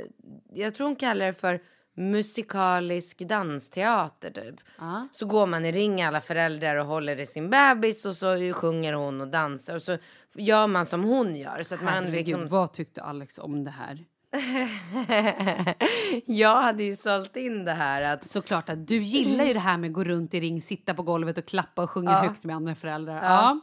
jag 0.52 0.74
tror 0.74 0.86
hon 0.86 0.96
kallar 0.96 1.26
det 1.26 1.32
för 1.34 1.60
musikalisk 1.96 3.18
dansteater 3.18 4.30
typ. 4.30 4.54
Ja. 4.78 5.08
Så 5.12 5.26
går 5.26 5.46
man 5.46 5.64
i 5.64 5.72
ring 5.72 6.02
alla 6.02 6.20
föräldrar 6.20 6.76
och 6.76 6.86
håller 6.86 7.16
i 7.20 7.26
sin 7.26 7.50
bebis 7.50 8.06
och 8.06 8.16
så 8.16 8.52
sjunger 8.52 8.92
hon 8.92 9.20
och 9.20 9.28
dansar 9.28 9.74
och 9.74 9.82
så 9.82 9.98
gör 10.34 10.66
man 10.66 10.86
som 10.86 11.04
hon 11.04 11.36
gör. 11.36 11.62
Så 11.62 11.74
att 11.74 11.82
man 11.82 11.94
Herregud, 11.94 12.14
liksom... 12.26 12.48
vad 12.48 12.72
tyckte 12.72 13.02
Alex 13.02 13.38
om 13.38 13.64
det 13.64 13.70
här? 13.70 14.04
jag 16.26 16.62
hade 16.62 16.82
ju 16.82 16.96
sålt 16.96 17.36
in 17.36 17.64
det 17.64 17.72
här 17.72 18.02
att 18.02 18.26
Såklart 18.26 18.68
att 18.68 18.86
du 18.86 18.96
gillar 19.02 19.44
ju 19.44 19.52
det 19.52 19.60
här 19.60 19.78
med 19.78 19.88
att 19.88 19.94
gå 19.94 20.04
runt 20.04 20.34
i 20.34 20.40
ring, 20.40 20.62
sitta 20.62 20.94
på 20.94 21.02
golvet 21.02 21.38
och 21.38 21.46
klappa 21.46 21.82
och 21.82 21.90
sjunga 21.90 22.10
Ja. 22.10 22.18
högt 22.18 22.44
med 22.44 22.56
andra 22.56 22.74
föräldrar. 22.74 23.22
Ja. 23.24 23.60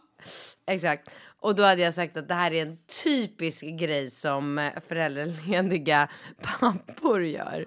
Exakt. 0.68 1.10
Och 1.40 1.56
då 1.56 1.64
hade 1.64 1.82
jag 1.82 1.94
sagt 1.94 2.18
att 2.18 2.28
det 2.28 2.34
här 2.34 2.54
är 2.54 2.62
en 2.66 2.78
typisk 3.04 3.64
grej 3.80 4.12
som 4.12 4.58
eh, 4.58 4.72
föräldralediga 4.88 6.08
pappor 6.60 7.26
gör. 7.26 7.66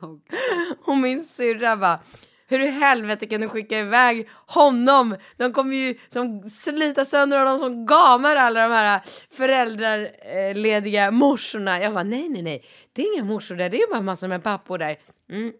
Och 0.84 0.96
min 0.96 1.24
syrra 1.24 1.76
bara, 1.76 2.00
hur 2.48 2.60
i 2.60 2.70
helvete 2.70 3.26
kan 3.26 3.40
du 3.40 3.48
skicka 3.48 3.78
iväg 3.78 4.28
honom? 4.46 5.16
De 5.36 5.52
kommer 5.52 5.76
ju 5.76 5.98
som 6.08 6.42
slita 6.42 7.04
sönder 7.04 7.38
honom 7.38 7.58
som 7.58 7.86
gamar 7.86 8.36
alla 8.36 8.62
de 8.68 8.74
här 8.74 9.00
föräldralediga 9.36 11.10
morsorna. 11.10 11.80
Jag 11.80 11.94
bara, 11.94 12.04
nej, 12.04 12.28
nej, 12.28 12.42
nej, 12.42 12.64
det 12.92 13.02
är 13.02 13.14
inga 13.14 13.24
morsor 13.24 13.54
där, 13.54 13.68
det 13.68 13.82
är 13.82 13.90
bara 13.90 14.00
massor 14.00 14.28
med 14.28 14.42
pappor 14.42 14.78
där. 14.78 14.98
Mm. 15.30 15.52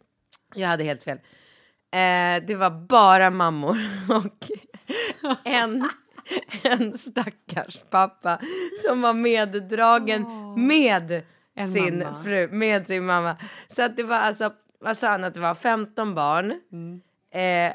Jag 0.54 0.68
hade 0.68 0.84
helt 0.84 1.04
fel. 1.04 1.18
Eh, 1.92 2.46
det 2.46 2.56
var 2.58 2.70
bara 2.70 3.30
mammor 3.30 3.78
och 4.08 4.48
en, 5.44 5.88
en 6.62 6.98
stackars 6.98 7.78
pappa 7.90 8.38
som 8.86 9.00
var 9.00 9.12
meddragen 9.12 10.26
med 10.56 11.22
En 11.54 11.68
sin 11.68 11.98
mamma. 11.98 12.22
fru, 12.22 12.48
med 12.52 12.86
sin 12.86 13.06
mamma. 13.06 13.36
Så 13.68 13.82
att 13.82 13.96
det 13.96 14.02
var 14.02 14.16
alltså, 14.16 14.52
vad 14.80 14.96
sa 14.96 15.08
han 15.08 15.24
att 15.24 15.34
det 15.34 15.40
var 15.40 15.54
15 15.54 16.14
barn, 16.14 16.50
eh, 17.32 17.72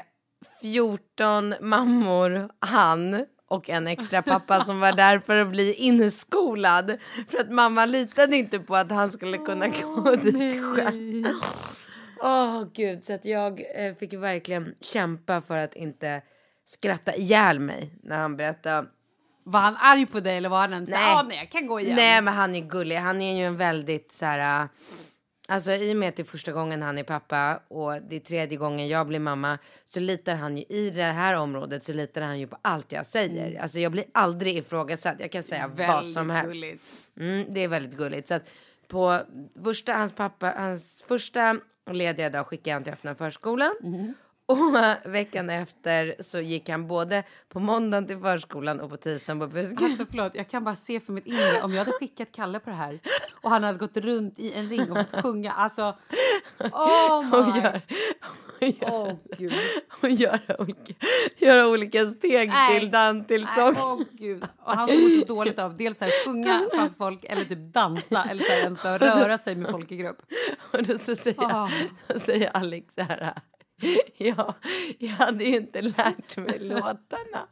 14 0.60 1.54
mammor, 1.60 2.48
han 2.58 3.26
och 3.48 3.70
en 3.70 3.86
extra 3.86 4.22
pappa 4.22 4.64
som 4.64 4.80
var 4.80 4.92
där 4.92 5.18
för 5.18 5.36
att 5.36 5.48
bli 5.48 5.74
inskolad. 5.74 6.98
För 7.28 7.38
att 7.38 7.50
mamma 7.50 7.86
litade 7.86 8.36
inte 8.36 8.58
på 8.58 8.76
att 8.76 8.90
han 8.90 9.10
skulle 9.10 9.38
kunna 9.38 9.68
gå 9.68 10.16
dit 10.16 10.62
själv. 10.64 11.26
Åh 12.20 12.64
gud, 12.74 13.04
så 13.04 13.12
att 13.12 13.24
jag 13.24 13.62
eh, 13.74 13.94
fick 13.94 14.12
verkligen 14.12 14.74
kämpa 14.80 15.40
för 15.40 15.58
att 15.58 15.74
inte 15.74 16.22
skratta 16.66 17.16
ihjäl 17.16 17.58
mig 17.58 17.90
när 18.02 18.18
han 18.18 18.36
berättade. 18.36 18.88
Var 19.44 19.60
han 19.60 19.76
arg 19.76 20.06
på 20.06 20.20
dig 20.20 20.36
eller 20.36 20.48
var 20.48 20.60
han 20.60 20.72
en 20.72 20.84
Nej. 20.84 21.00
nej. 21.00 21.14
Ah, 21.14 21.22
nej, 21.22 21.38
jag 21.38 21.50
kan 21.50 21.66
gå 21.66 21.80
igen? 21.80 21.96
Nej, 21.96 22.22
men 22.22 22.34
han 22.34 22.54
är 22.54 22.60
gullig. 22.60 22.96
Han 22.96 23.20
är 23.20 23.36
ju 23.36 23.46
en 23.46 23.56
väldigt 23.56 24.12
så 24.12 24.24
här. 24.24 24.68
Alltså 25.48 25.72
i 25.72 25.92
och 25.92 25.96
med 25.96 26.08
att 26.08 26.16
det 26.16 26.22
är 26.22 26.24
första 26.24 26.52
gången 26.52 26.82
han 26.82 26.98
är 26.98 27.02
pappa 27.02 27.60
och 27.68 28.02
det 28.02 28.16
är 28.16 28.20
tredje 28.20 28.58
gången 28.58 28.88
jag 28.88 29.06
blir 29.06 29.18
mamma 29.18 29.58
så 29.86 30.00
litar 30.00 30.34
han 30.34 30.56
ju 30.56 30.64
i 30.68 30.90
det 30.90 31.02
här 31.02 31.34
området 31.34 31.84
så 31.84 31.92
litar 31.92 32.22
han 32.22 32.40
ju 32.40 32.46
på 32.46 32.58
allt 32.62 32.92
jag 32.92 33.06
säger. 33.06 33.60
Alltså 33.60 33.78
jag 33.78 33.92
blir 33.92 34.04
aldrig 34.12 34.56
ifrågasatt. 34.56 35.16
Jag 35.18 35.32
kan 35.32 35.42
säga 35.42 35.68
vad 35.68 36.06
som 36.06 36.30
helst. 36.30 36.52
gulligt. 36.52 36.84
Mm, 37.16 37.46
det 37.54 37.60
är 37.60 37.68
väldigt 37.68 37.98
gulligt. 37.98 38.28
Så 38.28 38.34
att 38.34 38.42
på 38.88 39.20
första, 39.62 39.92
hans 39.92 40.12
pappa, 40.12 40.54
hans 40.56 41.04
första 41.08 41.56
lediga 41.90 42.30
dag 42.30 42.46
skickade 42.46 42.74
han 42.74 42.84
till 42.84 42.92
öppna 42.92 43.14
förskolan. 43.14 43.74
Och 44.46 44.58
veckan 45.04 45.50
efter 45.50 46.14
så 46.20 46.40
gick 46.40 46.68
han 46.68 46.86
både 46.86 47.22
på 47.48 47.60
måndagen 47.60 48.06
till 48.06 48.18
förskolan 48.18 48.80
och 48.80 48.90
på 48.90 48.96
tisdagen 48.96 49.40
på 49.40 49.46
busken. 49.46 49.84
Alltså 49.84 50.06
förlåt, 50.10 50.32
jag 50.34 50.48
kan 50.48 50.64
bara 50.64 50.76
se 50.76 51.00
för 51.00 51.12
mitt 51.12 51.26
inre 51.26 51.62
om 51.62 51.72
jag 51.72 51.78
hade 51.78 51.92
skickat 51.92 52.32
Kalle 52.32 52.60
på 52.60 52.70
det 52.70 52.76
här 52.76 53.00
och 53.42 53.50
han 53.50 53.64
hade 53.64 53.78
gått 53.78 53.96
runt 53.96 54.38
i 54.38 54.52
en 54.52 54.68
ring 54.68 54.92
och 54.92 54.98
fått 54.98 55.22
sjunga. 55.22 55.52
Alltså, 55.52 55.96
oh 56.58 57.34
och 57.34 57.46
my... 57.46 57.60
gör, 57.60 57.80
och 58.60 58.70
gör, 58.70 58.90
Åh 58.90 59.16
gud. 59.38 59.52
och 60.02 60.10
göra, 60.10 60.60
olika, 60.60 60.94
göra 61.36 61.68
olika 61.68 62.06
steg 62.06 62.48
Nej. 62.48 62.80
till 62.80 62.90
dans 62.90 63.26
till 63.26 63.46
sång. 63.46 63.74
Åh 63.78 64.00
gud. 64.12 64.44
Och 64.64 64.72
han 64.72 64.86
mår 64.86 65.20
så 65.20 65.26
dåligt 65.26 65.58
av 65.58 65.76
dels 65.76 66.00
här, 66.00 66.24
sjunga 66.24 66.62
framför 66.74 66.96
folk 66.96 67.24
eller 67.24 67.44
typ 67.44 67.74
dansa 67.74 68.24
eller 68.30 68.44
så 68.44 68.52
här, 68.52 68.60
ens 68.60 68.82
behöva 68.82 69.06
röra 69.06 69.38
sig 69.38 69.56
med 69.56 69.70
folk 69.70 69.92
i 69.92 69.96
grupp. 69.96 70.22
Och 70.72 70.82
då 70.82 70.98
så 70.98 71.16
säger, 71.16 71.70
då 72.12 72.20
säger 72.20 72.50
Alex 72.56 72.94
så 72.94 73.02
här. 73.02 73.34
Ja, 74.16 74.54
jag 74.98 75.08
hade 75.08 75.44
ju 75.44 75.56
inte 75.56 75.82
lärt 75.82 76.36
mig 76.36 76.58
låtarna 76.60 77.48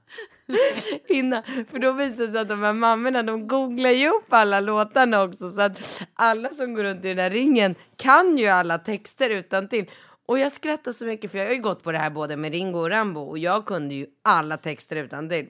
innan. 1.08 1.42
För 1.70 1.78
då 1.78 1.92
visar 1.92 2.24
det 2.24 2.32
sig 2.32 2.40
att 2.40 2.48
de 2.48 2.62
här 2.62 2.72
mammorna 2.72 3.22
de 3.22 3.48
googlar 3.48 3.90
ju 3.90 4.08
upp 4.08 4.32
alla 4.32 4.60
låtarna 4.60 5.22
också. 5.22 5.50
Så 5.50 5.60
att 5.60 6.02
alla 6.14 6.48
som 6.48 6.74
går 6.74 6.82
runt 6.82 7.04
i 7.04 7.08
den 7.08 7.18
här 7.18 7.30
ringen 7.30 7.74
kan 7.96 8.38
ju 8.38 8.46
alla 8.46 8.78
texter 8.78 9.30
utan 9.30 9.68
till. 9.68 9.90
Och 10.26 10.38
jag 10.38 10.52
skrattar 10.52 10.92
så 10.92 11.06
mycket 11.06 11.30
för 11.30 11.38
jag 11.38 11.46
har 11.46 11.54
ju 11.54 11.60
gått 11.60 11.82
på 11.82 11.92
det 11.92 11.98
här 11.98 12.10
både 12.10 12.36
med 12.36 12.52
Ringo 12.52 12.78
och 12.78 12.90
Rambo 12.90 13.20
och 13.20 13.38
jag 13.38 13.66
kunde 13.66 13.94
ju 13.94 14.06
alla 14.22 14.56
texter 14.56 14.96
utan 14.96 15.28
till. 15.28 15.48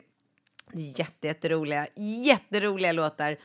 Jätte, 0.75 1.27
jätteroliga, 1.27 1.87
jätteroliga 2.25 2.93
låtar. 2.93 3.37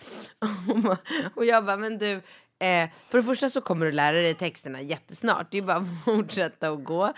och 1.36 1.46
jag 1.46 1.66
bara, 1.66 1.78
men 1.78 1.98
du, 1.98 2.22
eh, 2.60 2.90
för 3.10 3.18
det 3.18 3.24
första 3.24 3.50
så 3.50 3.62
kommer 3.62 3.86
du 3.86 3.92
lära 3.92 4.18
dig 4.18 4.34
texterna 4.34 4.82
jättesnart. 4.82 5.48
Det 5.52 5.58
är 5.58 5.62
bara 5.62 5.78
att 5.78 6.04
fortsätta 6.06 6.70
att 6.70 6.84
gå. 6.84 7.14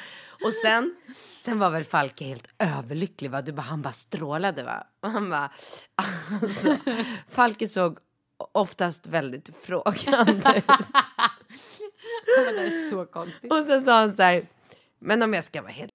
Och 0.45 0.53
sen, 0.63 0.95
sen 1.39 1.59
var 1.59 1.69
väl 1.69 1.83
Falke 1.83 2.25
helt 2.25 2.47
överlycklig. 2.59 3.31
Va? 3.31 3.41
Du 3.41 3.51
bara, 3.51 3.61
han 3.61 3.81
bara 3.81 3.93
strålade 3.93 4.63
va? 4.63 4.87
Och 5.01 5.11
han 5.11 5.29
bara, 5.29 5.51
alltså, 6.41 6.77
Falke 7.29 7.67
såg 7.67 7.97
oftast 8.51 9.07
väldigt 9.07 9.55
frågande 9.55 10.53
ut. 10.57 10.65
Det 12.25 12.61
är 12.61 12.89
så 12.89 13.05
konstigt. 13.05 13.51
Och 13.51 13.63
sen 13.65 13.85
sa 13.85 13.99
han 13.99 14.15
så 14.15 14.23
här, 14.23 14.47
men 14.99 15.21
om 15.21 15.33
jag 15.33 15.43
ska 15.43 15.61
vara 15.61 15.71
helt 15.71 15.91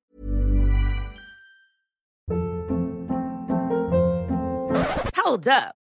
Hold 5.24 5.46
up. 5.46 5.83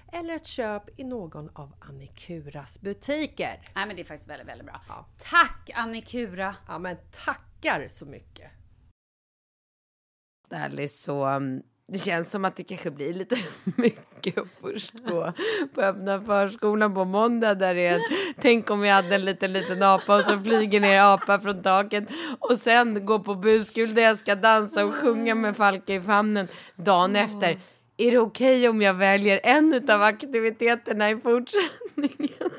eller 0.11 0.35
ett 0.35 0.47
köp 0.47 0.99
i 0.99 1.03
någon 1.03 1.49
av 1.53 1.73
Annikuras 1.79 2.81
butiker. 2.81 3.61
Nej 3.75 3.87
men 3.87 3.95
det 3.95 4.01
är 4.01 4.03
faktiskt 4.03 4.29
väldigt, 4.29 4.47
väldigt 4.47 4.65
bra. 4.65 4.81
Ja. 4.87 5.05
Tack 5.17 5.69
Annikura! 5.73 6.55
Ja 6.67 6.79
men 6.79 6.97
tackar 7.25 7.87
så 7.87 8.05
mycket! 8.05 8.51
Ärligt 10.49 10.91
så 10.91 11.27
um, 11.27 11.63
det 11.87 11.99
känns 11.99 12.31
som 12.31 12.45
att 12.45 12.55
det 12.55 12.63
kanske 12.63 12.91
blir 12.91 13.13
lite 13.13 13.37
mycket 13.75 14.37
att 14.37 14.47
först 14.61 14.93
gå 14.93 15.33
på 15.75 15.81
öppna 15.81 16.21
förskolan 16.21 16.93
på 16.93 17.05
måndag 17.05 17.53
där 17.55 17.75
det 17.75 17.87
är 17.87 17.99
tänk 18.41 18.69
om 18.69 18.81
vi 18.81 18.89
hade 18.89 19.15
en 19.15 19.25
liten 19.25 19.53
liten 19.53 19.83
apa 19.83 20.15
och 20.15 20.23
så 20.23 20.39
flyger 20.39 20.79
ner 20.79 21.01
apa 21.01 21.39
från 21.39 21.63
taket 21.63 22.03
och 22.39 22.57
sen 22.57 23.05
gå 23.05 23.19
på 23.19 23.35
buskul 23.35 23.95
där 23.95 24.01
jag 24.01 24.17
ska 24.17 24.35
dansa 24.35 24.85
och 24.85 24.95
sjunga 24.95 25.35
med 25.35 25.57
Falke 25.57 25.93
i 25.93 26.01
famnen 26.01 26.47
dagen 26.75 27.15
efter. 27.15 27.57
Är 28.01 28.11
det 28.11 28.19
okej 28.19 28.69
om 28.69 28.81
jag 28.81 28.93
väljer 28.93 29.39
en 29.43 29.89
av 29.89 30.01
aktiviteterna 30.01 31.09
i 31.09 31.15
fortsättningen? 31.15 32.49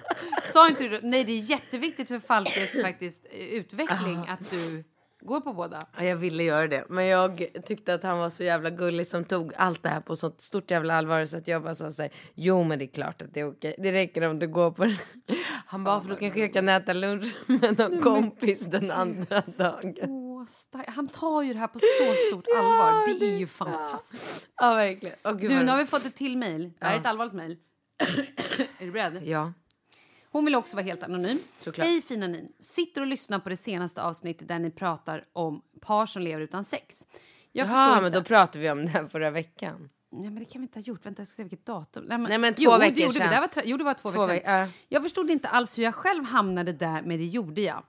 Sa 0.53 0.69
inte 0.69 0.89
du 0.89 1.01
Nej, 1.03 1.25
det 1.25 1.33
är 1.33 1.51
jätteviktigt 1.51 2.09
för 2.09 2.19
Falkes 2.19 2.83
faktiskt 2.83 3.27
eh, 3.31 3.55
utveckling 3.55 4.19
att 4.29 4.51
du 4.51 4.85
går 5.21 5.41
på 5.41 5.53
båda. 5.53 5.83
Ja, 5.97 6.05
jag 6.05 6.17
ville 6.17 6.43
göra 6.43 6.67
det, 6.67 6.85
men 6.89 7.07
jag 7.07 7.47
tyckte 7.67 7.95
att 7.95 8.03
han 8.03 8.19
var 8.19 8.31
så 8.31 8.43
jävla 8.45 8.71
gullig 8.71 9.07
som 9.07 9.25
tog 9.25 9.53
allt 9.57 9.83
det 9.83 9.89
här 9.89 10.01
på 10.01 10.17
så 10.17 10.31
stort 10.39 10.71
jävla 10.71 10.95
allvar 10.95 11.25
så 11.25 11.37
att 11.37 11.49
jag 11.49 11.63
bara 11.63 11.75
sa 11.75 11.93
så 11.93 12.03
här, 12.03 12.11
jo 12.35 12.65
men 12.65 12.79
det 12.79 12.85
är 12.85 12.95
klart 12.95 13.23
att 13.23 13.35
det 13.35 13.41
är 13.41 13.51
okej. 13.51 13.75
Det 13.79 13.93
räcker 13.93 14.23
om 14.23 14.39
du 14.39 14.49
går 14.49 14.71
på 14.71 14.85
det. 14.85 14.99
Han 15.67 15.85
bara, 15.85 16.01
för 16.03 16.09
då 16.09 16.17
kanske 16.17 16.41
jag 16.41 16.53
kan 16.53 16.69
äta 16.69 16.93
lunch 16.93 17.35
med 17.47 17.79
någon 17.79 18.01
kompis 18.01 18.67
den 18.67 18.91
andra 18.91 19.43
dagen. 19.57 20.32
Åh, 20.43 20.47
sta- 20.49 20.91
han 20.91 21.07
tar 21.09 21.43
ju 21.43 21.53
det 21.53 21.59
här 21.59 21.67
på 21.67 21.79
så 21.79 22.15
stort 22.31 22.45
allvar. 22.57 23.19
Det 23.21 23.27
är 23.35 23.39
ju 23.39 23.47
fantastiskt. 23.47 24.49
Ja, 24.57 24.75
verkligen. 24.75 25.17
Åh, 25.25 25.33
gud, 25.37 25.51
Du, 25.51 25.63
nu 25.65 25.71
har 25.71 25.79
vi 25.79 25.87
fått 25.87 26.05
ett 26.05 26.15
till 26.17 26.39
mejl. 26.39 26.63
Det 26.79 26.85
här 26.85 26.93
är 26.93 26.95
Ja. 26.97 27.01
ett 27.01 27.07
allvarligt 27.07 27.35
mejl. 27.35 27.57
är 28.79 28.85
du 28.87 28.91
beredd? 28.91 29.23
Ja, 29.27 29.53
Hon 30.31 30.45
vill 30.45 30.55
också 30.55 30.77
vara 30.77 30.85
helt 30.87 31.03
anonym. 31.03 31.39
Såklart. 31.59 31.87
Hej 31.87 32.03
fina 32.03 32.27
ni. 32.27 32.53
Sitter 32.61 33.01
och 33.01 33.07
lyssnar 33.07 33.39
på 33.39 33.49
det 33.49 33.57
senaste 33.57 34.03
avsnittet 34.03 34.49
där 34.49 34.59
ni 34.59 34.71
pratar 34.71 35.25
om 35.33 35.63
par 35.81 36.07
som 36.07 36.23
lever 36.23 36.41
utan 36.43 36.65
sex. 36.65 37.07
Jag 37.53 37.67
Jaha, 37.67 37.69
förstår 37.87 37.97
men 38.03 38.07
inte. 38.07 38.19
då 38.19 38.25
pratade 38.25 38.59
vi 38.59 38.71
om 38.71 38.83
det 38.83 38.89
här 38.89 39.07
förra 39.07 39.31
veckan. 39.31 39.89
Nej, 40.13 40.31
men 40.31 40.39
det 40.39 40.45
kan 40.45 40.61
vi 40.63 40.65
inte 40.65 40.79
ha 40.79 40.83
gjort. 40.85 41.07
Vänta, 41.07 41.21
jag 41.21 41.27
ska 41.29 41.37
se 41.37 41.43
vilket 41.43 41.67
datum. 41.67 42.05
Nej, 42.05 42.19
men, 42.19 42.29
Nej, 42.29 42.39
men 42.39 42.55
två 42.55 42.63
jo, 42.63 42.71
veckor 42.79 42.95
det 42.95 43.01
gjorde 43.01 43.15
sedan. 43.15 43.29
Vi. 43.29 43.35
Det 43.35 43.41
var, 43.41 43.49
tre- 43.49 43.63
jo, 43.67 43.77
det 43.77 43.85
var 43.85 43.95
två, 43.95 44.11
Två 44.11 44.21
veckor 44.21 44.29
veck- 44.35 44.45
sedan. 44.45 44.61
ja. 44.61 44.69
Jag 44.89 45.03
förstod 45.03 45.31
inte 45.31 45.49
alls 45.49 45.79
hur 45.79 45.83
jag 45.83 45.95
själv 45.95 46.25
hamnade 46.25 46.73
där, 46.73 47.03
men 47.03 47.19
det 47.19 47.25
gjorde 47.27 47.61
jag. 47.61 47.83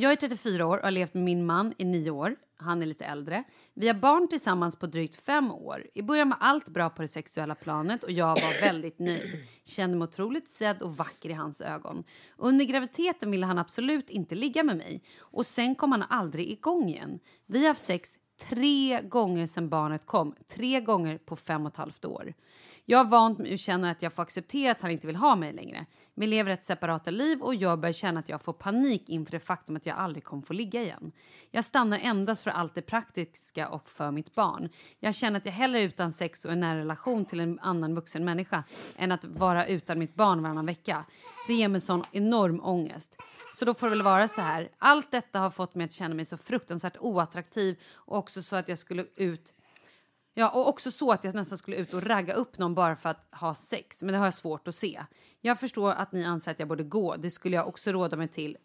Jag 0.00 0.12
är 0.12 0.16
34 0.16 0.66
år 0.66 0.78
och 0.78 0.84
har 0.84 0.90
levt 0.90 1.14
med 1.14 1.22
min 1.22 1.46
man 1.46 1.74
i 1.78 1.84
nio 1.84 2.10
år. 2.10 2.36
Han 2.56 2.82
är 2.82 2.86
lite 2.86 3.04
äldre. 3.04 3.44
Vi 3.74 3.86
har 3.86 3.94
barn 3.94 4.28
tillsammans 4.28 4.76
på 4.76 4.86
drygt 4.86 5.14
fem 5.14 5.50
år. 5.50 5.86
I 5.94 6.02
början 6.02 6.28
var 6.28 6.36
allt 6.40 6.68
bra 6.68 6.90
på 6.90 7.02
det 7.02 7.08
sexuella 7.08 7.54
planet 7.54 8.04
och 8.04 8.10
jag 8.10 8.28
var 8.28 8.60
väldigt 8.60 8.98
nöjd. 8.98 9.46
Kände 9.64 9.96
mig 9.96 10.04
otroligt 10.06 10.48
sedd 10.48 10.82
och 10.82 10.96
vacker 10.96 11.28
i 11.28 11.32
hans 11.32 11.60
ögon. 11.60 12.04
Under 12.36 12.64
graviditeten 12.64 13.30
ville 13.30 13.46
han 13.46 13.58
absolut 13.58 14.10
inte 14.10 14.34
ligga 14.34 14.64
med 14.64 14.76
mig 14.76 15.02
och 15.18 15.46
sen 15.46 15.74
kom 15.74 15.92
han 15.92 16.02
aldrig 16.02 16.50
igång 16.50 16.88
igen. 16.88 17.18
Vi 17.46 17.60
har 17.60 17.68
haft 17.68 17.84
sex 17.84 18.18
tre 18.48 19.00
gånger 19.00 19.46
sedan 19.46 19.68
barnet 19.68 20.06
kom. 20.06 20.34
Tre 20.48 20.80
gånger 20.80 21.18
på 21.18 21.36
fem 21.36 21.66
och 21.66 21.72
ett 21.72 21.78
halvt 21.78 22.04
år. 22.04 22.34
Jag 22.90 22.98
har 22.98 23.04
vant 23.04 23.38
mig 23.38 23.52
och 23.52 23.58
känner 23.58 23.90
att 23.90 24.02
jag 24.02 24.12
får 24.12 24.22
acceptera 24.22 24.72
att 24.72 24.82
han 24.82 24.90
inte 24.90 25.06
vill 25.06 25.16
ha 25.16 25.36
mig 25.36 25.52
längre. 25.52 25.86
Vi 26.14 26.26
lever 26.26 26.50
ett 26.50 26.62
separata 26.62 27.10
liv 27.10 27.42
och 27.42 27.54
jag 27.54 27.80
börjar 27.80 27.92
känna 27.92 28.20
att 28.20 28.28
jag 28.28 28.42
får 28.42 28.52
panik 28.52 29.08
inför 29.08 29.32
det 29.32 29.40
faktum 29.40 29.76
att 29.76 29.86
jag 29.86 29.96
aldrig 29.96 30.24
kommer 30.24 30.42
få 30.42 30.52
ligga 30.52 30.82
igen. 30.82 31.12
Jag 31.50 31.64
stannar 31.64 31.98
endast 31.98 32.42
för 32.42 32.50
allt 32.50 32.74
det 32.74 32.82
praktiska 32.82 33.68
och 33.68 33.88
för 33.88 34.10
mitt 34.10 34.34
barn. 34.34 34.68
Jag 35.00 35.14
känner 35.14 35.38
att 35.38 35.46
jag 35.46 35.52
hellre 35.52 35.80
är 35.80 35.84
utan 35.84 36.12
sex 36.12 36.44
och 36.44 36.52
en 36.52 36.60
nära 36.60 36.78
relation 36.78 37.24
till 37.24 37.40
en 37.40 37.58
annan 37.58 37.94
vuxen 37.94 38.24
människa 38.24 38.64
än 38.96 39.12
att 39.12 39.24
vara 39.24 39.66
utan 39.66 39.98
mitt 39.98 40.14
barn 40.14 40.42
varannan 40.42 40.66
vecka. 40.66 41.04
Det 41.46 41.54
ger 41.54 41.68
mig 41.68 41.80
sån 41.80 42.04
enorm 42.12 42.60
ångest. 42.64 43.16
Så 43.54 43.64
då 43.64 43.74
får 43.74 43.86
det 43.86 43.90
väl 43.90 44.02
vara 44.02 44.28
så 44.28 44.40
här. 44.40 44.68
Allt 44.78 45.10
detta 45.10 45.38
har 45.38 45.50
fått 45.50 45.74
mig 45.74 45.84
att 45.84 45.92
känna 45.92 46.14
mig 46.14 46.24
så 46.24 46.36
fruktansvärt 46.36 46.96
oattraktiv 47.00 47.78
och 47.94 48.18
också 48.18 48.42
så 48.42 48.56
att 48.56 48.68
jag 48.68 48.78
skulle 48.78 49.04
ut 49.16 49.54
Ja, 50.38 50.50
och 50.50 50.68
också 50.68 50.90
så 50.90 51.12
att 51.12 51.24
jag 51.24 51.34
nästan 51.34 51.58
skulle 51.58 51.76
ut 51.76 51.94
och 51.94 52.02
ragga 52.02 52.34
upp 52.34 52.58
någon 52.58 52.74
bara 52.74 52.96
för 52.96 53.08
att 53.08 53.28
ha 53.32 53.54
sex. 53.54 54.02
Men 54.02 54.12
det 54.12 54.18
har 54.18 54.26
jag 54.26 54.34
svårt 54.34 54.68
att 54.68 54.74
se. 54.74 55.04
Jag 55.40 55.60
förstår 55.60 55.92
att 55.92 56.12
ni 56.12 56.24
anser 56.24 56.50
att 56.50 56.58
jag 56.58 56.68
borde 56.68 56.82
gå. 56.82 57.16
Det 57.16 57.30
skulle 57.30 57.56
jag 57.56 57.68
också 57.68 57.92
råda 57.92 58.16
mig 58.16 58.28
till. 58.28 58.56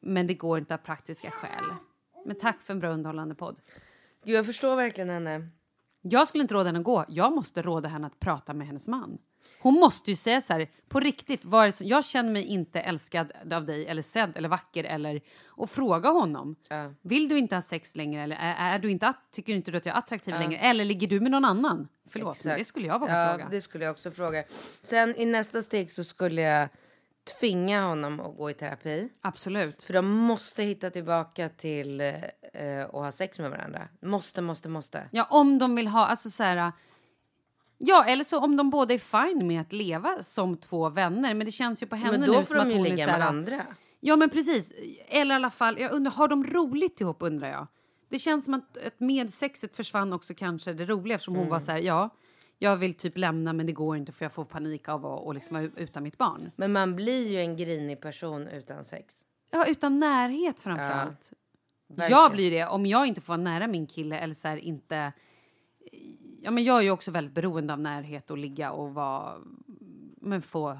Men 0.00 0.26
det 0.26 0.34
går 0.34 0.58
inte 0.58 0.74
av 0.74 0.78
praktiska 0.78 1.30
skäl. 1.30 1.64
Men 2.26 2.38
tack 2.38 2.60
för 2.60 2.72
en 2.72 2.80
bra 2.80 2.90
underhållande 2.90 3.34
podd. 3.34 3.60
Gud, 4.24 4.36
jag 4.36 4.46
förstår 4.46 4.76
verkligen 4.76 5.10
henne. 5.10 5.48
Jag 6.02 6.28
skulle 6.28 6.42
inte 6.42 6.54
råda 6.54 6.66
henne 6.66 6.78
att 6.78 6.84
gå. 6.84 7.04
Jag 7.08 7.32
måste 7.32 7.62
råda 7.62 7.88
henne 7.88 8.06
att 8.06 8.20
prata 8.20 8.54
med 8.54 8.66
hennes 8.66 8.88
man. 8.88 9.18
Hon 9.62 9.74
måste 9.74 10.10
ju 10.10 10.16
säga 10.16 10.40
så 10.40 10.52
här, 10.52 10.68
på 10.88 11.00
riktigt, 11.00 11.42
som, 11.42 11.86
jag 11.86 12.04
känner 12.04 12.30
mig 12.30 12.44
inte 12.44 12.80
älskad 12.80 13.32
av 13.52 13.64
dig 13.64 13.86
eller 13.86 14.02
sedd 14.02 14.36
eller 14.36 14.48
vacker 14.48 14.84
eller 14.84 15.20
och 15.46 15.70
fråga 15.70 16.08
honom. 16.08 16.56
Ja. 16.68 16.92
Vill 17.02 17.28
du 17.28 17.38
inte 17.38 17.54
ha 17.54 17.62
sex 17.62 17.96
längre 17.96 18.22
eller 18.22 18.36
är, 18.40 18.74
är 18.74 18.78
du 18.78 18.90
inte, 18.90 19.12
tycker 19.30 19.54
inte 19.54 19.70
du 19.70 19.78
att 19.78 19.86
jag 19.86 19.94
är 19.94 19.98
attraktiv 19.98 20.34
längre 20.34 20.58
eller 20.58 20.84
ligger 20.84 21.08
du 21.08 21.20
med 21.20 21.30
någon 21.30 21.44
annan? 21.44 21.88
Förlåt, 22.10 22.24
men 22.24 22.30
Exakt. 22.32 22.58
det 22.58 22.64
skulle 22.64 22.86
jag 22.86 22.98
våga 22.98 23.18
ja, 23.18 23.32
fråga. 23.32 23.48
det 23.50 23.60
skulle 23.60 23.84
jag 23.84 23.92
också 23.92 24.10
fråga. 24.10 24.44
Sen 24.82 25.16
i 25.16 25.26
nästa 25.26 25.62
steg 25.62 25.90
så 25.90 26.04
skulle 26.04 26.42
jag 26.42 26.68
tvinga 27.40 27.82
honom 27.82 28.20
att 28.20 28.36
gå 28.36 28.50
i 28.50 28.54
terapi. 28.54 29.08
Absolut. 29.20 29.82
För 29.82 29.92
de 29.92 30.06
måste 30.06 30.62
hitta 30.62 30.90
tillbaka 30.90 31.48
till 31.48 32.00
eh, 32.00 32.84
att 32.84 32.92
ha 32.92 33.12
sex 33.12 33.38
med 33.38 33.50
varandra. 33.50 33.88
Måste, 34.00 34.42
måste, 34.42 34.68
måste. 34.68 35.08
Ja, 35.10 35.26
om 35.30 35.58
de 35.58 35.74
vill 35.74 35.88
ha, 35.88 36.06
alltså 36.06 36.30
så 36.30 36.42
här... 36.42 36.72
Ja, 37.84 38.04
eller 38.04 38.24
så 38.24 38.38
om 38.38 38.56
de 38.56 38.70
båda 38.70 38.94
är 38.94 38.98
fine 38.98 39.46
med 39.46 39.60
att 39.60 39.72
leva 39.72 40.22
som 40.22 40.56
två 40.56 40.88
vänner. 40.88 41.34
Men 41.34 41.44
det 41.44 41.52
känns 41.52 41.82
ju 41.82 41.86
på 41.86 41.96
henne 41.96 42.18
Men 42.18 42.26
då 42.26 42.32
nu 42.32 42.38
får 42.38 42.44
som 42.44 42.58
att 42.58 42.64
de 42.64 42.70
ju 42.70 42.76
hon 42.76 42.86
är 42.86 42.90
ligga 42.90 43.04
så 43.04 43.10
här, 43.10 43.18
med 43.18 43.28
andra. 43.28 43.66
Ja, 44.00 44.16
men 44.16 44.30
precis. 44.30 44.72
Eller 45.08 45.34
i 45.34 45.36
alla 45.36 45.50
fall, 45.50 45.78
jag 45.80 45.92
undrar, 45.92 46.12
har 46.12 46.28
de 46.28 46.44
roligt 46.44 47.00
ihop 47.00 47.16
undrar 47.20 47.48
jag? 47.48 47.66
Det 48.08 48.18
känns 48.18 48.44
som 48.44 48.54
att, 48.54 48.86
att 48.86 49.00
med 49.00 49.32
sexet 49.32 49.76
försvann 49.76 50.12
också 50.12 50.34
kanske 50.34 50.72
det 50.72 50.84
roliga 50.84 51.14
eftersom 51.14 51.36
hon 51.36 51.48
var 51.48 51.60
så 51.60 51.70
här, 51.70 51.78
ja, 51.78 52.10
jag 52.58 52.76
vill 52.76 52.94
typ 52.94 53.18
lämna 53.18 53.52
men 53.52 53.66
det 53.66 53.72
går 53.72 53.96
inte 53.96 54.12
för 54.12 54.24
jag 54.24 54.32
får 54.32 54.44
panik 54.44 54.88
av 54.88 55.06
att 55.06 55.20
och 55.20 55.34
liksom 55.34 55.56
vara 55.56 55.70
utan 55.76 56.02
mitt 56.02 56.18
barn. 56.18 56.50
Men 56.56 56.72
man 56.72 56.96
blir 56.96 57.28
ju 57.28 57.38
en 57.38 57.56
grinig 57.56 58.00
person 58.00 58.48
utan 58.48 58.84
sex. 58.84 59.24
Ja, 59.50 59.66
utan 59.66 59.98
närhet 59.98 60.60
framför 60.60 60.84
Ja, 60.84 60.92
allt. 60.92 61.32
verkligen. 61.88 62.20
Jag 62.20 62.32
blir 62.32 62.50
det 62.50 62.66
om 62.66 62.86
jag 62.86 63.06
inte 63.06 63.20
får 63.20 63.32
vara 63.32 63.42
nära 63.42 63.66
min 63.66 63.86
kille 63.86 64.18
eller 64.18 64.34
så 64.34 64.48
här 64.48 64.56
inte... 64.56 65.12
Ja, 66.42 66.50
men 66.50 66.64
jag 66.64 66.78
är 66.78 66.82
ju 66.82 66.90
också 66.90 67.10
väldigt 67.10 67.34
beroende 67.34 67.72
av 67.72 67.80
närhet 67.80 68.30
och 68.30 68.38
ligga 68.38 68.72
och 68.72 68.94
vara... 68.94 69.34
Men 70.20 70.42
få 70.42 70.78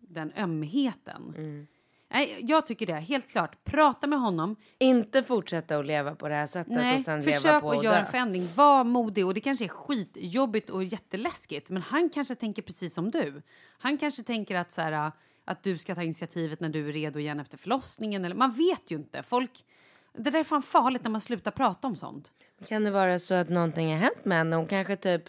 den 0.00 0.32
ömheten. 0.36 1.34
Mm. 1.36 1.66
Nej, 2.12 2.38
jag 2.40 2.66
tycker 2.66 2.86
det. 2.86 2.94
Helt 2.94 3.30
klart. 3.30 3.64
Prata 3.64 4.06
med 4.06 4.20
honom. 4.20 4.56
Inte 4.78 5.22
fortsätta 5.22 5.78
att 5.78 5.86
leva 5.86 6.14
på 6.14 6.28
det 6.28 6.34
här 6.34 6.46
sättet 6.46 6.70
och 6.70 6.76
Nej, 6.76 7.04
sen 7.04 7.20
leva 7.20 7.32
försök 7.32 7.62
på 7.62 7.70
att 7.70 7.76
och 7.76 7.84
göra 7.84 7.98
en 7.98 8.06
förändring. 8.06 8.48
Var 8.56 8.84
modig. 8.84 9.26
Och 9.26 9.34
det 9.34 9.40
kanske 9.40 9.64
är 9.64 9.68
skitjobbigt 9.68 10.70
och 10.70 10.84
jätteläskigt. 10.84 11.70
Men 11.70 11.82
han 11.82 12.10
kanske 12.10 12.34
tänker 12.34 12.62
precis 12.62 12.94
som 12.94 13.10
du. 13.10 13.42
Han 13.78 13.98
kanske 13.98 14.22
tänker 14.22 14.56
att, 14.56 14.72
så 14.72 14.80
här, 14.80 15.12
att 15.44 15.62
du 15.62 15.78
ska 15.78 15.94
ta 15.94 16.02
initiativet 16.02 16.60
när 16.60 16.68
du 16.68 16.88
är 16.88 16.92
redo 16.92 17.18
igen 17.18 17.40
efter 17.40 17.58
förlossningen. 17.58 18.24
Eller, 18.24 18.34
man 18.34 18.52
vet 18.52 18.90
ju 18.90 18.96
inte. 18.96 19.22
Folk... 19.22 19.64
Det 20.12 20.30
där 20.30 20.40
är 20.40 20.44
fan 20.44 20.62
farligt 20.62 21.04
när 21.04 21.10
man 21.10 21.20
slutar 21.20 21.50
prata 21.50 21.88
om 21.88 21.96
sånt. 21.96 22.32
Kan 22.68 22.84
det 22.84 22.90
vara 22.90 23.18
så 23.18 23.34
att 23.34 23.48
någonting 23.48 23.90
har 23.90 23.98
hänt 23.98 24.24
med 24.24 24.38
henne? 24.38 24.56
Hon 24.56 24.66
kanske 24.66 24.96
typ... 24.96 25.22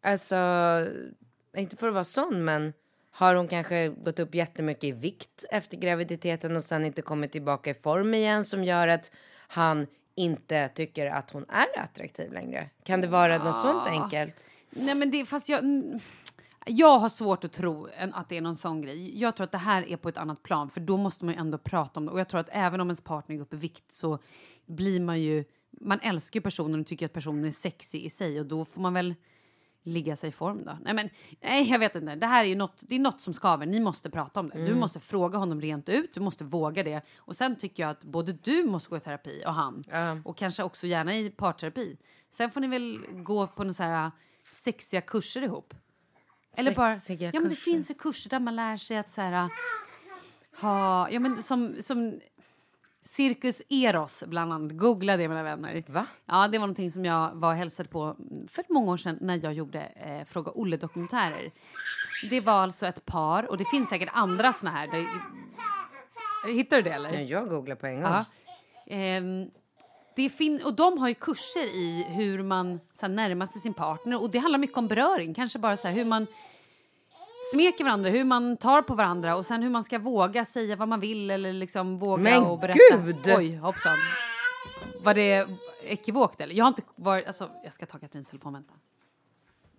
Alltså, 0.00 0.36
inte 1.56 1.76
för 1.76 1.88
att 1.88 1.94
vara 1.94 2.04
sån, 2.04 2.44
men 2.44 2.72
har 3.10 3.34
hon 3.34 3.48
kanske 3.48 3.88
gått 3.88 4.18
upp 4.18 4.34
jättemycket 4.34 4.84
i 4.84 4.92
vikt 4.92 5.44
efter 5.50 5.76
graviditeten 5.76 6.56
och 6.56 6.64
sen 6.64 6.84
inte 6.84 7.02
kommit 7.02 7.32
tillbaka 7.32 7.70
i 7.70 7.74
form 7.74 8.14
igen 8.14 8.44
som 8.44 8.64
gör 8.64 8.88
att 8.88 9.12
han 9.48 9.86
inte 10.14 10.68
tycker 10.68 11.06
att 11.06 11.30
hon 11.30 11.44
är 11.48 11.82
attraktiv 11.82 12.32
längre? 12.32 12.70
Kan 12.84 13.00
det 13.00 13.06
vara 13.06 13.44
något 13.44 13.62
sånt 13.62 13.86
enkelt? 13.86 14.44
Nej, 14.70 14.94
men 14.94 15.10
det, 15.10 15.26
fast 15.26 15.48
jag, 15.48 15.64
jag 16.68 16.98
har 16.98 17.08
svårt 17.08 17.44
att 17.44 17.52
tro 17.52 17.88
att 18.12 18.28
det 18.28 18.36
är 18.36 18.40
någon 18.40 18.56
sån 18.56 18.82
grej. 18.82 19.20
Jag 19.20 19.36
tror 19.36 19.44
att 19.44 19.52
det 19.52 19.58
här 19.58 19.88
är 19.88 19.96
på 19.96 20.08
ett 20.08 20.18
annat 20.18 20.42
plan, 20.42 20.70
för 20.70 20.80
då 20.80 20.96
måste 20.96 21.24
man 21.24 21.34
ju 21.34 21.40
ändå 21.40 21.58
prata 21.58 22.00
om 22.00 22.06
det. 22.06 22.12
Och 22.12 22.20
jag 22.20 22.28
tror 22.28 22.40
att 22.40 22.48
även 22.52 22.80
om 22.80 22.88
ens 22.88 23.00
partner 23.00 23.36
går 23.36 23.42
upp 23.42 23.54
i 23.54 23.56
vikt 23.56 23.92
så 23.92 24.18
blir 24.66 25.00
man 25.00 25.20
ju... 25.20 25.44
Man 25.80 26.00
älskar 26.00 26.40
ju 26.40 26.42
personen 26.42 26.80
och 26.80 26.86
tycker 26.86 27.06
att 27.06 27.12
personen 27.12 27.44
är 27.44 27.50
sexig 27.50 28.04
i 28.04 28.10
sig 28.10 28.40
och 28.40 28.46
då 28.46 28.64
får 28.64 28.80
man 28.80 28.94
väl 28.94 29.14
ligga 29.82 30.16
sig 30.16 30.28
i 30.28 30.32
form 30.32 30.64
då. 30.64 30.78
Nej, 30.82 30.94
men 30.94 31.10
nej, 31.40 31.70
jag 31.70 31.78
vet 31.78 31.94
inte. 31.94 32.14
Det 32.14 32.26
här 32.26 32.44
är 32.44 32.48
ju 32.48 32.56
något, 32.56 32.82
det 32.88 32.94
är 32.94 32.98
något 32.98 33.20
som 33.20 33.34
skaver. 33.34 33.66
Ni 33.66 33.80
måste 33.80 34.10
prata 34.10 34.40
om 34.40 34.48
det. 34.48 34.66
Du 34.66 34.74
måste 34.74 35.00
fråga 35.00 35.38
honom 35.38 35.60
rent 35.60 35.88
ut. 35.88 36.14
Du 36.14 36.20
måste 36.20 36.44
våga 36.44 36.82
det. 36.82 37.02
Och 37.16 37.36
sen 37.36 37.56
tycker 37.56 37.82
jag 37.82 37.90
att 37.90 38.04
både 38.04 38.32
du 38.32 38.64
måste 38.64 38.90
gå 38.90 38.96
i 38.96 39.00
terapi 39.00 39.42
och 39.46 39.54
han. 39.54 39.84
Ja. 39.90 40.18
Och 40.24 40.36
kanske 40.36 40.62
också 40.62 40.86
gärna 40.86 41.16
i 41.16 41.30
parterapi. 41.30 41.96
Sen 42.30 42.50
får 42.50 42.60
ni 42.60 42.68
väl 42.68 43.00
gå 43.12 43.46
på 43.46 43.64
några 43.64 44.12
sexiga 44.44 45.00
kurser 45.00 45.42
ihop. 45.42 45.74
Eller 46.60 46.74
bara, 46.74 46.92
ja 47.32 47.40
men 47.40 47.48
det 47.48 47.56
finns 47.56 47.90
ju 47.90 47.94
kurser 47.94 48.30
där 48.30 48.40
man 48.40 48.56
lär 48.56 48.76
sig 48.76 48.98
att 48.98 49.10
så 49.10 49.20
här 49.20 49.48
ha, 50.60 51.10
ja 51.10 51.20
men 51.20 51.42
som, 51.42 51.76
som 51.82 52.20
Cirkus 53.02 53.62
Eros 53.68 54.24
bland 54.26 54.52
annat. 54.52 54.72
Googla 54.72 55.16
det 55.16 55.28
mina 55.28 55.42
vänner. 55.42 55.84
Va? 55.86 56.06
Ja, 56.26 56.48
det 56.48 56.58
var 56.58 56.66
någonting 56.66 56.90
som 56.90 57.04
jag 57.04 57.30
var 57.34 57.54
hälsade 57.54 57.88
på 57.88 58.16
för 58.48 58.64
många 58.68 58.92
år 58.92 58.96
sedan 58.96 59.18
när 59.20 59.40
jag 59.42 59.52
gjorde 59.52 59.80
eh, 59.80 60.24
Fråga 60.24 60.52
Olle-dokumentärer. 60.54 61.50
Det 62.30 62.40
var 62.40 62.52
alltså 62.52 62.86
ett 62.86 63.04
par, 63.06 63.50
och 63.50 63.58
det 63.58 63.64
finns 63.64 63.88
säkert 63.88 64.08
andra 64.12 64.52
såna 64.52 64.70
här. 64.70 64.86
Där, 64.86 65.06
hittar 66.52 66.76
du 66.76 66.82
det 66.82 66.90
eller? 66.90 67.12
Ja, 67.12 67.20
jag 67.20 67.48
googlar 67.48 67.76
på 67.76 67.86
en 67.86 68.02
gång. 68.02 68.12
Ja. 68.12 68.24
Ehm, 68.86 69.50
det 70.16 70.30
fin- 70.30 70.62
och 70.64 70.74
de 70.74 70.98
har 70.98 71.08
ju 71.08 71.14
kurser 71.14 71.64
i 71.64 72.06
hur 72.08 72.42
man 72.42 72.80
så 72.92 73.06
här, 73.06 73.12
närmar 73.14 73.46
sig 73.46 73.60
sin 73.60 73.74
partner. 73.74 74.22
Och 74.22 74.30
det 74.30 74.38
handlar 74.38 74.58
mycket 74.58 74.76
om 74.76 74.88
beröring. 74.88 75.34
Kanske 75.34 75.58
bara 75.58 75.76
så 75.76 75.88
här, 75.88 75.94
hur 75.94 76.04
man 76.04 76.26
smeker 77.52 77.84
varandra, 77.84 78.10
hur 78.10 78.24
man 78.24 78.56
tar 78.56 78.82
på 78.82 78.94
varandra 78.94 79.36
och 79.36 79.46
sen 79.46 79.62
hur 79.62 79.70
man 79.70 79.84
ska 79.84 79.98
våga 79.98 80.44
säga 80.44 80.76
vad 80.76 80.88
man 80.88 81.00
vill 81.00 81.30
eller 81.30 81.52
liksom 81.52 81.98
våga 81.98 82.22
Men 82.22 82.42
och 82.42 82.58
berätta. 82.58 82.78
gud! 83.04 83.16
Oj, 83.38 83.56
hoppsan. 83.56 83.96
Var 85.04 85.14
det 85.14 85.46
ekivokt 85.84 86.40
eller? 86.40 86.54
Jag 86.54 86.64
har 86.64 86.68
inte 86.68 86.82
varit, 86.96 87.26
alltså 87.26 87.50
jag 87.64 87.72
ska 87.72 87.86
ta 87.86 87.98
Katrins 87.98 88.28
telefon, 88.28 88.52
vänta. 88.52 88.72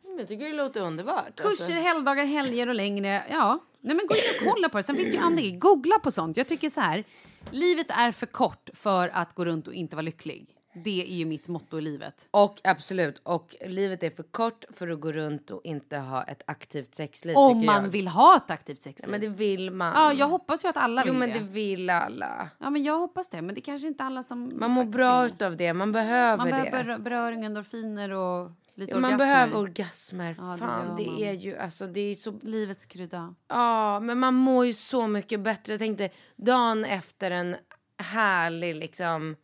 Men 0.03 0.17
Jag 0.17 0.27
tycker 0.27 0.45
det 0.45 0.53
låter 0.55 0.81
underbart. 0.81 1.35
Kurser, 1.35 1.49
Alltså. 1.49 1.71
helgdagar, 1.71 2.25
helger 2.25 2.69
och 2.69 2.75
längre. 2.75 3.23
Ja, 3.29 3.59
nej 3.81 3.95
men 3.95 4.07
gå 4.07 4.15
in 4.15 4.21
och 4.41 4.53
kolla 4.53 4.69
på 4.69 4.77
det. 4.77 4.83
Sen 4.83 4.95
finns 4.95 5.07
det 5.09 5.15
ju 5.17 5.23
andra. 5.23 5.41
Googla 5.41 5.99
på 5.99 6.11
sånt. 6.11 6.37
Jag 6.37 6.47
tycker 6.47 6.69
så 6.69 6.81
här. 6.81 7.03
Livet 7.51 7.87
är 7.89 8.11
för 8.11 8.25
kort 8.25 8.69
för 8.73 9.09
att 9.13 9.33
gå 9.35 9.45
runt 9.45 9.67
och 9.67 9.73
inte 9.73 9.95
vara 9.95 10.01
lycklig. 10.03 10.55
Det 10.73 11.01
är 11.01 11.15
ju 11.15 11.25
mitt 11.25 11.47
motto 11.47 11.77
i 11.77 11.81
livet. 11.81 12.27
Och 12.31 12.59
absolut, 12.63 13.19
och 13.23 13.55
livet 13.65 14.03
är 14.03 14.09
för 14.09 14.23
kort 14.23 14.65
för 14.73 14.87
att 14.87 14.99
gå 14.99 15.11
runt 15.11 15.51
och 15.51 15.61
inte 15.63 15.97
ha 15.97 16.23
ett 16.23 16.41
aktivt 16.47 16.95
sexliv. 16.95 17.37
Om 17.37 17.65
man 17.65 17.83
jag. 17.83 17.89
vill 17.91 18.07
ha 18.07 18.35
ett 18.37 18.51
aktivt 18.51 18.77
Ja, 18.79 18.83
sexliv. 18.83 19.11
men 19.11 19.21
det 19.21 19.27
vill 19.27 19.71
man. 19.71 19.93
Ja, 19.95 20.13
jag 20.13 20.27
hoppas 20.27 20.65
ju 20.65 20.69
att 20.69 20.77
alla 20.77 21.03
Jo 21.05 21.11
vill 21.11 21.19
men 21.19 21.29
det. 21.29 21.39
det 21.39 21.45
vill 21.45 21.89
alla. 21.89 22.49
Ja, 22.59 22.69
men 22.69 22.83
jag 22.83 22.99
hoppas 22.99 23.29
det. 23.29 23.41
Men 23.41 23.55
det 23.55 23.59
är 23.61 23.63
kanske 23.63 23.87
inte 23.87 24.03
alla 24.03 24.23
som 24.23 24.51
Man 24.55 24.71
mår 24.71 24.83
bra 24.83 25.21
vill. 25.23 25.31
utav 25.33 25.57
det, 25.57 25.73
man 25.73 25.91
behöver 25.91 26.37
Man 26.37 26.49
behöver 26.49 26.83
det. 26.83 26.93
berö- 26.93 27.01
beröring, 27.03 27.45
endorfiner 27.45 28.11
och 28.11 28.51
lite 28.73 28.91
Ja, 28.91 28.99
man 28.99 29.13
orgasmer. 29.13 29.25
behöver 29.25 29.55
orgasmer. 29.57 30.35
Ja, 30.39 30.43
det 30.51 30.57
Fan, 30.57 30.95
det, 30.97 31.05
man. 31.05 31.19
är 31.23 31.33
ju 31.33 31.57
alltså 31.57 31.87
det 31.87 31.99
är 32.01 32.15
så 32.15 32.39
Livets 32.41 32.85
krydda. 32.85 33.35
Ja, 33.47 33.99
men 33.99 34.19
man 34.19 34.33
mår 34.33 34.65
ju 34.65 34.73
så 34.73 35.07
mycket 35.07 35.39
bättre. 35.39 35.73
Jag 35.73 35.79
tänkte 35.79 36.09
dagen 36.35 36.85
efter 36.85 37.31
en 37.31 37.55
härlig 37.97 38.75
liksom 38.75 39.35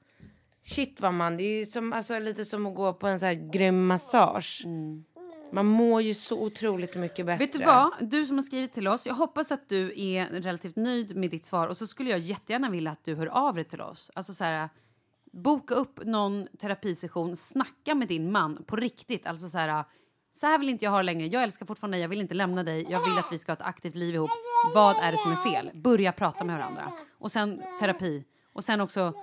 Shit 0.68 1.02
vad 1.02 1.14
man, 1.14 1.38
det 1.38 1.44
är 1.44 1.60
ju 1.60 1.66
som, 1.66 1.94
alltså, 1.94 2.20
lite 2.20 2.46
som 2.46 2.66
att 2.66 2.76
gå 2.76 2.94
på 2.94 3.08
en 3.08 3.20
så 3.20 3.26
här 3.26 3.52
grym 3.52 3.88
massage. 3.88 4.64
Man 5.52 5.66
mår 5.66 6.02
ju 6.02 6.14
så 6.14 6.42
otroligt 6.42 6.96
mycket 6.96 7.26
bättre. 7.26 7.46
Vet 7.46 7.54
du 7.54 7.66
vad? 7.66 7.92
Du 8.00 8.26
som 8.26 8.38
har 8.38 8.44
skrivit 8.44 8.74
till 8.74 8.88
oss, 8.88 9.08
jag 9.08 9.14
hoppas 9.14 9.52
att 9.52 9.70
du 9.70 9.94
är 9.96 10.42
relativt 10.42 10.76
nöjd 10.76 11.16
med 11.16 11.32
ditt 11.32 11.46
svar 11.46 11.68
och 11.68 11.78
så 11.78 11.88
skulle 11.88 12.10
jag 12.10 12.20
jättegärna 12.20 12.70
vilja 12.70 12.92
att 12.92 13.04
du 13.04 13.16
hör 13.16 13.28
av 13.28 13.56
dig 13.56 13.64
till 13.64 13.82
oss. 13.82 14.12
Alltså 14.16 14.34
så 14.34 14.44
här, 14.44 14.70
boka 15.32 15.76
upp 15.76 16.06
någon 16.06 16.48
terapisession, 16.60 17.36
snacka 17.36 17.96
med 17.96 18.08
din 18.08 18.32
man 18.32 18.64
på 18.64 18.76
riktigt. 18.76 19.28
Alltså 19.28 19.48
så 19.48 19.58
här, 19.58 19.84
så 20.34 20.48
här 20.48 20.60
vill 20.60 20.70
inte 20.70 20.86
jag 20.86 20.92
ha 20.92 21.02
längre. 21.02 21.28
Jag 21.28 21.44
älskar 21.44 21.66
fortfarande 21.66 21.96
dig, 21.96 22.02
jag 22.02 22.10
vill 22.10 22.22
inte 22.22 22.36
lämna 22.36 22.64
dig. 22.64 22.86
Jag 22.90 23.10
vill 23.10 23.18
att 23.18 23.32
vi 23.32 23.38
ska 23.38 23.52
ha 23.52 23.56
ett 23.56 23.62
aktivt 23.62 23.96
liv 23.96 24.16
ihop. 24.16 24.32
Vad 24.76 24.96
är 24.96 25.12
det 25.12 25.18
som 25.18 25.32
är 25.32 25.36
fel? 25.36 25.72
Börja 25.74 26.12
prata 26.12 26.44
med 26.44 26.58
varandra. 26.58 26.92
Och 27.18 27.32
sen 27.32 27.62
terapi. 27.80 28.24
Och 28.54 28.64
sen 28.64 28.82
också 28.82 29.14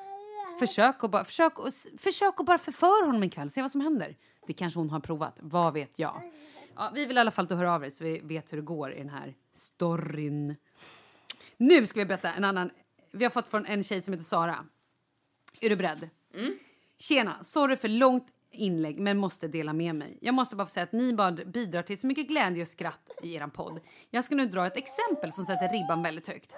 försök 0.59 1.05
att 1.05 1.11
bara, 1.11 1.25
försök, 1.25 1.59
och, 1.59 1.73
försök 1.99 2.41
att 2.41 2.47
bara 2.47 2.59
förföra 2.59 3.07
honom 3.07 3.23
en 3.23 3.31
kväll. 3.31 3.51
Se 3.51 3.63
vad 3.63 3.71
som 3.71 3.81
händer. 3.81 4.17
Det 4.47 4.53
kanske 4.53 4.81
hon 4.81 4.91
har 4.91 5.01
provat. 5.01 5.39
Vad 5.41 5.75
vet 5.75 5.99
jag? 5.99 6.33
Ja, 6.77 6.91
vi 6.95 7.07
vill 7.07 7.17
i 7.17 7.21
alla 7.21 7.31
fall 7.31 7.43
att 7.43 7.49
du 7.49 7.55
hör 7.55 7.65
av 7.65 7.81
dig 7.81 7.91
så 7.91 8.05
vi 8.05 8.21
vet 8.21 8.53
hur 8.53 8.57
det 8.57 8.63
går 8.63 8.93
i 8.93 8.99
den 8.99 9.09
här 9.09 9.35
storyn. 9.53 10.57
Nu 11.57 11.87
ska 11.87 12.01
vi 12.01 12.07
berätta 12.07 12.33
en 12.33 12.45
annan. 12.45 12.71
Vi 13.11 13.25
har 13.25 13.31
fått 13.31 13.49
från 13.49 13.67
en 13.67 13.85
tjej 13.85 14.03
som 14.03 14.15
heter 14.15 14.25
Sara. 14.25 14.65
Är 15.61 15.69
du 15.69 15.77
beredd? 15.77 16.09
Tjena, 16.99 17.45
sorry 17.45 17.77
för 17.77 17.89
långt 17.89 18.27
inlägg 18.53 18.99
men 18.99 19.19
måste 19.19 19.49
dela 19.49 19.73
med 19.73 19.95
mig. 19.95 20.19
Jag 20.21 20.35
måste 20.35 20.57
bara 20.57 20.67
få 20.67 20.71
säga 20.71 20.85
att 20.85 20.93
ni 20.93 21.15
bara 21.15 21.33
bidrar 21.33 21.83
till 21.83 21.99
så 21.99 22.07
mycket 22.07 22.29
glädje 22.29 22.63
och 22.63 22.69
skratt 22.69 23.11
i 23.23 23.35
er 23.35 23.47
podd. 23.47 23.81
Jag 24.11 24.25
ska 24.25 24.35
nu 24.35 24.47
dra 24.47 24.67
ett 24.67 24.77
exempel 24.77 25.33
som 25.33 25.45
sätter 25.45 25.69
ribban 25.69 26.03
väldigt 26.03 26.29
högt. 26.29 26.55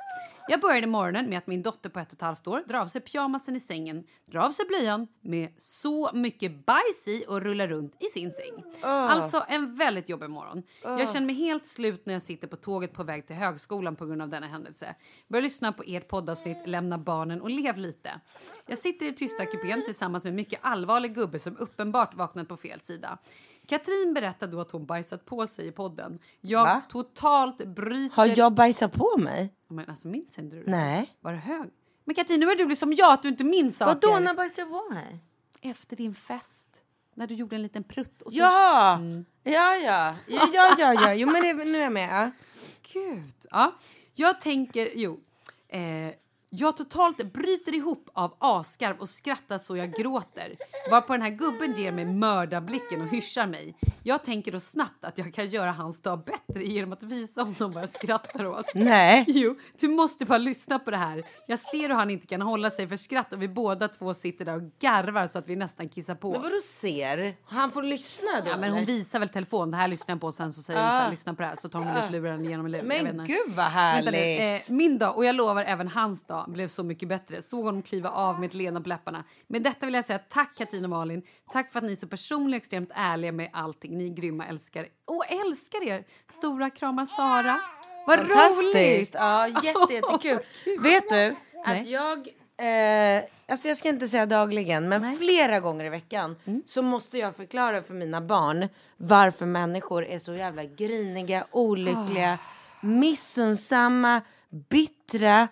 Jag 0.48 0.60
började 0.60 0.86
morgonen 0.86 1.28
med 1.28 1.38
att 1.38 1.46
min 1.46 1.62
dotter 1.62 1.90
på 1.90 2.00
ett 2.00 2.08
och 2.08 2.14
ett 2.14 2.22
halvt 2.22 2.46
år 2.46 2.64
drar 2.68 2.78
av 2.78 2.86
sig 2.86 3.00
pyjamasen 3.00 3.56
i 3.56 3.60
sängen, 3.60 4.04
drar 4.24 4.40
av 4.40 4.50
sig 4.50 4.66
blöjan 4.66 5.06
med 5.20 5.48
så 5.58 6.10
mycket 6.14 6.66
bajs 6.66 7.08
i 7.08 7.24
och 7.28 7.42
rullar 7.42 7.68
runt 7.68 7.96
i 8.00 8.06
sin 8.06 8.32
säng. 8.32 8.64
Alltså 8.82 9.44
en 9.48 9.74
väldigt 9.74 10.08
jobbig 10.08 10.30
morgon. 10.30 10.62
Jag 10.82 11.12
känner 11.12 11.26
mig 11.26 11.34
helt 11.34 11.66
slut 11.66 12.06
när 12.06 12.12
jag 12.12 12.22
sitter 12.22 12.48
på 12.48 12.56
tåget 12.56 12.92
på 12.92 13.04
väg 13.04 13.26
till 13.26 13.36
högskolan 13.36 13.96
på 13.96 14.06
grund 14.06 14.22
av 14.22 14.28
denna 14.28 14.46
händelse. 14.46 14.94
Börjar 15.28 15.42
lyssna 15.42 15.72
på 15.72 15.82
ert 15.86 16.08
poddavsnitt 16.08 16.58
Lämna 16.66 16.98
barnen 16.98 17.40
och 17.40 17.50
lev 17.50 17.76
lite. 17.76 18.20
Jag 18.66 18.78
sitter 18.78 19.06
i 19.06 19.12
tysta 19.12 19.46
kupén 19.46 19.82
tillsammans 19.84 20.24
med 20.24 20.34
mycket 20.34 20.60
allvarlig 20.62 21.14
gubbe 21.14 21.38
som 21.38 21.56
uppenbart 21.84 22.14
vaknat 22.14 22.48
på 22.48 22.56
fel 22.56 22.80
sida. 22.80 23.18
Katrin 23.66 24.14
berättade 24.14 24.52
då 24.52 24.60
att 24.60 24.70
hon 24.70 24.86
bajsat 24.86 25.24
på 25.24 25.46
sig 25.46 25.66
i 25.66 25.72
podden. 25.72 26.18
Jag 26.40 26.64
Va? 26.64 26.82
totalt 26.88 27.66
bryter... 27.66 28.16
Har 28.16 28.38
jag 28.38 28.52
bajsat 28.52 28.92
på 28.92 29.16
mig? 29.18 29.54
Men 29.68 29.88
alltså 29.88 30.08
minns 30.08 30.38
inte 30.38 30.56
du 30.56 30.64
det? 30.64 30.70
Nej. 30.70 31.16
Var 31.20 31.32
det 31.32 31.38
hög? 31.38 31.70
Men 32.04 32.14
Katrin, 32.14 32.40
nu 32.40 32.50
är 32.50 32.56
du 32.56 32.68
liksom 32.68 32.92
jag 32.92 33.12
att 33.12 33.22
du 33.22 33.28
inte 33.28 33.44
minns 33.44 33.76
saker. 33.76 34.08
Vadå, 34.08 34.18
när 34.18 34.34
bajsade 34.34 34.68
jag 34.68 34.70
på 34.70 34.94
mig? 34.94 35.20
Efter 35.60 35.96
din 35.96 36.14
fest. 36.14 36.68
När 37.14 37.26
du 37.26 37.34
gjorde 37.34 37.56
en 37.56 37.62
liten 37.62 37.84
prutt. 37.84 38.22
Och 38.22 38.32
så... 38.32 38.38
Ja! 38.38 39.00
Ja, 39.42 39.76
ja. 39.76 40.14
Ja, 40.26 40.48
ja, 40.52 40.76
ja. 40.78 40.94
ja. 40.94 41.14
Jo, 41.14 41.30
men 41.30 41.42
det, 41.42 41.52
nu 41.52 41.78
är 41.78 41.82
jag 41.82 41.92
med. 41.92 42.10
Ja. 42.10 42.30
Gud. 42.92 43.34
Ja. 43.50 43.74
Jag 44.14 44.40
tänker, 44.40 44.88
jo. 44.94 45.20
Eh, 45.68 46.14
jag 46.56 46.76
totalt 46.76 47.32
bryter 47.32 47.74
ihop 47.74 48.10
av 48.12 48.34
asgarv 48.38 48.96
och 48.98 49.08
skrattar 49.08 49.58
så 49.58 49.76
jag 49.76 49.92
gråter. 49.92 50.56
Varpå 50.90 51.12
den 51.12 51.22
här 51.22 51.30
gubben 51.30 51.72
ger 51.72 51.92
mig 51.92 52.04
mördarblicken 52.04 53.00
och 53.00 53.06
hyschar 53.08 53.46
mig. 53.46 53.74
Jag 54.02 54.24
tänker 54.24 54.52
då 54.52 54.60
snabbt 54.60 55.04
att 55.04 55.18
jag 55.18 55.34
kan 55.34 55.46
göra 55.46 55.72
hans 55.72 56.02
dag 56.02 56.24
bättre 56.24 56.64
genom 56.64 56.92
att 56.92 57.02
visa 57.02 57.42
honom 57.42 57.72
vad 57.72 57.82
jag 57.82 57.90
skrattar 57.90 58.46
åt. 58.46 58.74
Nej. 58.74 59.24
Jo, 59.34 59.56
du 59.80 59.88
måste 59.88 60.24
bara 60.24 60.38
lyssna 60.38 60.78
på 60.78 60.90
det 60.90 60.96
här. 60.96 61.22
Jag 61.46 61.58
ser 61.58 61.88
hur 61.88 61.94
han 61.94 62.10
inte 62.10 62.26
kan 62.26 62.42
hålla 62.42 62.70
sig 62.70 62.88
för 62.88 62.96
skratt 62.96 63.32
och 63.32 63.42
vi 63.42 63.48
båda 63.48 63.88
två 63.88 64.14
sitter 64.14 64.44
där 64.44 64.56
och 64.56 64.62
garvar 64.80 65.26
så 65.26 65.38
att 65.38 65.48
vi 65.48 65.56
nästan 65.56 65.88
kissar 65.88 66.14
på 66.14 66.30
Men 66.30 66.36
oss. 66.36 66.42
vadå 66.42 66.60
ser? 66.60 67.36
Han 67.44 67.70
får 67.70 67.82
lyssna 67.82 68.28
då? 68.44 68.50
Ja, 68.50 68.56
men 68.56 68.68
hon 68.70 68.76
eller? 68.78 68.86
visar 68.86 69.18
väl 69.18 69.28
telefon. 69.28 69.70
Det 69.70 69.76
här 69.76 69.88
lyssnar 69.88 70.12
jag 70.14 70.20
på 70.20 70.26
och 70.26 70.34
sen 70.34 70.52
så 70.52 70.62
säger 70.62 70.80
hon 70.82 70.90
så 70.90 70.96
här, 70.96 71.10
lyssna 71.10 71.34
på 71.34 71.42
det 71.42 71.48
här 71.48 71.56
så 71.56 71.68
tar 71.68 71.78
hon 71.78 72.04
ut 72.04 72.10
luren 72.10 72.44
genom 72.44 72.66
en 72.66 72.72
lur. 72.72 72.82
Men 72.82 73.24
gud 73.26 73.38
vad 73.46 73.56
Vänta 73.56 73.62
härligt. 73.62 74.68
eh, 74.70 74.74
min 74.74 74.98
dag, 74.98 75.16
och 75.16 75.24
jag 75.24 75.34
lovar 75.36 75.64
även 75.64 75.88
hans 75.88 76.24
dag, 76.26 76.43
blev 76.46 76.68
så 76.68 76.82
mycket 76.82 77.08
bättre. 77.08 77.42
Såg 77.42 77.64
honom 77.64 77.82
kliva 77.82 78.10
av 78.10 78.40
med 78.40 78.46
ett 78.46 78.54
leende 78.54 78.80
på 78.80 78.88
läpparna. 78.88 79.24
Med 79.46 79.62
detta 79.62 79.86
vill 79.86 79.94
jag 79.94 80.04
säga 80.04 80.18
tack 80.18 80.56
Katina 80.56 80.84
och 80.86 80.90
Malin. 80.90 81.22
Tack 81.52 81.72
för 81.72 81.78
att 81.78 81.84
ni 81.84 81.92
är 81.92 81.96
så 81.96 82.08
personliga 82.08 82.56
och 82.56 82.62
extremt 82.62 82.90
ärliga 82.94 83.32
med 83.32 83.50
allting. 83.52 83.98
Ni 83.98 84.04
är 84.10 84.14
grymma, 84.14 84.46
älskar 84.46 84.86
Och 85.04 85.24
älskar 85.30 85.88
er! 85.88 86.04
Stora 86.30 86.70
kramar 86.70 87.06
Sara. 87.06 87.60
Vad 88.06 88.18
roligt! 88.18 89.10
Ja, 89.14 89.48
jätte, 89.48 89.70
jättekul. 89.94 90.38
Vet 90.82 91.08
du 91.08 91.26
att 91.28 91.36
Nej. 91.66 91.90
jag... 91.92 92.28
Eh, 92.56 93.22
alltså 93.48 93.68
jag 93.68 93.76
ska 93.76 93.88
inte 93.88 94.08
säga 94.08 94.26
dagligen, 94.26 94.88
men 94.88 95.16
flera 95.16 95.60
gånger 95.60 95.84
i 95.84 95.88
veckan 95.88 96.36
Mm. 96.44 96.62
så 96.66 96.82
måste 96.82 97.18
jag 97.18 97.36
förklara 97.36 97.82
för 97.82 97.94
mina 97.94 98.20
barn 98.20 98.68
varför 98.96 99.46
människor 99.46 100.04
är 100.04 100.18
så 100.18 100.34
jävla 100.34 100.64
griniga, 100.64 101.46
olyckliga, 101.50 102.32
Ah. 102.32 102.86
missunnsamma, 102.86 104.20
bittra, 104.68 105.48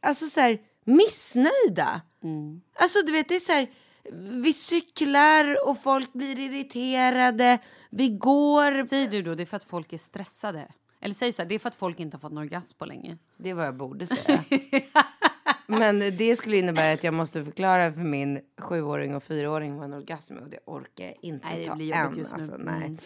alltså 0.00 0.26
så 0.26 0.40
här 0.40 0.58
missnöjda. 0.84 2.00
Mm. 2.24 2.60
Alltså 2.74 3.02
du 3.02 3.12
vet, 3.12 3.28
det 3.28 3.34
är 3.34 3.40
så 3.40 3.52
här, 3.52 3.70
vi 4.42 4.52
cyklar 4.52 5.68
och 5.68 5.82
folk 5.82 6.12
blir 6.12 6.38
irriterade, 6.38 7.58
vi 7.90 8.08
går 8.08 8.84
Säger 8.86 9.08
du 9.08 9.22
då 9.22 9.34
det 9.34 9.42
är 9.42 9.46
för 9.46 9.56
att 9.56 9.64
folk 9.64 9.92
är 9.92 9.98
stressade? 9.98 10.68
Eller 11.00 11.14
säg 11.14 11.32
så 11.32 11.42
här, 11.42 11.48
det 11.48 11.54
är 11.54 11.58
för 11.58 11.68
att 11.68 11.74
folk 11.74 12.00
inte 12.00 12.16
har 12.16 12.20
fått 12.20 12.32
en 12.32 12.38
orgasm 12.38 12.78
på 12.78 12.84
länge. 12.86 13.16
Det 13.36 13.50
är 13.50 13.54
vad 13.54 13.66
jag 13.66 13.74
borde 13.76 14.06
säga. 14.06 14.44
Men 15.66 15.98
det 16.16 16.36
skulle 16.36 16.56
innebära 16.56 16.92
att 16.92 17.04
jag 17.04 17.14
måste 17.14 17.44
förklara 17.44 17.92
för 17.92 18.00
min 18.00 18.40
sjuåring 18.58 19.16
och 19.16 19.22
fyraåring 19.22 19.76
vad 19.76 19.84
en 19.84 19.94
orgasm 19.94 20.36
är 20.36 20.42
och 20.42 20.48
det 20.50 20.58
orkar 20.64 21.04
jag 21.04 21.14
inte 21.22 21.46
Nej, 21.46 21.60
det 21.60 21.66
ta 21.68 21.74
blir 21.74 21.94
än. 21.94 22.18
just 22.18 22.36
nu. 22.36 22.42
Alltså, 22.42 22.54
Mm. 22.56 22.80
nej. 22.80 22.98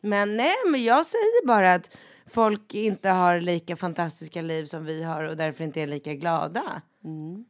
Men 0.00 0.36
nej, 0.36 0.54
men 0.70 0.84
jag 0.84 1.06
säger 1.06 1.46
bara 1.46 1.74
att 1.74 1.96
folk 2.32 2.74
inte 2.74 3.08
har 3.08 3.40
lika 3.40 3.76
fantastiska 3.76 4.42
liv 4.42 4.64
som 4.64 4.84
vi 4.84 5.02
har 5.02 5.24
och 5.24 5.36
därför 5.36 5.64
inte 5.64 5.80
är 5.80 5.86
lika 5.86 6.14
glada. 6.14 6.82
Mm. 7.04 7.44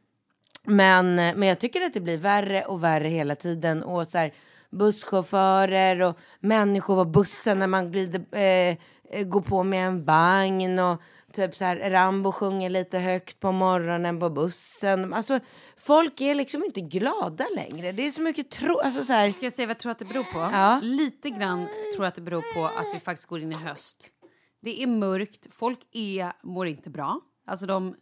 Men, 0.64 1.14
men 1.14 1.42
jag 1.42 1.58
tycker 1.58 1.82
att 1.82 1.94
det 1.94 2.00
blir 2.00 2.18
värre 2.18 2.64
och 2.64 2.84
värre 2.84 3.08
hela 3.08 3.34
tiden. 3.34 3.82
Och 3.82 4.06
så 4.06 4.18
här, 4.18 4.34
busschaufförer 4.70 6.02
och 6.02 6.18
människor 6.40 6.96
på 6.96 7.04
bussen 7.10 7.58
när 7.58 7.66
man 7.66 7.92
glider, 7.92 8.24
eh, 8.32 8.76
eh, 9.10 9.26
går 9.26 9.40
på 9.40 9.62
med 9.62 9.86
en 9.86 10.04
vagn. 10.04 10.78
Och 10.78 11.02
typ 11.32 11.56
så 11.56 11.64
här, 11.64 11.90
Rambo 11.90 12.32
sjunger 12.32 12.70
lite 12.70 12.98
högt 12.98 13.40
på 13.40 13.52
morgonen 13.52 14.20
på 14.20 14.30
bussen. 14.30 15.14
Alltså, 15.14 15.40
folk 15.76 16.20
är 16.20 16.34
liksom 16.34 16.64
inte 16.64 16.80
glada 16.80 17.46
längre. 17.56 17.92
Det 17.92 18.06
är 18.06 18.10
så 18.10 18.22
mycket 18.22 18.50
tro... 18.50 18.78
Alltså 18.78 19.04
så 19.04 19.12
här, 19.12 19.30
Ska 19.30 19.46
jag 19.46 19.52
säga 19.52 19.66
vad 19.66 19.74
jag 19.74 19.80
tror 19.80 19.92
att 19.92 19.98
det 19.98 20.04
beror 20.04 20.24
på? 20.24 20.38
Ja. 20.38 20.80
Lite 20.82 21.30
grann 21.30 21.66
tror 21.66 22.04
jag 22.04 22.08
att 22.08 22.14
det 22.14 22.20
beror 22.20 22.54
på 22.54 22.64
att 22.64 22.94
vi 22.94 23.00
faktiskt 23.00 23.28
går 23.28 23.40
in 23.40 23.52
i 23.52 23.56
höst. 23.56 24.10
Det 24.60 24.82
är 24.82 24.86
mörkt, 24.86 25.46
folk 25.54 25.78
är, 25.92 26.32
mår 26.42 26.66
inte 26.66 26.90
bra. 26.90 27.20
Alltså 27.46 27.66
de... 27.66 27.96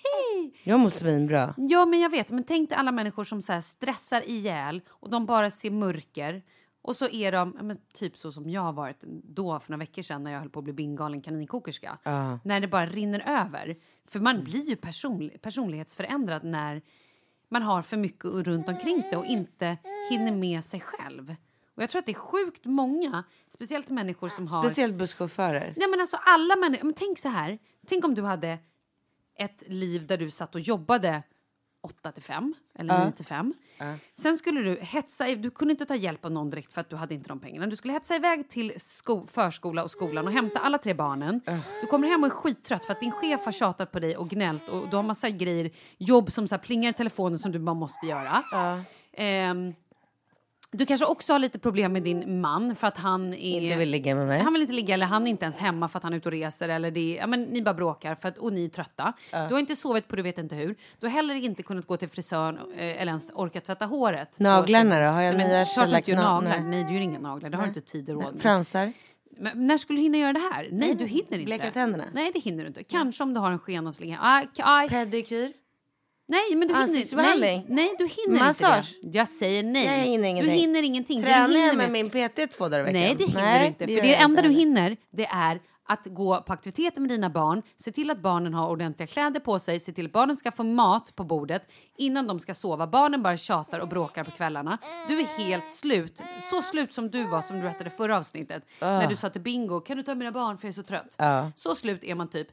jag 0.64 0.80
mår 0.80 0.88
svinbra. 0.88 1.54
ja, 1.56 1.84
men 1.84 2.00
jag 2.00 2.10
vet. 2.10 2.30
Men 2.30 2.44
tänk 2.44 2.70
dig 2.70 2.78
alla 2.78 2.92
människor 2.92 3.24
som 3.24 3.42
så 3.42 3.62
stressar 3.62 4.28
ihjäl 4.28 4.82
och 4.88 5.10
de 5.10 5.26
bara 5.26 5.50
ser 5.50 5.70
mörker. 5.70 6.42
Och 6.82 6.96
så 6.96 7.08
är 7.08 7.32
de, 7.32 7.56
men 7.62 7.78
typ 7.94 8.18
så 8.18 8.32
som 8.32 8.50
jag 8.50 8.60
har 8.60 8.72
varit 8.72 9.04
då 9.24 9.60
för 9.60 9.70
några 9.72 9.78
veckor 9.78 10.02
sedan 10.02 10.24
när 10.24 10.32
jag 10.32 10.40
höll 10.40 10.50
på 10.50 10.58
att 10.58 10.64
bli 10.64 10.72
bingalen 10.72 11.22
kaninkokerska. 11.22 11.98
Ja. 12.02 12.38
När 12.44 12.60
det 12.60 12.68
bara 12.68 12.86
rinner 12.86 13.22
över. 13.26 13.76
För 14.06 14.20
man 14.20 14.44
blir 14.44 14.68
ju 14.68 14.76
personlig, 14.76 15.42
personlighetsförändrad 15.42 16.44
när 16.44 16.82
man 17.48 17.62
har 17.62 17.82
för 17.82 17.96
mycket 17.96 18.24
runt 18.24 18.68
omkring 18.68 19.02
sig 19.02 19.18
och 19.18 19.24
inte 19.24 19.76
hinner 20.10 20.32
med 20.32 20.64
sig 20.64 20.80
själv. 20.80 21.34
Och 21.74 21.82
jag 21.82 21.90
tror 21.90 21.98
att 21.98 22.06
det 22.06 22.12
är 22.12 22.14
sjukt 22.14 22.64
många, 22.64 23.24
speciellt 23.48 23.88
människor 23.88 24.28
som 24.28 24.46
har... 24.46 24.62
Speciellt 24.62 24.94
busschaufförer. 24.94 25.74
Nej 25.76 25.88
men 25.88 26.00
alltså 26.00 26.16
alla 26.16 26.56
människor, 26.56 26.84
men 26.84 26.94
tänk 26.94 27.18
så 27.18 27.28
här. 27.28 27.58
Tänk 27.88 28.04
om 28.04 28.14
du 28.14 28.22
hade 28.22 28.58
ett 29.38 29.62
liv 29.66 30.06
där 30.06 30.18
du 30.18 30.30
satt 30.30 30.54
och 30.54 30.60
jobbade 30.60 31.22
8 31.82 32.12
till 32.12 32.22
5 32.22 32.54
eller 32.78 33.04
9 33.04 33.12
till 33.12 33.24
5. 33.24 33.54
Sen 34.14 34.38
skulle 34.38 34.60
du 34.60 34.76
hetsa, 34.80 35.24
du 35.34 35.50
kunde 35.50 35.72
inte 35.72 35.86
ta 35.86 35.96
hjälp 35.96 36.24
av 36.24 36.32
någon 36.32 36.50
direkt 36.50 36.72
för 36.72 36.80
att 36.80 36.90
du 36.90 36.96
hade 36.96 37.14
inte 37.14 37.28
de 37.28 37.40
pengarna. 37.40 37.66
Du 37.66 37.76
skulle 37.76 37.92
hetsa 37.92 38.16
iväg 38.16 38.48
till 38.48 38.72
sko, 38.76 39.26
förskola 39.26 39.84
och 39.84 39.90
skolan 39.90 40.26
och 40.26 40.32
hämta 40.32 40.58
alla 40.58 40.78
tre 40.78 40.94
barnen. 40.94 41.40
Du 41.80 41.86
kommer 41.86 42.08
hem 42.08 42.20
och 42.24 42.26
är 42.26 42.34
skittrött 42.34 42.84
för 42.84 42.92
att 42.92 43.00
din 43.00 43.12
chef 43.12 43.44
har 43.44 43.52
tjatat 43.52 43.92
på 43.92 44.00
dig 44.00 44.16
och 44.16 44.28
gnällt 44.30 44.68
och 44.68 44.88
du 44.90 44.96
har 44.96 45.02
massa 45.02 45.30
grejer, 45.30 45.70
jobb 45.98 46.32
som 46.32 46.48
så 46.48 46.54
här 46.54 46.62
plingar 46.62 46.90
i 46.90 46.92
telefonen 46.94 47.38
som 47.38 47.52
du 47.52 47.58
bara 47.58 47.74
måste 47.74 48.06
göra. 48.06 48.42
Ehm, 49.12 49.74
du 50.76 50.86
kanske 50.86 51.06
också 51.06 51.32
har 51.32 51.38
lite 51.38 51.58
problem 51.58 51.92
med 51.92 52.02
din 52.02 52.40
man 52.40 52.76
för 52.76 52.86
att 52.86 52.98
han 52.98 53.34
är... 53.34 53.60
Inte 53.60 53.76
vill 53.76 53.88
ligga 53.90 54.14
med 54.14 54.26
mig. 54.26 54.40
Han 54.40 54.52
vill 54.52 54.62
inte 54.62 54.74
ligga 54.74 54.94
eller 54.94 55.06
han 55.06 55.26
är 55.26 55.30
inte 55.30 55.44
ens 55.44 55.58
hemma 55.58 55.88
för 55.88 55.96
att 55.98 56.02
han 56.02 56.12
är 56.12 56.16
ute 56.16 56.28
och 56.28 56.32
reser 56.32 56.68
eller 56.68 56.90
det 56.90 57.00
är, 57.16 57.20
ja, 57.20 57.26
men 57.26 57.42
ni 57.42 57.62
bara 57.62 57.74
bråkar 57.74 58.14
för 58.14 58.28
att, 58.28 58.38
och 58.38 58.52
ni 58.52 58.64
är 58.64 58.68
trötta. 58.68 59.12
Du 59.30 59.36
har 59.38 59.58
inte 59.58 59.76
sovit 59.76 60.08
på 60.08 60.16
du 60.16 60.22
vet 60.22 60.38
inte 60.38 60.56
hur. 60.56 60.76
Du 61.00 61.06
har 61.06 61.12
heller 61.12 61.34
inte 61.34 61.62
kunnat 61.62 61.86
gå 61.86 61.96
till 61.96 62.08
frisören 62.08 62.58
eh, 62.76 63.00
eller 63.02 63.06
ens 63.06 63.30
orkat 63.34 63.64
tvätta 63.64 63.86
håret. 63.86 64.38
Naglarna 64.40 65.00
då? 65.00 65.06
Har 65.06 65.22
jag 65.22 65.36
Nej, 65.36 65.48
nya 65.48 65.64
klart 65.64 65.90
du 65.90 65.96
inte 65.96 66.10
gör 66.10 66.18
shellac- 66.18 66.24
naglar. 66.24 66.50
nej. 66.50 66.64
Nej, 66.64 66.84
du 66.84 66.94
gör 66.94 67.00
inga 67.00 67.18
naglar. 67.18 67.50
Det 67.50 67.56
har 67.56 67.64
du 67.64 67.68
inte 67.68 67.80
tid 67.80 68.08
och 68.10 68.14
råd 68.22 68.32
med. 68.32 68.42
Fransar. 68.42 68.92
Men 69.38 69.66
när 69.66 69.78
skulle 69.78 69.98
du 69.98 70.02
hinna 70.02 70.18
göra 70.18 70.32
det 70.32 70.50
här? 70.54 70.68
Nej, 70.72 70.94
du 70.94 71.06
hinner 71.06 71.32
inte. 71.32 71.44
Bleka 71.44 71.70
tänderna. 71.70 72.04
Nej, 72.12 72.30
det 72.34 72.40
hinner 72.40 72.62
du 72.64 72.68
inte. 72.68 72.82
Kanske 72.84 73.22
om 73.22 73.34
du 73.34 73.40
har 73.40 73.50
en 73.52 73.58
skenavslinga. 73.58 74.46
Pedikyr. 74.90 75.52
Nej, 76.26 76.56
men 76.56 76.68
du 76.68 76.74
hinner? 76.74 77.40
Nej, 77.40 77.66
nej, 77.68 77.94
du 77.98 78.06
hinner 78.06 78.44
Massage? 78.44 78.94
inte 78.94 79.08
det. 79.08 79.18
Jag 79.18 79.28
säger 79.28 79.62
nej. 79.62 79.84
Jag 79.84 79.92
hinner 79.92 80.28
ingenting. 80.28 80.52
Du 80.52 80.58
hinner 80.58 80.82
ingenting. 80.82 81.20
Det 81.20 81.26
Tränar 81.26 81.48
du 81.48 81.54
hinner 81.54 81.76
med 81.76 81.90
min 81.90 82.10
PT 82.10 82.56
två 82.56 82.68
dagar 82.68 82.80
i 82.80 82.82
veckan? 82.82 83.00
Nej, 83.00 83.14
det 83.18 83.24
hinner 83.24 83.42
Nej, 83.42 83.60
du 83.60 83.66
inte. 83.66 83.86
det 83.86 83.94
för 83.94 84.02
det 84.02 84.08
jag 84.08 84.20
enda 84.20 84.42
du 84.42 84.50
hinner, 84.50 84.96
det 85.10 85.26
är 85.26 85.60
att 85.86 86.06
gå 86.06 86.42
på 86.42 86.52
aktiviteter 86.52 87.00
med 87.00 87.10
dina 87.10 87.30
barn, 87.30 87.62
se 87.76 87.92
till 87.92 88.10
att 88.10 88.22
barnen 88.22 88.54
har 88.54 88.68
ordentliga 88.68 89.06
kläder 89.06 89.40
på 89.40 89.58
sig, 89.58 89.80
se 89.80 89.92
till 89.92 90.06
att 90.06 90.12
barnen 90.12 90.36
ska 90.36 90.52
få 90.52 90.64
mat 90.64 91.16
på 91.16 91.24
bordet 91.24 91.62
innan 91.96 92.26
de 92.26 92.40
ska 92.40 92.54
sova. 92.54 92.86
Barnen 92.86 93.22
bara 93.22 93.36
tjatar 93.36 93.80
och 93.80 93.88
bråkar 93.88 94.24
på 94.24 94.30
kvällarna. 94.30 94.78
Du 95.08 95.20
är 95.20 95.24
helt 95.24 95.70
slut. 95.70 96.22
Så 96.50 96.62
slut 96.62 96.94
som 96.94 97.10
du 97.10 97.24
var 97.24 97.42
som 97.42 97.56
du 97.56 97.62
berättade 97.62 97.90
förra 97.90 98.18
avsnittet. 98.18 98.66
När 98.80 99.06
du 99.06 99.16
sa 99.16 99.30
till 99.30 99.40
Bingo, 99.40 99.80
kan 99.80 99.96
du 99.96 100.02
ta 100.02 100.14
mina 100.14 100.32
barn 100.32 100.58
för 100.58 100.66
jag 100.66 100.70
är 100.70 100.74
så 100.74 100.82
trött. 100.82 101.14
Ja. 101.18 101.52
Så 101.54 101.74
slut 101.74 102.04
är 102.04 102.14
man 102.14 102.28
typ 102.30 102.48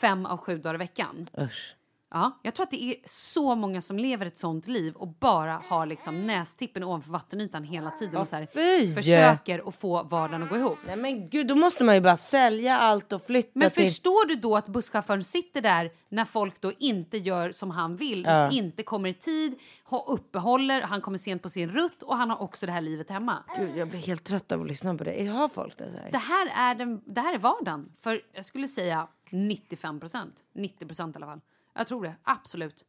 fem 0.00 0.26
av 0.26 0.38
sju 0.38 0.58
dagar 0.58 0.74
i 0.74 0.78
veckan. 0.78 1.28
Usch. 1.38 1.74
Ja, 2.10 2.40
jag 2.42 2.54
tror 2.54 2.64
att 2.64 2.70
det 2.70 2.82
är 2.82 2.96
så 3.04 3.54
många 3.54 3.80
som 3.80 3.98
lever 3.98 4.26
ett 4.26 4.36
sånt 4.36 4.66
liv 4.68 4.94
och 4.94 5.08
bara 5.08 5.62
har 5.68 5.86
liksom 5.86 6.26
nästippen 6.26 6.84
ovanför 6.84 7.10
vattenytan 7.10 7.64
hela 7.64 7.90
tiden 7.90 8.16
och 8.16 8.28
så 8.28 8.36
här, 8.36 8.48
fy! 8.54 8.94
försöker 8.94 9.68
att 9.68 9.74
få 9.74 10.02
vardagen 10.02 10.42
att 10.42 10.48
gå 10.48 10.56
ihop. 10.56 10.78
Nej 10.86 10.96
men 10.96 11.28
gud, 11.28 11.46
då 11.46 11.54
måste 11.54 11.84
man 11.84 11.94
ju 11.94 12.00
bara 12.00 12.16
sälja 12.16 12.78
allt 12.78 13.12
och 13.12 13.26
flytta 13.26 13.50
Men 13.54 13.70
till... 13.70 13.84
förstår 13.84 14.28
du 14.28 14.34
då 14.34 14.56
att 14.56 14.66
busschauffören 14.66 15.24
sitter 15.24 15.60
där 15.60 15.90
när 16.08 16.24
folk 16.24 16.60
då 16.60 16.72
inte 16.78 17.18
gör 17.18 17.52
som 17.52 17.70
han 17.70 17.96
vill, 17.96 18.24
Ja. 18.24 18.50
inte 18.50 18.82
kommer 18.82 19.08
i 19.08 19.14
tid, 19.14 19.58
har 19.84 20.10
uppehåller, 20.10 20.82
han 20.82 21.00
kommer 21.00 21.18
sent 21.18 21.42
på 21.42 21.48
sin 21.48 21.70
rutt 21.70 22.02
och 22.02 22.16
han 22.16 22.30
har 22.30 22.42
också 22.42 22.66
det 22.66 22.72
här 22.72 22.80
livet 22.80 23.10
hemma. 23.10 23.44
Gud, 23.58 23.76
jag 23.76 23.88
blir 23.88 24.00
helt 24.00 24.24
trött 24.24 24.52
av 24.52 24.60
att 24.60 24.66
lyssna 24.66 24.94
på 24.94 25.04
det. 25.04 25.26
Har 25.26 25.48
folk 25.48 25.78
det 25.78 25.90
så 25.90 25.98
här? 25.98 26.10
Det 26.10 26.18
här 26.18 26.50
är, 26.54 26.74
den, 26.74 27.00
det 27.06 27.20
här 27.20 27.34
är 27.34 27.38
vardagen 27.38 27.92
för 28.00 28.20
jag 28.32 28.44
skulle 28.44 28.68
säga 28.68 29.08
95 29.30 30.00
procent. 30.00 30.34
90 30.54 30.86
procent 30.86 31.16
i 31.16 31.18
alla 31.18 31.26
fall. 31.26 31.40
Jag 31.78 31.86
tror 31.86 32.02
det, 32.02 32.14
absolut. 32.22 32.84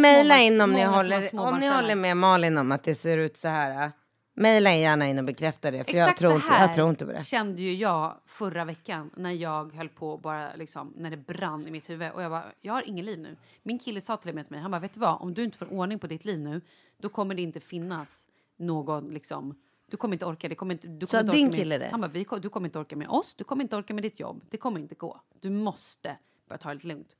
Mejla 0.00 0.38
in 0.38 0.60
om 0.60 0.72
ni, 0.72 0.84
håller, 0.84 1.38
om 1.40 1.58
ni 1.58 1.68
håller 1.68 1.94
med 1.94 2.16
Malin 2.16 2.58
om 2.58 2.72
att 2.72 2.84
det 2.84 2.94
ser 2.94 3.18
ut 3.18 3.36
så 3.36 3.48
här. 3.48 3.84
äh. 3.84 3.90
Mejla 4.36 4.74
gärna 4.74 5.08
in 5.08 5.18
och 5.18 5.24
bekräfta 5.24 5.70
det. 5.70 5.84
För 5.84 5.92
jag 5.92 6.00
Exakt 6.00 6.18
tror, 6.18 6.30
så 6.30 6.36
inte, 6.36 6.54
jag 6.58 6.74
tror 6.74 6.90
inte 6.90 7.06
på 7.06 7.12
det. 7.12 7.24
kände 7.24 7.62
ju 7.62 7.74
jag 7.74 8.20
förra 8.26 8.64
veckan 8.64 9.10
när 9.16 9.30
jag 9.30 9.74
höll 9.74 9.88
på 9.88 10.16
bara 10.18 10.54
liksom 10.54 10.92
när 10.96 11.10
det 11.10 11.16
brann 11.16 11.66
i 11.66 11.70
mitt 11.70 11.90
huvud 11.90 12.10
och 12.12 12.22
jag 12.22 12.30
bara 12.30 12.44
jag 12.60 12.72
har 12.72 12.82
ingen 12.82 13.04
liv 13.04 13.18
nu. 13.18 13.36
Min 13.62 13.78
kille 13.78 14.00
sa 14.00 14.16
till 14.16 14.34
mig 14.34 14.44
till 14.44 14.52
mig 14.52 14.60
han 14.60 14.70
bara 14.70 14.80
vet 14.80 14.94
du 14.94 15.00
vad 15.00 15.20
om 15.20 15.34
du 15.34 15.44
inte 15.44 15.58
får 15.58 15.72
ordning 15.72 15.98
på 15.98 16.06
ditt 16.06 16.24
liv 16.24 16.38
nu 16.38 16.60
då 16.98 17.08
kommer 17.08 17.34
det 17.34 17.42
inte 17.42 17.60
finnas 17.60 18.26
någon 18.56 19.04
liksom 19.04 19.54
du 19.90 19.96
kommer 19.96 20.14
inte 20.14 20.26
orka 20.26 20.48
det 20.48 20.54
kommer 20.54 20.74
inte 20.74 20.86
du 20.88 21.06
kommer 21.06 21.22
inte 21.22 21.36
din 21.36 21.46
orka 21.46 21.56
kille 21.56 21.78
med, 21.78 21.80
det? 21.80 21.88
Han 21.90 22.00
bara 22.00 22.08
vi, 22.08 22.26
du 22.42 22.48
kommer 22.48 22.68
inte 22.68 22.78
orka 22.78 22.96
med 22.96 23.08
oss 23.08 23.34
du 23.34 23.44
kommer 23.44 23.62
inte 23.62 23.76
orka 23.76 23.94
med 23.94 24.02
ditt 24.02 24.20
jobb 24.20 24.44
det 24.50 24.56
kommer 24.56 24.80
inte 24.80 24.94
gå. 24.94 25.20
Du 25.40 25.50
måste 25.50 26.16
börja 26.48 26.58
ta 26.58 26.68
det 26.68 26.74
lite 26.74 26.86
lugnt. 26.86 27.16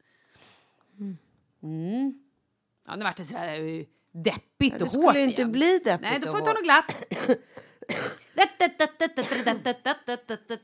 Mm. 1.63 2.23
Ja 2.87 2.97
nu 2.97 3.05
vart 3.05 3.17
det 3.17 3.25
sådär 3.25 3.61
eh, 3.61 3.87
deppigt 4.13 4.45
Ja, 4.61 4.73
och 4.73 4.79
det 4.79 4.85
hårt 4.85 4.91
skulle 4.91 5.19
ju 5.19 5.25
inte 5.25 5.43
igen. 5.43 5.53
bli 5.53 5.79
deppigt 5.79 6.01
Nej, 6.01 6.21
då 6.21 6.27
får 6.27 6.39
vi 6.39 6.45
ta 6.45 6.53
något 6.53 6.65
glatt. 6.65 7.05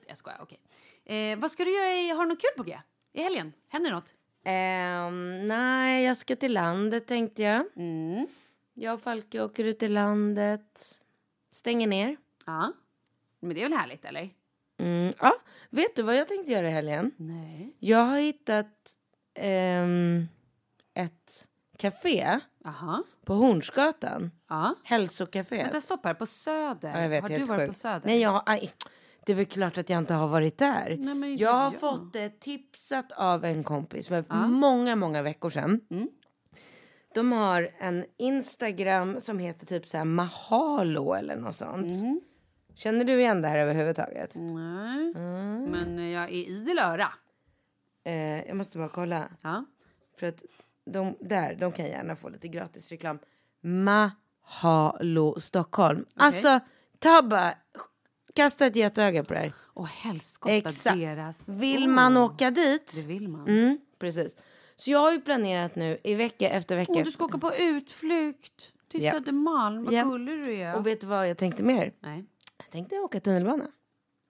Jag 0.09 0.19
skojar, 0.19 0.39
okej. 0.43 0.61
Eh, 1.05 1.39
vad 1.39 1.51
ska 1.51 1.65
du 1.65 1.75
göra? 1.75 1.95
I, 1.95 2.11
har 2.11 2.23
du 2.23 2.29
något 2.29 2.41
kul 2.41 2.51
på 2.57 2.63
G? 2.63 2.79
I 3.13 3.23
helgen? 3.23 3.53
Händer 3.69 3.91
det 3.91 3.97
något? 3.97 4.15
Ehm, 4.45 5.49
nej, 5.49 6.05
jag 6.05 6.17
ska 6.17 6.37
till 6.37 6.53
landet 6.53 7.07
tänkte 7.07 7.43
jag. 7.43 7.65
Mm. 7.77 8.27
Jag 8.75 8.95
och 8.95 9.01
Falke 9.01 9.43
åker 9.43 9.65
ut 9.65 9.79
till 9.79 9.93
landet. 9.93 11.01
Stänger 11.53 11.87
ner. 11.87 12.17
Ja. 12.47 12.73
Men 13.41 13.55
det 13.55 13.61
är 13.61 13.69
väl 13.69 13.79
härligt, 13.79 14.05
eller? 14.05 14.31
Mm, 14.79 15.13
ja, 15.21 15.37
vet 15.71 15.97
du 15.97 16.03
vad 16.03 16.17
jag 16.17 16.29
tänkte 16.29 16.53
göra 16.53 16.69
i 16.69 16.73
helgen? 16.73 17.11
Nej. 17.17 17.77
Jag 17.79 18.05
har 18.05 18.19
hittat 18.19 18.97
ehm, 19.35 20.27
ett 20.95 21.49
café 21.77 22.39
Aha. 22.65 23.03
på 23.25 23.35
Hornsgatan. 23.35 24.31
Ja. 24.49 24.75
Vänta, 25.51 25.81
stopp 25.81 26.05
här. 26.05 26.15
På 26.15 26.27
Söder. 26.27 26.91
Ja, 26.91 27.03
jag 27.03 27.09
vet, 27.09 27.23
har 27.23 27.29
du 27.29 27.39
varit 27.45 27.61
sjukt. 27.61 27.69
på 27.69 27.75
Söder? 27.75 28.03
Nej, 28.05 28.21
jag 28.21 28.31
har, 28.31 28.43
aj, 28.47 28.71
det 29.27 29.33
är 29.33 29.37
väl 29.37 29.47
klart 29.47 29.79
att 29.79 29.91
jag 29.91 29.99
inte 29.99 30.15
har 30.15 30.29
varit 30.29 30.59
där. 30.59 30.97
Nej, 30.99 31.35
jag 31.35 31.53
har 31.53 31.73
jag. 31.73 31.81
fått 31.81 32.13
det 32.13 32.41
tipsat 32.41 33.13
av 33.13 33.45
en 33.45 33.65
kompis 33.65 34.09
för 34.09 34.25
Ja. 34.29 34.47
många, 34.47 34.97
många 34.97 35.23
veckor 35.23 35.51
sedan. 35.51 35.81
Mm. 35.91 36.09
De 37.15 37.33
har 37.33 37.71
en 37.79 38.05
Instagram 38.17 39.21
som 39.21 39.39
heter 39.39 39.67
typ 39.67 39.89
så 39.89 39.97
här 39.97 40.05
Mahalo 40.05 41.13
eller 41.13 41.37
något 41.37 41.57
sånt. 41.57 41.87
Mm. 42.03 42.21
Känner 42.75 43.05
du 43.05 43.21
igen 43.21 43.43
det 43.43 43.49
här 43.49 43.59
överhuvudtaget? 43.59 44.35
Nej. 44.35 45.13
Mm. 45.17 45.63
Men 45.65 46.11
jag 46.11 46.25
är 46.25 46.29
idel 46.29 46.79
öra. 46.79 47.09
Eh, 48.05 48.47
jag 48.47 48.57
måste 48.57 48.79
bara 48.79 48.89
kolla. 48.89 49.29
Ja. 49.43 49.65
För 50.19 50.27
att 50.27 50.43
de 50.85 51.17
där, 51.21 51.55
de 51.55 51.73
kan 51.73 51.87
gärna 51.87 52.17
få 52.17 52.29
lite 52.29 52.49
gratis 52.49 52.91
reklam. 52.91 53.19
Mahalo 53.61 55.41
Stockholm. 55.41 56.05
Alltså, 56.15 56.61
ta 56.99 57.23
bara, 57.23 57.55
kasta 58.35 58.67
ett 58.67 58.77
getöga 58.77 59.25
på 59.25 59.35
det 59.35 59.41
här. 59.41 59.55
Och 59.75 59.89
helskotta 59.89 60.95
deras... 60.95 61.49
Vill 61.49 61.85
Oh, 61.85 61.91
man 61.91 62.17
åka 62.17 62.51
dit? 62.51 62.93
Det 62.95 63.07
vill 63.07 63.29
man. 63.29 63.49
Mm, 63.49 63.79
precis. 63.99 64.37
Så 64.77 64.91
jag 64.91 64.99
har 64.99 65.13
ju 65.13 65.21
planerat 65.21 65.75
nu 65.77 65.99
i 66.05 66.15
vecka 66.15 66.49
efter 66.51 66.77
vecka. 66.77 66.93
Åh, 66.93 67.05
du 67.05 67.11
ska 67.11 67.25
åka 67.25 67.39
på 67.39 67.55
utflykt 67.55 68.73
till 68.89 69.03
Ja. 69.03 69.13
Södermalm. 69.13 69.85
Vad 69.85 69.95
Ja. 69.95 70.05
gullig 70.05 70.45
du 70.45 70.55
är. 70.55 70.75
Och 70.77 70.87
vet 70.87 71.01
du 71.01 71.07
vad 71.07 71.29
jag 71.29 71.39
tänkte 71.39 71.63
mer? 71.63 71.93
Nej. 72.01 72.25
Jag 72.59 72.71
tänkte 72.71 72.99
åka 72.99 73.21
tunnelbana. 73.21 73.65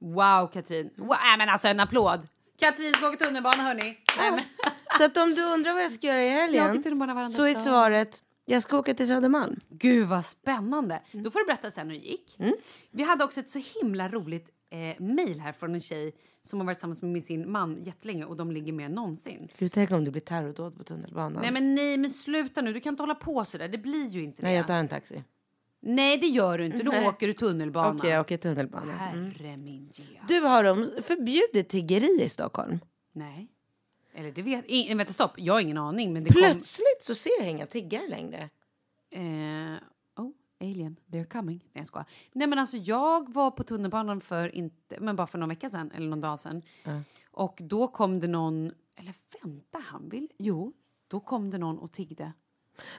Wow, 0.00 0.46
Katrin. 0.52 0.90
Wow, 0.96 1.16
men 1.38 1.48
alltså 1.48 1.68
en 1.68 1.80
applåd. 1.80 2.28
Katrin 2.60 2.94
ska 2.94 3.08
åka 3.08 3.16
tunnelbana, 3.16 3.62
hörni. 3.62 3.98
Nej, 4.18 4.30
men... 4.30 4.40
Så 4.98 5.04
att 5.04 5.16
om 5.16 5.34
du 5.34 5.42
undrar 5.44 5.72
vad 5.72 5.82
jag 5.82 5.90
ska 5.90 6.06
göra 6.06 6.24
i 6.24 6.28
helgen 6.28 6.82
så 7.30 7.46
är 7.46 7.54
svaret 7.54 8.22
jag 8.44 8.62
ska 8.62 8.78
åka 8.78 8.94
till 8.94 9.06
Södermalm. 9.06 9.60
Gud, 9.68 10.08
vad 10.08 10.24
spännande. 10.24 11.02
Mm. 11.10 11.24
Då 11.24 11.30
får 11.30 11.38
du 11.38 11.46
berätta 11.46 11.70
sen 11.70 11.90
hur 11.90 11.98
det 11.98 12.04
gick. 12.04 12.38
Vi 12.90 13.02
hade 13.02 13.24
också 13.24 13.40
ett 13.40 13.50
så 13.50 13.58
himla 13.58 14.08
roligt 14.08 14.48
eh, 14.70 15.02
mejl 15.02 15.40
här 15.40 15.52
från 15.52 15.74
en 15.74 15.80
tjej 15.80 16.12
som 16.42 16.60
har 16.60 16.66
varit 16.66 16.76
tillsammans 16.76 17.02
med 17.02 17.24
sin 17.24 17.50
man 17.50 17.82
jättelänge 17.82 18.24
och 18.24 18.36
de 18.36 18.50
ligger 18.50 18.72
mer 18.72 18.84
än 18.84 18.92
någonsin. 18.92 19.48
Gud, 19.58 19.72
tänk 19.72 19.90
om 19.90 20.04
det 20.04 20.10
blir 20.10 20.20
terrordåd 20.20 20.78
på 20.78 20.84
tunnelbanan. 20.84 21.42
Nej 21.42 21.52
men 21.52 21.74
nej 21.74 21.96
men 21.96 22.10
sluta 22.10 22.62
nu, 22.62 22.72
du 22.72 22.80
kan 22.80 22.92
inte 22.92 23.02
hålla 23.02 23.14
på 23.14 23.44
så 23.44 23.58
där. 23.58 23.68
Det 23.68 23.78
blir 23.78 24.08
ju 24.08 24.24
inte 24.24 24.42
Nej, 24.42 24.52
det. 24.52 24.56
jag 24.56 24.66
tar 24.66 24.74
en 24.74 24.88
taxi. 24.88 25.22
Nej 25.80 26.18
det 26.18 26.26
gör 26.26 26.58
du 26.58 26.66
inte, 26.66 26.82
då 26.82 26.90
Nej. 26.90 27.08
åker 27.08 27.26
du 27.26 27.32
tunnelbana. 27.32 27.94
Okej, 27.94 28.10
jag 28.10 28.20
åker 28.20 28.36
tunnelbana. 28.36 29.10
Mm. 29.10 29.30
Herre 29.30 29.56
min 29.56 29.90
Gea. 29.92 30.24
Du, 30.28 30.40
har 30.40 30.64
de 30.64 30.90
förbjudit 31.02 31.68
tiggeri 31.68 32.22
i 32.22 32.28
Stockholm? 32.28 32.78
Nej. 33.12 33.48
Eller 34.14 34.32
det 34.32 34.42
vet... 34.42 34.64
I, 34.68 34.94
vänta 34.94 35.12
stopp, 35.12 35.32
jag 35.36 35.54
har 35.54 35.60
ingen 35.60 35.78
aning 35.78 36.12
men 36.12 36.24
det 36.24 36.32
kom... 36.32 36.42
Plötsligt 36.42 37.02
så 37.02 37.14
ser 37.14 37.40
jag 37.40 37.50
inga 37.50 37.66
tiggare 37.66 38.08
längre. 38.08 38.50
Eh, 39.10 39.22
oh, 40.16 40.30
alien, 40.60 40.96
they're 41.06 41.24
coming. 41.24 41.58
Nej, 41.58 41.80
jag 41.80 41.86
skojar. 41.86 42.06
Nej, 42.32 42.46
men 42.46 42.58
alltså 42.58 42.76
jag 42.76 43.34
var 43.34 43.50
på 43.50 43.62
tunnelbanan 43.62 44.20
för 44.20 44.54
inte, 44.54 45.00
men 45.00 45.16
bara 45.16 45.26
för 45.26 45.38
någon 45.38 45.48
vecka 45.48 45.70
sedan 45.70 45.90
eller 45.90 46.08
någon 46.08 46.20
dag 46.20 46.40
sedan. 46.40 46.62
Och 47.30 47.58
då 47.62 47.88
kom 47.88 48.20
det 48.20 48.28
någon, 48.28 48.72
eller 48.96 49.14
vänta 49.42 49.78
han 49.78 50.08
vill, 50.08 50.28
jo, 50.38 50.72
då 51.08 51.20
kom 51.20 51.50
det 51.50 51.58
någon 51.58 51.78
och 51.78 51.92
tiggde. 51.92 52.32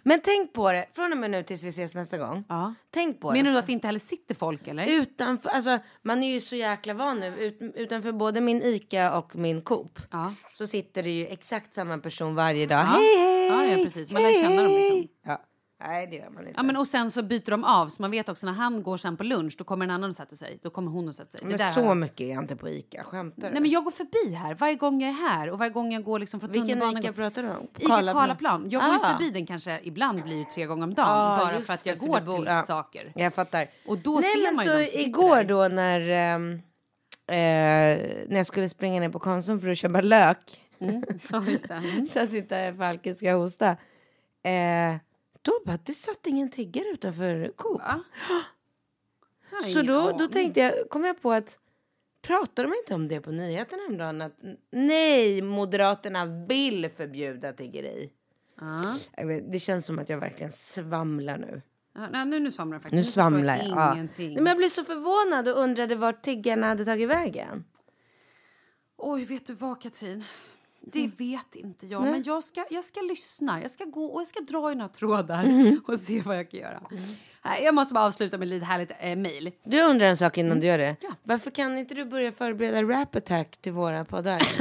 Men 0.03 0.21
tänk 0.23 0.53
på 0.53 0.71
det, 0.71 0.85
från 0.93 1.11
och 1.11 1.17
med 1.17 1.31
nu 1.31 1.43
tills 1.43 1.63
vi 1.63 1.67
ses 1.69 1.95
nästa 1.95 2.17
gång. 2.17 2.43
Ja. 2.49 2.73
Tänk 2.91 3.19
på 3.19 3.31
Menar 3.31 3.43
det. 3.43 3.55
du 3.55 3.59
att 3.59 3.65
det 3.65 3.71
inte 3.71 3.87
heller 3.87 3.99
sitter 3.99 4.35
folk 4.35 4.67
eller? 4.67 4.85
Utanför, 4.87 5.49
alltså 5.49 5.79
man 6.01 6.23
är 6.23 6.33
ju 6.33 6.39
så 6.39 6.55
jäkla 6.55 6.93
van 6.93 7.19
nu. 7.19 7.27
Ut, 7.37 7.59
utanför 7.75 8.11
både 8.11 8.41
min 8.41 8.61
ICA 8.61 9.17
och 9.17 9.35
min 9.35 9.61
Coop. 9.61 9.99
Ja. 10.11 10.33
Så 10.57 10.67
sitter 10.67 11.03
det 11.03 11.09
ju 11.09 11.25
exakt 11.27 11.73
samma 11.73 11.97
person 11.97 12.35
varje 12.35 12.65
dag. 12.67 12.79
Ja. 12.79 12.83
Hej 12.83 13.17
hej! 13.17 13.47
Ja, 13.47 13.65
ja, 13.65 13.83
precis. 13.83 14.11
Man 14.11 14.23
lär 14.23 14.33
känna 14.43 14.61
dem 14.63 14.71
liksom. 14.71 15.07
Ja. 15.25 15.41
Nej, 15.87 16.07
det 16.07 16.15
gör 16.15 16.29
man 16.29 16.47
inte. 16.47 16.53
Ja, 16.57 16.63
men 16.63 16.77
och 16.77 16.87
sen 16.87 17.11
så 17.11 17.23
byter 17.23 17.51
de 17.51 17.63
av 17.63 17.89
så 17.89 18.01
man 18.01 18.11
vet 18.11 18.29
också 18.29 18.45
när 18.45 18.53
han 18.53 18.83
går 18.83 18.97
sen 18.97 19.17
på 19.17 19.23
lunch 19.23 19.55
då 19.57 19.63
kommer 19.63 19.85
en 19.85 19.91
annan 19.91 20.09
och 20.09 20.15
sätter 20.15 20.35
sig. 20.35 20.59
Då 20.63 20.69
kommer 20.69 20.91
hon 20.91 21.07
och 21.09 21.15
sätter 21.15 21.37
sig. 21.37 21.47
Men 21.47 21.57
där 21.57 21.71
så 21.71 21.83
har 21.85 21.95
mycket 21.95 22.21
är 22.21 22.29
jag 22.31 22.43
inte 22.43 22.55
på 22.55 22.69
ICA. 22.69 23.03
Skämtar 23.03 23.47
du? 23.47 23.53
Nej 23.53 23.61
men 23.61 23.71
jag 23.71 23.83
går 23.83 23.91
förbi 23.91 24.33
här 24.35 24.55
varje 24.55 24.75
gång 24.75 25.01
jag 25.01 25.09
är 25.09 25.13
här 25.29 25.49
och 25.49 25.59
varje 25.59 25.71
gång 25.71 25.93
jag 25.93 26.03
går 26.03 26.19
liksom 26.19 26.39
från 26.39 26.51
Vilken 26.51 26.67
tunnelbanan. 26.69 27.03
ICA 27.03 27.13
pratar 27.13 27.43
du 27.43 27.49
om? 27.49 27.67
Ica 27.77 28.13
Karlaplan? 28.13 28.65
Jag 28.69 28.81
går 28.83 28.91
ju 28.93 28.99
Ah. 29.03 29.13
förbi 29.17 29.29
den 29.31 29.45
kanske 29.45 29.79
ibland 29.83 30.23
blir 30.23 30.37
ju 30.37 30.45
tre 30.45 30.65
gånger 30.65 30.83
om 30.83 30.93
dagen 30.93 31.07
Ja, 31.09 31.37
bara 31.51 31.61
för 31.61 31.73
att 31.73 31.83
det, 31.83 31.89
jag 31.89 31.99
går 31.99 32.21
bor- 32.21 32.35
till 32.37 32.45
ja. 32.45 32.61
saker. 32.63 33.11
Jag 33.15 33.33
fattar. 33.33 33.67
Och 33.87 33.97
då 33.97 34.13
Nej, 34.19 34.23
ser 34.23 34.43
men 34.43 34.55
man 34.55 34.65
så 34.65 34.71
ju 34.97 35.01
igår 35.05 35.35
där. 35.35 35.43
då 35.43 35.67
när, 35.67 36.01
ehm, 36.09 36.53
eh, 37.27 38.25
när 38.29 38.37
jag 38.37 38.47
skulle 38.47 38.69
springa 38.69 38.99
ner 38.99 39.09
på 39.09 39.19
Konsum 39.19 39.61
för 39.61 39.69
att 39.69 39.77
köpa 39.77 40.01
lök. 40.01 40.61
Ja, 41.31 41.43
just 41.47 41.67
det. 41.67 41.73
Mm. 41.73 42.05
så 42.09 42.19
att 42.19 42.33
inte 42.33 42.73
Falke 42.77 43.13
ska 43.15 43.33
hosta. 43.33 43.69
Eh, 44.43 44.95
då 45.41 45.51
bara, 45.65 45.79
det 45.83 45.93
satt 45.93 46.27
ingen 46.27 46.49
tiggare 46.49 46.85
utanför 46.87 47.53
Coop. 47.55 47.81
Så 49.73 49.81
då, 49.81 50.11
då 50.11 50.27
tänkte 50.27 50.59
jag, 50.59 50.89
kom 50.89 51.03
jag 51.03 51.21
på 51.21 51.31
att 51.31 51.57
Pratar 52.21 52.63
de 52.63 52.73
inte 52.73 52.95
om 52.95 53.07
det 53.07 53.21
på 53.21 53.31
nyheterna 53.31 53.81
häromdagen? 53.81 54.21
Att 54.21 54.39
nej, 54.71 55.41
Moderaterna 55.41 56.25
vill 56.25 56.89
förbjuda 56.89 57.53
tiggeri. 57.53 58.09
Vet, 59.17 59.51
det 59.51 59.59
känns 59.59 59.85
som 59.85 59.99
att 59.99 60.09
jag 60.09 60.17
verkligen 60.17 60.51
svamlar 60.51 61.37
nu. 61.37 61.61
Nej, 62.11 62.25
nu, 62.25 62.39
nu 62.39 62.51
svamlar 62.51 62.75
jag 62.75 62.81
faktiskt. 62.83 63.05
Nu 63.05 63.11
svamlar 63.11 63.57
jag. 63.57 63.67
Ja. 63.67 63.93
Nej, 63.93 64.35
men 64.35 64.45
jag 64.45 64.57
blev 64.57 64.69
så 64.69 64.83
förvånad 64.83 65.47
och 65.47 65.63
undrade 65.63 65.95
vart 65.95 66.21
tiggarna 66.21 66.67
hade 66.67 66.85
tagit 66.85 67.09
vägen. 67.09 67.65
Oj, 68.97 69.25
vet 69.25 69.45
du 69.45 69.53
vad 69.53 69.81
Katrin? 69.81 70.23
Det 70.83 71.07
vet 71.19 71.55
inte 71.55 71.87
jag, 71.87 72.01
men 72.03 72.23
jag 72.23 72.43
ska, 72.43 72.65
jag 72.69 72.83
ska 72.83 73.01
lyssna. 73.01 73.61
Jag 73.61 73.71
ska 73.71 73.85
gå 73.85 74.05
och 74.05 74.21
jag 74.21 74.27
ska 74.27 74.39
dra 74.39 74.71
i 74.71 74.75
några 74.75 74.87
trådar 74.87 75.43
Mm. 75.43 75.81
och 75.87 75.99
se 75.99 76.21
vad 76.21 76.37
jag 76.37 76.51
kan 76.51 76.59
göra. 76.59 76.81
Nej, 77.45 77.63
Jag 77.63 77.75
måste 77.75 77.93
bara 77.93 78.05
avsluta 78.05 78.37
med 78.37 78.45
ett 78.45 78.49
litet 78.49 78.67
härligt 78.67 78.91
eh, 78.99 79.15
mejl. 79.15 79.51
Du 79.63 79.81
undrar 79.81 80.05
en 80.07 80.17
sak 80.17 80.37
innan 80.37 80.59
du 80.59 80.67
gör 80.67 80.77
det. 80.77 80.83
Mm. 80.85 80.95
Ja. 81.01 81.11
Varför 81.23 81.51
kan 81.51 81.77
inte 81.77 81.93
du 81.95 82.05
börja 82.05 82.31
förbereda 82.31 82.83
Rap 82.83 83.15
Attack 83.15 83.57
till 83.57 83.71
våra 83.71 84.05
poddar? 84.05 84.41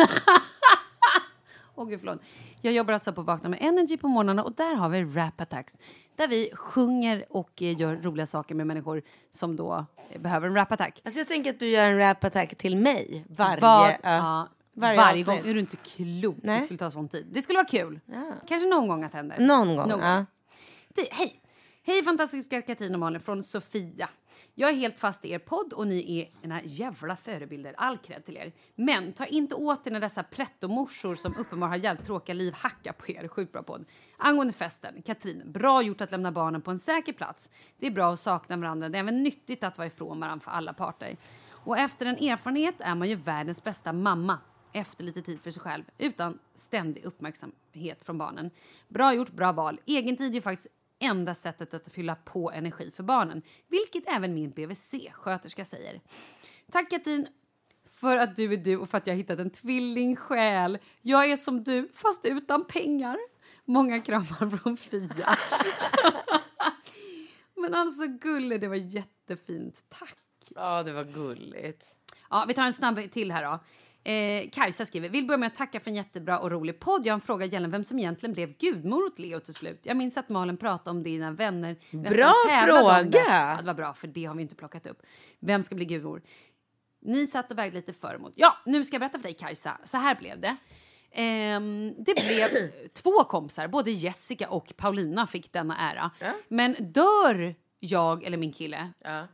Åh 1.74 1.88
gud, 1.88 2.00
förlåt. 2.00 2.22
Jag 2.60 2.72
jobbar 2.74 2.92
alltså 2.94 3.12
på 3.12 3.22
Vakna 3.22 3.48
med 3.48 3.58
Energy 3.62 3.96
på 3.96 4.08
morgnarna 4.08 4.44
och 4.44 4.52
där 4.52 4.74
har 4.74 4.88
vi 4.88 5.04
Rap 5.04 5.40
Attacks. 5.40 5.78
Där 6.16 6.28
vi 6.28 6.50
sjunger 6.54 7.24
och 7.30 7.62
eh, 7.62 7.80
gör 7.80 7.96
roliga 7.96 8.26
saker 8.26 8.54
med 8.54 8.66
människor 8.66 9.02
som 9.30 9.56
då 9.56 9.84
eh, 10.10 10.20
behöver 10.20 10.48
en 10.48 10.54
rap 10.54 10.72
attack. 10.72 11.00
alltså 11.04 11.20
jag 11.20 11.28
tänker 11.28 11.50
att 11.50 11.58
du 11.58 11.68
gör 11.68 11.86
en 11.86 11.98
Rap 11.98 12.24
Attack 12.24 12.54
till 12.54 12.76
mig 12.76 13.24
varje, 13.28 13.60
Vad- 13.60 13.94
ja, 14.02 14.48
varje, 14.80 14.96
varje, 14.96 15.22
gång. 15.22 15.38
Är 15.38 15.54
du 15.54 15.60
inte 15.60 15.76
klok? 15.76 16.36
Nej. 16.42 16.56
Det 16.58 16.64
skulle 16.64 16.78
ta 16.78 16.90
sån 16.90 17.08
tid. 17.08 17.26
Det 17.32 17.42
skulle 17.42 17.56
vara 17.56 17.66
kul. 17.68 18.00
Kanske 18.48 18.68
någon 18.68 18.88
gång 18.88 19.04
att 19.04 19.12
det 19.12 19.18
händer. 19.18 19.38
Någon 19.40 19.76
gång. 19.76 19.90
ja. 19.90 20.24
Di- 20.94 21.08
Hej! 21.10 21.36
Hej 21.82 22.02
fantastiska 22.04 22.62
Katrin 22.62 22.94
och 22.94 23.00
Malin 23.00 23.20
från 23.20 23.42
Sofia. 23.42 24.08
Jag 24.54 24.70
är 24.70 24.74
helt 24.74 24.98
fast 24.98 25.24
i 25.24 25.30
er 25.32 25.38
podd 25.38 25.72
och 25.72 25.86
ni 25.86 26.18
är 26.20 26.46
ena 26.46 26.60
jävla 26.64 27.16
förebilder. 27.16 27.74
All 27.78 27.98
cred 27.98 28.24
till 28.24 28.36
er. 28.36 28.52
Men 28.74 29.12
ta 29.12 29.26
inte 29.26 29.54
åt 29.54 29.86
er 29.86 29.90
när 29.90 30.00
dessa 30.00 30.22
prettomorsor 30.22 31.14
som 31.14 31.36
uppenbarligen 31.36 31.70
har 31.80 31.84
jävligt 31.84 32.06
tråkiga 32.06 32.34
liv 32.34 32.54
hackar 32.56 32.92
på 32.92 33.10
er. 33.10 33.28
Sjukt 33.28 33.52
bra 33.52 33.62
podd. 33.62 33.84
Angående 34.18 34.52
festen. 34.52 35.02
Katrin, 35.02 35.42
bra 35.52 35.82
gjort 35.82 36.00
att 36.00 36.10
lämna 36.10 36.32
barnen 36.32 36.62
på 36.62 36.70
en 36.70 36.78
säker 36.78 37.12
plats. 37.12 37.50
Det 37.78 37.86
är 37.86 37.90
bra 37.90 38.12
att 38.12 38.20
sakna 38.20 38.56
varandra. 38.56 38.88
Det 38.88 38.98
är 38.98 39.00
även 39.00 39.22
nyttigt 39.22 39.64
att 39.64 39.78
vara 39.78 39.86
ifrån 39.86 40.20
varandra 40.20 40.44
för 40.44 40.50
alla 40.50 40.72
parter. 40.72 41.16
Och 41.50 41.78
efter 41.78 42.06
en 42.06 42.16
erfarenhet 42.16 42.74
är 42.78 42.94
man 42.94 43.08
ju 43.08 43.14
världens 43.14 43.64
bästa 43.64 43.92
mamma 43.92 44.38
efter 44.72 45.04
lite 45.04 45.22
tid 45.22 45.40
för 45.40 45.50
sig 45.50 45.62
själv 45.62 45.84
utan 45.98 46.38
ständig 46.54 47.04
uppmärksamhet 47.04 48.04
från 48.04 48.18
barnen. 48.18 48.50
Bra 48.88 49.14
gjort, 49.14 49.30
bra 49.30 49.52
val. 49.52 49.80
Egentid 49.86 50.30
är 50.30 50.34
ju 50.34 50.40
faktiskt 50.40 50.66
enda 50.98 51.34
sättet 51.34 51.74
att 51.74 51.92
fylla 51.92 52.14
på 52.14 52.52
energi 52.52 52.90
för 52.90 53.02
barnen, 53.02 53.42
vilket 53.68 54.04
även 54.06 54.34
min 54.34 54.50
BVC-sköterska 54.50 55.64
säger. 55.64 56.00
Tack 56.72 56.90
Katrin 56.90 57.28
för 57.90 58.16
att 58.16 58.36
du 58.36 58.52
är 58.52 58.56
du 58.56 58.76
och 58.76 58.90
för 58.90 58.98
att 58.98 59.06
jag 59.06 59.14
hittat 59.14 59.38
en 59.38 59.50
tvillingsjäl. 59.50 60.78
Jag 61.02 61.30
är 61.30 61.36
som 61.36 61.64
du, 61.64 61.88
fast 61.94 62.24
utan 62.24 62.64
pengar. 62.64 63.18
Många 63.64 64.00
kramar 64.00 64.56
från 64.56 64.76
Fia. 64.76 65.38
Men 67.54 67.74
alltså 67.74 68.06
Gulle, 68.06 68.58
det 68.58 68.68
var 68.68 68.76
jättefint. 68.76 69.84
Tack! 69.88 70.18
ja, 70.54 70.82
det 70.82 70.92
var 70.92 71.04
gulligt. 71.04 71.96
Ja, 72.30 72.44
vi 72.48 72.54
tar 72.54 72.62
en 72.62 72.72
snabb 72.72 73.10
till 73.10 73.32
här 73.32 73.44
då. 73.44 73.58
Eh, 74.04 74.50
Kajsa 74.52 74.86
skriver, 74.86 75.08
vill 75.08 75.26
börja 75.26 75.38
med 75.38 75.46
att 75.46 75.54
tacka 75.54 75.80
för 75.80 75.90
en 75.90 75.96
jättebra 75.96 76.38
och 76.38 76.50
rolig 76.50 76.80
podd. 76.80 77.06
Jag 77.06 77.12
har 77.12 77.14
en 77.14 77.20
fråga 77.20 77.46
gällande 77.46 77.76
vem 77.76 77.84
som 77.84 77.98
egentligen 77.98 78.32
blev 78.32 78.56
gudmor 78.56 79.04
åt 79.04 79.18
Leo 79.18 79.40
till 79.40 79.54
slut. 79.54 79.80
Jag 79.82 79.96
minns 79.96 80.16
att 80.16 80.28
Malin 80.28 80.56
pratade 80.56 80.90
om 80.90 81.02
dina 81.02 81.30
vänner. 81.30 81.76
Bra 81.90 82.34
fråga! 82.66 83.02
det. 83.02 83.18
Ja, 83.18 83.56
det 83.60 83.66
var 83.66 83.74
bra, 83.74 83.94
för 83.94 84.06
det 84.06 84.24
har 84.24 84.34
vi 84.34 84.42
inte 84.42 84.54
plockat 84.54 84.86
upp. 84.86 85.02
Vem 85.40 85.62
ska 85.62 85.74
bli 85.74 85.84
gudmor? 85.84 86.22
Ni 87.02 87.26
satt 87.26 87.50
och 87.50 87.58
vägde 87.58 87.76
lite 87.76 87.92
för 87.92 88.14
emot. 88.14 88.32
Ja, 88.36 88.56
nu 88.66 88.84
ska 88.84 88.94
jag 88.94 89.00
berätta 89.00 89.18
för 89.18 89.22
dig 89.22 89.34
Kajsa. 89.34 89.78
Så 89.84 89.96
här 89.96 90.14
blev 90.14 90.40
det. 90.40 90.56
Ehm, 91.12 91.94
det 91.98 92.14
blev 92.14 92.70
två 92.92 93.24
kompisar, 93.24 93.68
både 93.68 93.90
Jessica 93.90 94.48
och 94.48 94.72
Paulina 94.76 95.26
fick 95.26 95.52
denna 95.52 95.76
ära. 95.78 96.10
Men 96.48 96.76
dör 96.78 97.54
jag 97.80 98.24
eller 98.24 98.36
min 98.36 98.52
kille, 98.52 98.92
Ja. 99.04 99.26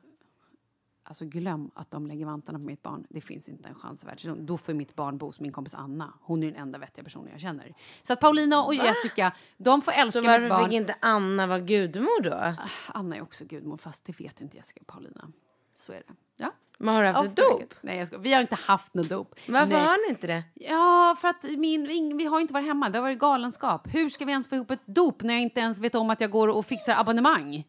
Alltså 1.08 1.24
glöm 1.24 1.70
att 1.74 1.90
de 1.90 2.06
lägger 2.06 2.26
vantarna 2.26 2.58
på 2.58 2.64
mitt 2.64 2.82
barn. 2.82 3.06
Det 3.10 3.20
finns 3.20 3.48
inte 3.48 3.68
en 3.68 3.74
chans 3.74 4.02
i 4.02 4.06
världen. 4.06 4.46
Då 4.46 4.58
får 4.58 4.74
mitt 4.74 4.96
barn 4.96 5.18
bo 5.18 5.26
hos 5.26 5.40
min 5.40 5.52
kompis 5.52 5.74
Anna. 5.74 6.12
Hon 6.20 6.42
är 6.42 6.46
den 6.46 6.56
enda 6.62 6.78
vettiga 6.78 7.04
personen 7.04 7.28
jag 7.32 7.40
känner. 7.40 7.74
Så 8.02 8.12
att 8.12 8.20
Paulina 8.20 8.64
och 8.64 8.74
Jessica, 8.74 9.32
de 9.56 9.82
får 9.82 9.92
älska 9.92 10.12
Så 10.12 10.20
mitt 10.20 10.28
varför 10.28 10.48
barn. 10.48 10.64
fick 10.64 10.72
inte 10.72 10.96
Anna 11.00 11.46
vara 11.46 11.58
gudmor 11.58 12.22
då? 12.22 12.54
Anna 12.88 13.16
är 13.16 13.22
också 13.22 13.44
gudmor, 13.44 13.76
fast 13.76 14.04
det 14.04 14.20
vet 14.20 14.40
inte 14.40 14.56
Jessica 14.56 14.80
och 14.80 14.86
Paulina. 14.86 15.32
Så 15.74 15.92
är 15.92 15.96
det. 15.96 16.14
Ja. 16.36 16.52
Men 16.78 16.94
har 16.94 17.02
du 17.02 17.08
haft 17.08 17.28
ett 17.28 17.36
dop? 17.36 17.74
Nej, 17.80 17.98
jag 17.98 18.06
ska. 18.08 18.18
Vi 18.18 18.32
har 18.32 18.40
inte 18.40 18.54
haft 18.54 18.94
något 18.94 19.08
dop. 19.08 19.34
Varför 19.48 19.72
Nej. 19.72 19.86
har 19.86 20.06
ni 20.06 20.10
inte 20.10 20.26
det? 20.26 20.44
Ja, 20.54 21.16
för 21.20 21.28
att 21.28 21.42
min, 21.42 22.16
vi 22.16 22.24
har 22.24 22.40
inte 22.40 22.54
varit 22.54 22.66
hemma. 22.66 22.88
Det 22.88 22.98
har 22.98 23.02
varit 23.02 23.18
galenskap. 23.18 23.94
Hur 23.94 24.08
ska 24.08 24.24
vi 24.24 24.32
ens 24.32 24.48
få 24.48 24.54
ihop 24.54 24.70
ett 24.70 24.86
dop 24.86 25.22
när 25.22 25.34
jag 25.34 25.42
inte 25.42 25.60
ens 25.60 25.80
vet 25.80 25.94
om 25.94 26.10
att 26.10 26.20
jag 26.20 26.30
går 26.30 26.48
och 26.48 26.66
fixar 26.66 27.00
abonnemang? 27.00 27.64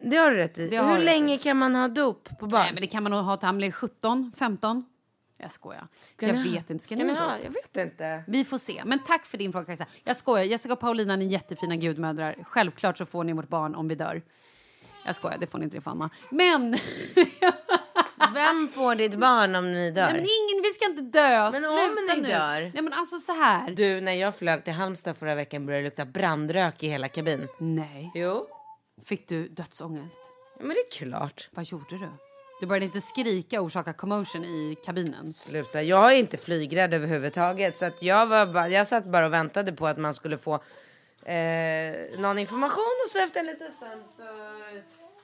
Det 0.00 0.16
har 0.16 0.30
du 0.30 0.36
rätt 0.36 0.58
i. 0.58 0.68
Det 0.68 0.76
har 0.76 0.90
Hur 0.92 0.98
du 0.98 1.04
länge 1.04 1.38
kan 1.38 1.56
man 1.56 1.74
ha 1.74 1.88
dop 1.88 2.28
på 2.38 2.46
barn? 2.46 2.60
Nej, 2.60 2.70
men 2.72 2.80
det 2.80 2.86
kan 2.86 3.02
man 3.02 3.12
nog 3.12 3.24
ha 3.24 3.36
till 3.36 3.46
han 3.46 3.56
blir 3.56 3.70
17, 3.72 4.32
15. 4.38 4.84
Jag 5.38 5.50
skojar. 5.50 5.88
Ska 6.16 6.26
jag 6.26 6.36
ni 6.36 6.42
ha- 6.48 6.50
vet 6.54 6.70
inte. 6.70 6.84
Ska 6.84 6.96
ni 6.96 7.14
ha? 7.14 7.38
Jag 7.44 7.50
vet 7.50 7.76
inte. 7.76 8.24
Vi 8.26 8.44
får 8.44 8.58
se. 8.58 8.82
Men 8.84 8.98
tack 8.98 9.26
för 9.26 9.38
din 9.38 9.52
fråga 9.52 9.64
Kajsa. 9.66 9.86
Jag 10.04 10.16
skojar. 10.16 10.44
Jessica 10.44 10.72
och 10.72 10.80
Paulina 10.80 11.16
ni 11.16 11.24
är 11.26 11.28
jättefina 11.28 11.76
gudmödrar. 11.76 12.36
Självklart 12.44 12.98
så 12.98 13.06
får 13.06 13.24
ni 13.24 13.32
vårt 13.32 13.48
barn 13.48 13.74
om 13.74 13.88
vi 13.88 13.94
dör. 13.94 14.22
Jag 15.06 15.14
skojar, 15.16 15.38
det 15.38 15.46
får 15.46 15.58
ni 15.58 15.64
inte 15.64 15.76
det 15.76 15.80
för 15.80 15.90
Anna. 15.90 16.10
Men... 16.30 16.70
Vem 18.34 18.68
får 18.68 18.94
ditt 18.94 19.14
barn 19.14 19.54
om 19.54 19.72
ni 19.72 19.90
dör? 19.90 20.02
Nej, 20.02 20.12
men 20.12 20.20
ingen, 20.20 20.62
vi 20.62 20.70
ska 20.70 20.84
inte 20.90 21.02
dö. 21.02 21.50
Men 21.50 21.52
Sluta 21.62 21.72
om 21.72 21.96
ni 22.08 22.22
nu. 22.22 22.28
dör? 22.28 22.60
Nej 22.74 22.82
men 22.82 22.92
alltså 22.92 23.18
så 23.18 23.32
här. 23.32 23.70
Du, 23.70 24.00
när 24.00 24.12
jag 24.12 24.36
flög 24.36 24.64
till 24.64 24.72
Halmstad 24.72 25.16
förra 25.16 25.34
veckan 25.34 25.66
började 25.66 25.82
det 25.82 25.86
lukta 25.86 26.04
brandrök 26.04 26.82
i 26.82 26.88
hela 26.88 27.08
kabin. 27.08 27.48
Nej. 27.58 28.10
Jo. 28.14 28.46
Fick 29.02 29.28
du 29.28 29.48
dödsångest? 29.48 30.20
Men 30.58 30.68
det 30.68 30.74
är 30.74 30.90
klart. 30.90 31.48
Vad 31.52 31.64
gjorde 31.64 31.98
du? 31.98 32.08
Du 32.60 32.66
började 32.66 32.86
inte 32.86 33.00
skrika 33.00 33.60
och 33.60 33.66
orsaka 33.66 33.92
commotion 33.92 34.44
i 34.44 34.76
kabinen. 34.84 35.28
Sluta, 35.28 35.82
jag 35.82 36.12
är 36.12 36.16
inte 36.16 36.36
flygrädd 36.36 36.94
överhuvudtaget. 36.94 37.78
Så 37.78 37.84
att 37.84 38.02
jag, 38.02 38.26
var 38.26 38.46
bara, 38.46 38.68
jag 38.68 38.86
satt 38.86 39.04
bara 39.04 39.26
och 39.26 39.32
väntade 39.32 39.72
på 39.72 39.86
att 39.86 39.98
man 39.98 40.14
skulle 40.14 40.38
få 40.38 40.54
eh, 41.24 42.20
någon 42.20 42.38
information. 42.38 42.94
Och 43.06 43.10
så 43.10 43.18
efter 43.18 43.40
en 43.40 43.46
liten 43.46 43.70
stund 43.70 44.02
så 44.16 44.22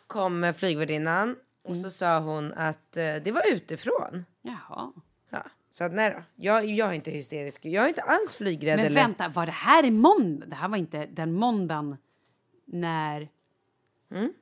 kom 0.06 0.54
flygvärdinnan. 0.56 1.36
Och 1.64 1.76
så 1.76 1.90
sa 1.90 2.18
hon 2.18 2.52
att 2.52 2.96
eh, 2.96 3.14
det 3.14 3.32
var 3.32 3.52
utifrån. 3.52 4.24
Jaha. 4.42 4.92
Ja, 5.30 5.42
så 5.70 5.84
att 5.84 5.92
nej 5.92 6.10
då. 6.10 6.22
Jag, 6.36 6.64
jag 6.64 6.88
är 6.88 6.92
inte 6.92 7.10
hysterisk. 7.10 7.64
Jag 7.64 7.84
är 7.84 7.88
inte 7.88 8.02
alls 8.02 8.34
flygrädd. 8.34 8.76
Men 8.76 8.86
eller... 8.86 9.02
vänta, 9.02 9.28
var 9.28 9.46
det 9.46 9.52
här 9.52 9.84
i 9.84 9.90
måndag? 9.90 10.46
Det 10.46 10.54
här 10.54 10.68
var 10.68 10.76
inte 10.76 11.06
den 11.06 11.32
måndagen 11.32 11.96
när... 12.66 13.28
Mm. 14.10 14.32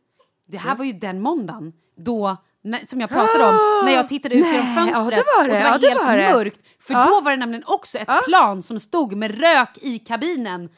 Det 0.46 0.58
här 0.58 0.74
var 0.74 0.84
ju 0.84 0.92
den 0.92 1.20
måndagen 1.20 1.72
då, 1.96 2.36
när, 2.62 2.84
som 2.86 3.00
jag 3.00 3.10
pratade 3.10 3.44
om, 3.48 3.54
när 3.84 3.92
jag 3.92 4.08
tittade 4.08 4.34
ut 4.34 4.46
genom 4.46 4.74
Nej, 4.74 4.74
fönstret 4.74 4.94
ja, 4.96 5.22
det 5.22 5.24
var 5.36 5.48
det, 5.48 5.54
och 5.54 5.58
det 5.58 5.64
var 5.64 5.70
ja, 5.72 5.78
det 5.78 5.88
helt 5.88 6.02
var 6.04 6.16
det. 6.16 6.32
mörkt. 6.32 6.60
För 6.80 6.94
Ja. 6.94 7.06
då 7.06 7.20
var 7.20 7.30
det 7.30 7.36
nämligen 7.36 7.64
också 7.66 7.98
ett 7.98 8.24
plan 8.26 8.62
som 8.62 8.80
stod 8.80 9.16
med 9.16 9.40
rök 9.40 9.78
i 9.80 9.98
kabinen. 9.98 10.68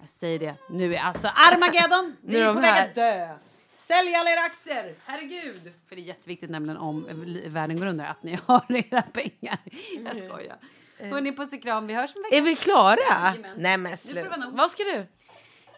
Jag 0.00 0.08
säger 0.08 0.38
det, 0.38 0.54
nu 0.70 0.94
är 0.94 1.00
alltså 1.00 1.28
Armageddon, 1.34 2.16
Nu 2.22 2.32
vi 2.38 2.40
är 2.40 2.54
på 2.54 2.60
väg 2.60 2.84
att 2.88 2.94
dö. 2.94 3.28
Sälj 3.74 4.14
alla 4.14 4.30
era 4.30 4.40
aktier, 4.40 4.94
herregud. 5.04 5.72
För 5.88 5.96
det 5.96 6.02
är 6.02 6.04
jätteviktigt 6.04 6.50
nämligen 6.50 6.76
om 6.78 7.06
eh, 7.08 7.50
världen 7.52 7.80
går 7.80 7.86
under 7.86 8.04
att 8.04 8.22
ni 8.22 8.38
har 8.46 8.64
era 8.68 9.02
pengar. 9.02 9.58
Jag 10.04 10.16
skojar. 10.16 10.56
Hörni, 11.00 11.36
puss 11.36 11.52
och 11.52 11.62
kram, 11.62 11.86
vi 11.86 11.94
hörs 11.94 12.16
om 12.16 12.18
en 12.18 12.22
vecka. 12.22 12.36
Är 12.36 12.40
vi 12.42 12.56
klara? 12.56 13.34
Nej 13.56 13.76
men 13.76 13.96
sluta. 13.96 14.50
Vad 14.52 14.70
ska 14.70 14.82
du? 14.82 14.96
Eh, 14.96 15.06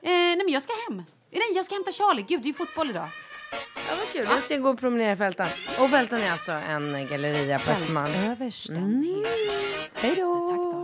nej 0.03 0.37
men 0.37 0.49
jag 0.49 0.63
ska 0.63 0.73
hem. 0.89 1.03
Nej 1.35 1.53
jag 1.55 1.65
ska 1.65 1.75
hämta 1.75 1.93
Charlie. 1.93 2.23
Gud 2.23 2.41
det 2.41 2.47
är 2.47 2.49
ju 2.49 2.55
fotboll 2.55 2.91
idag. 2.91 3.09
Ja 3.75 3.95
vad 3.99 4.13
kul. 4.13 4.27
Jag 4.31 4.43
ska 4.43 4.57
gå 4.57 4.71
och 4.71 4.81
promenera 4.81 5.13
i 5.13 5.17
Fältan. 5.17 5.49
Och 5.79 5.91
Fältan 5.91 6.21
är 6.21 6.33
alltså 6.33 6.53
en 6.53 7.09
galleria 7.11 7.59
på 7.59 7.71
Östermalm. 7.71 8.15
Överständighet. 8.31 9.95
Hej 9.95 10.15
då. 10.17 10.49
Tack 10.49 10.59
då. 10.59 10.84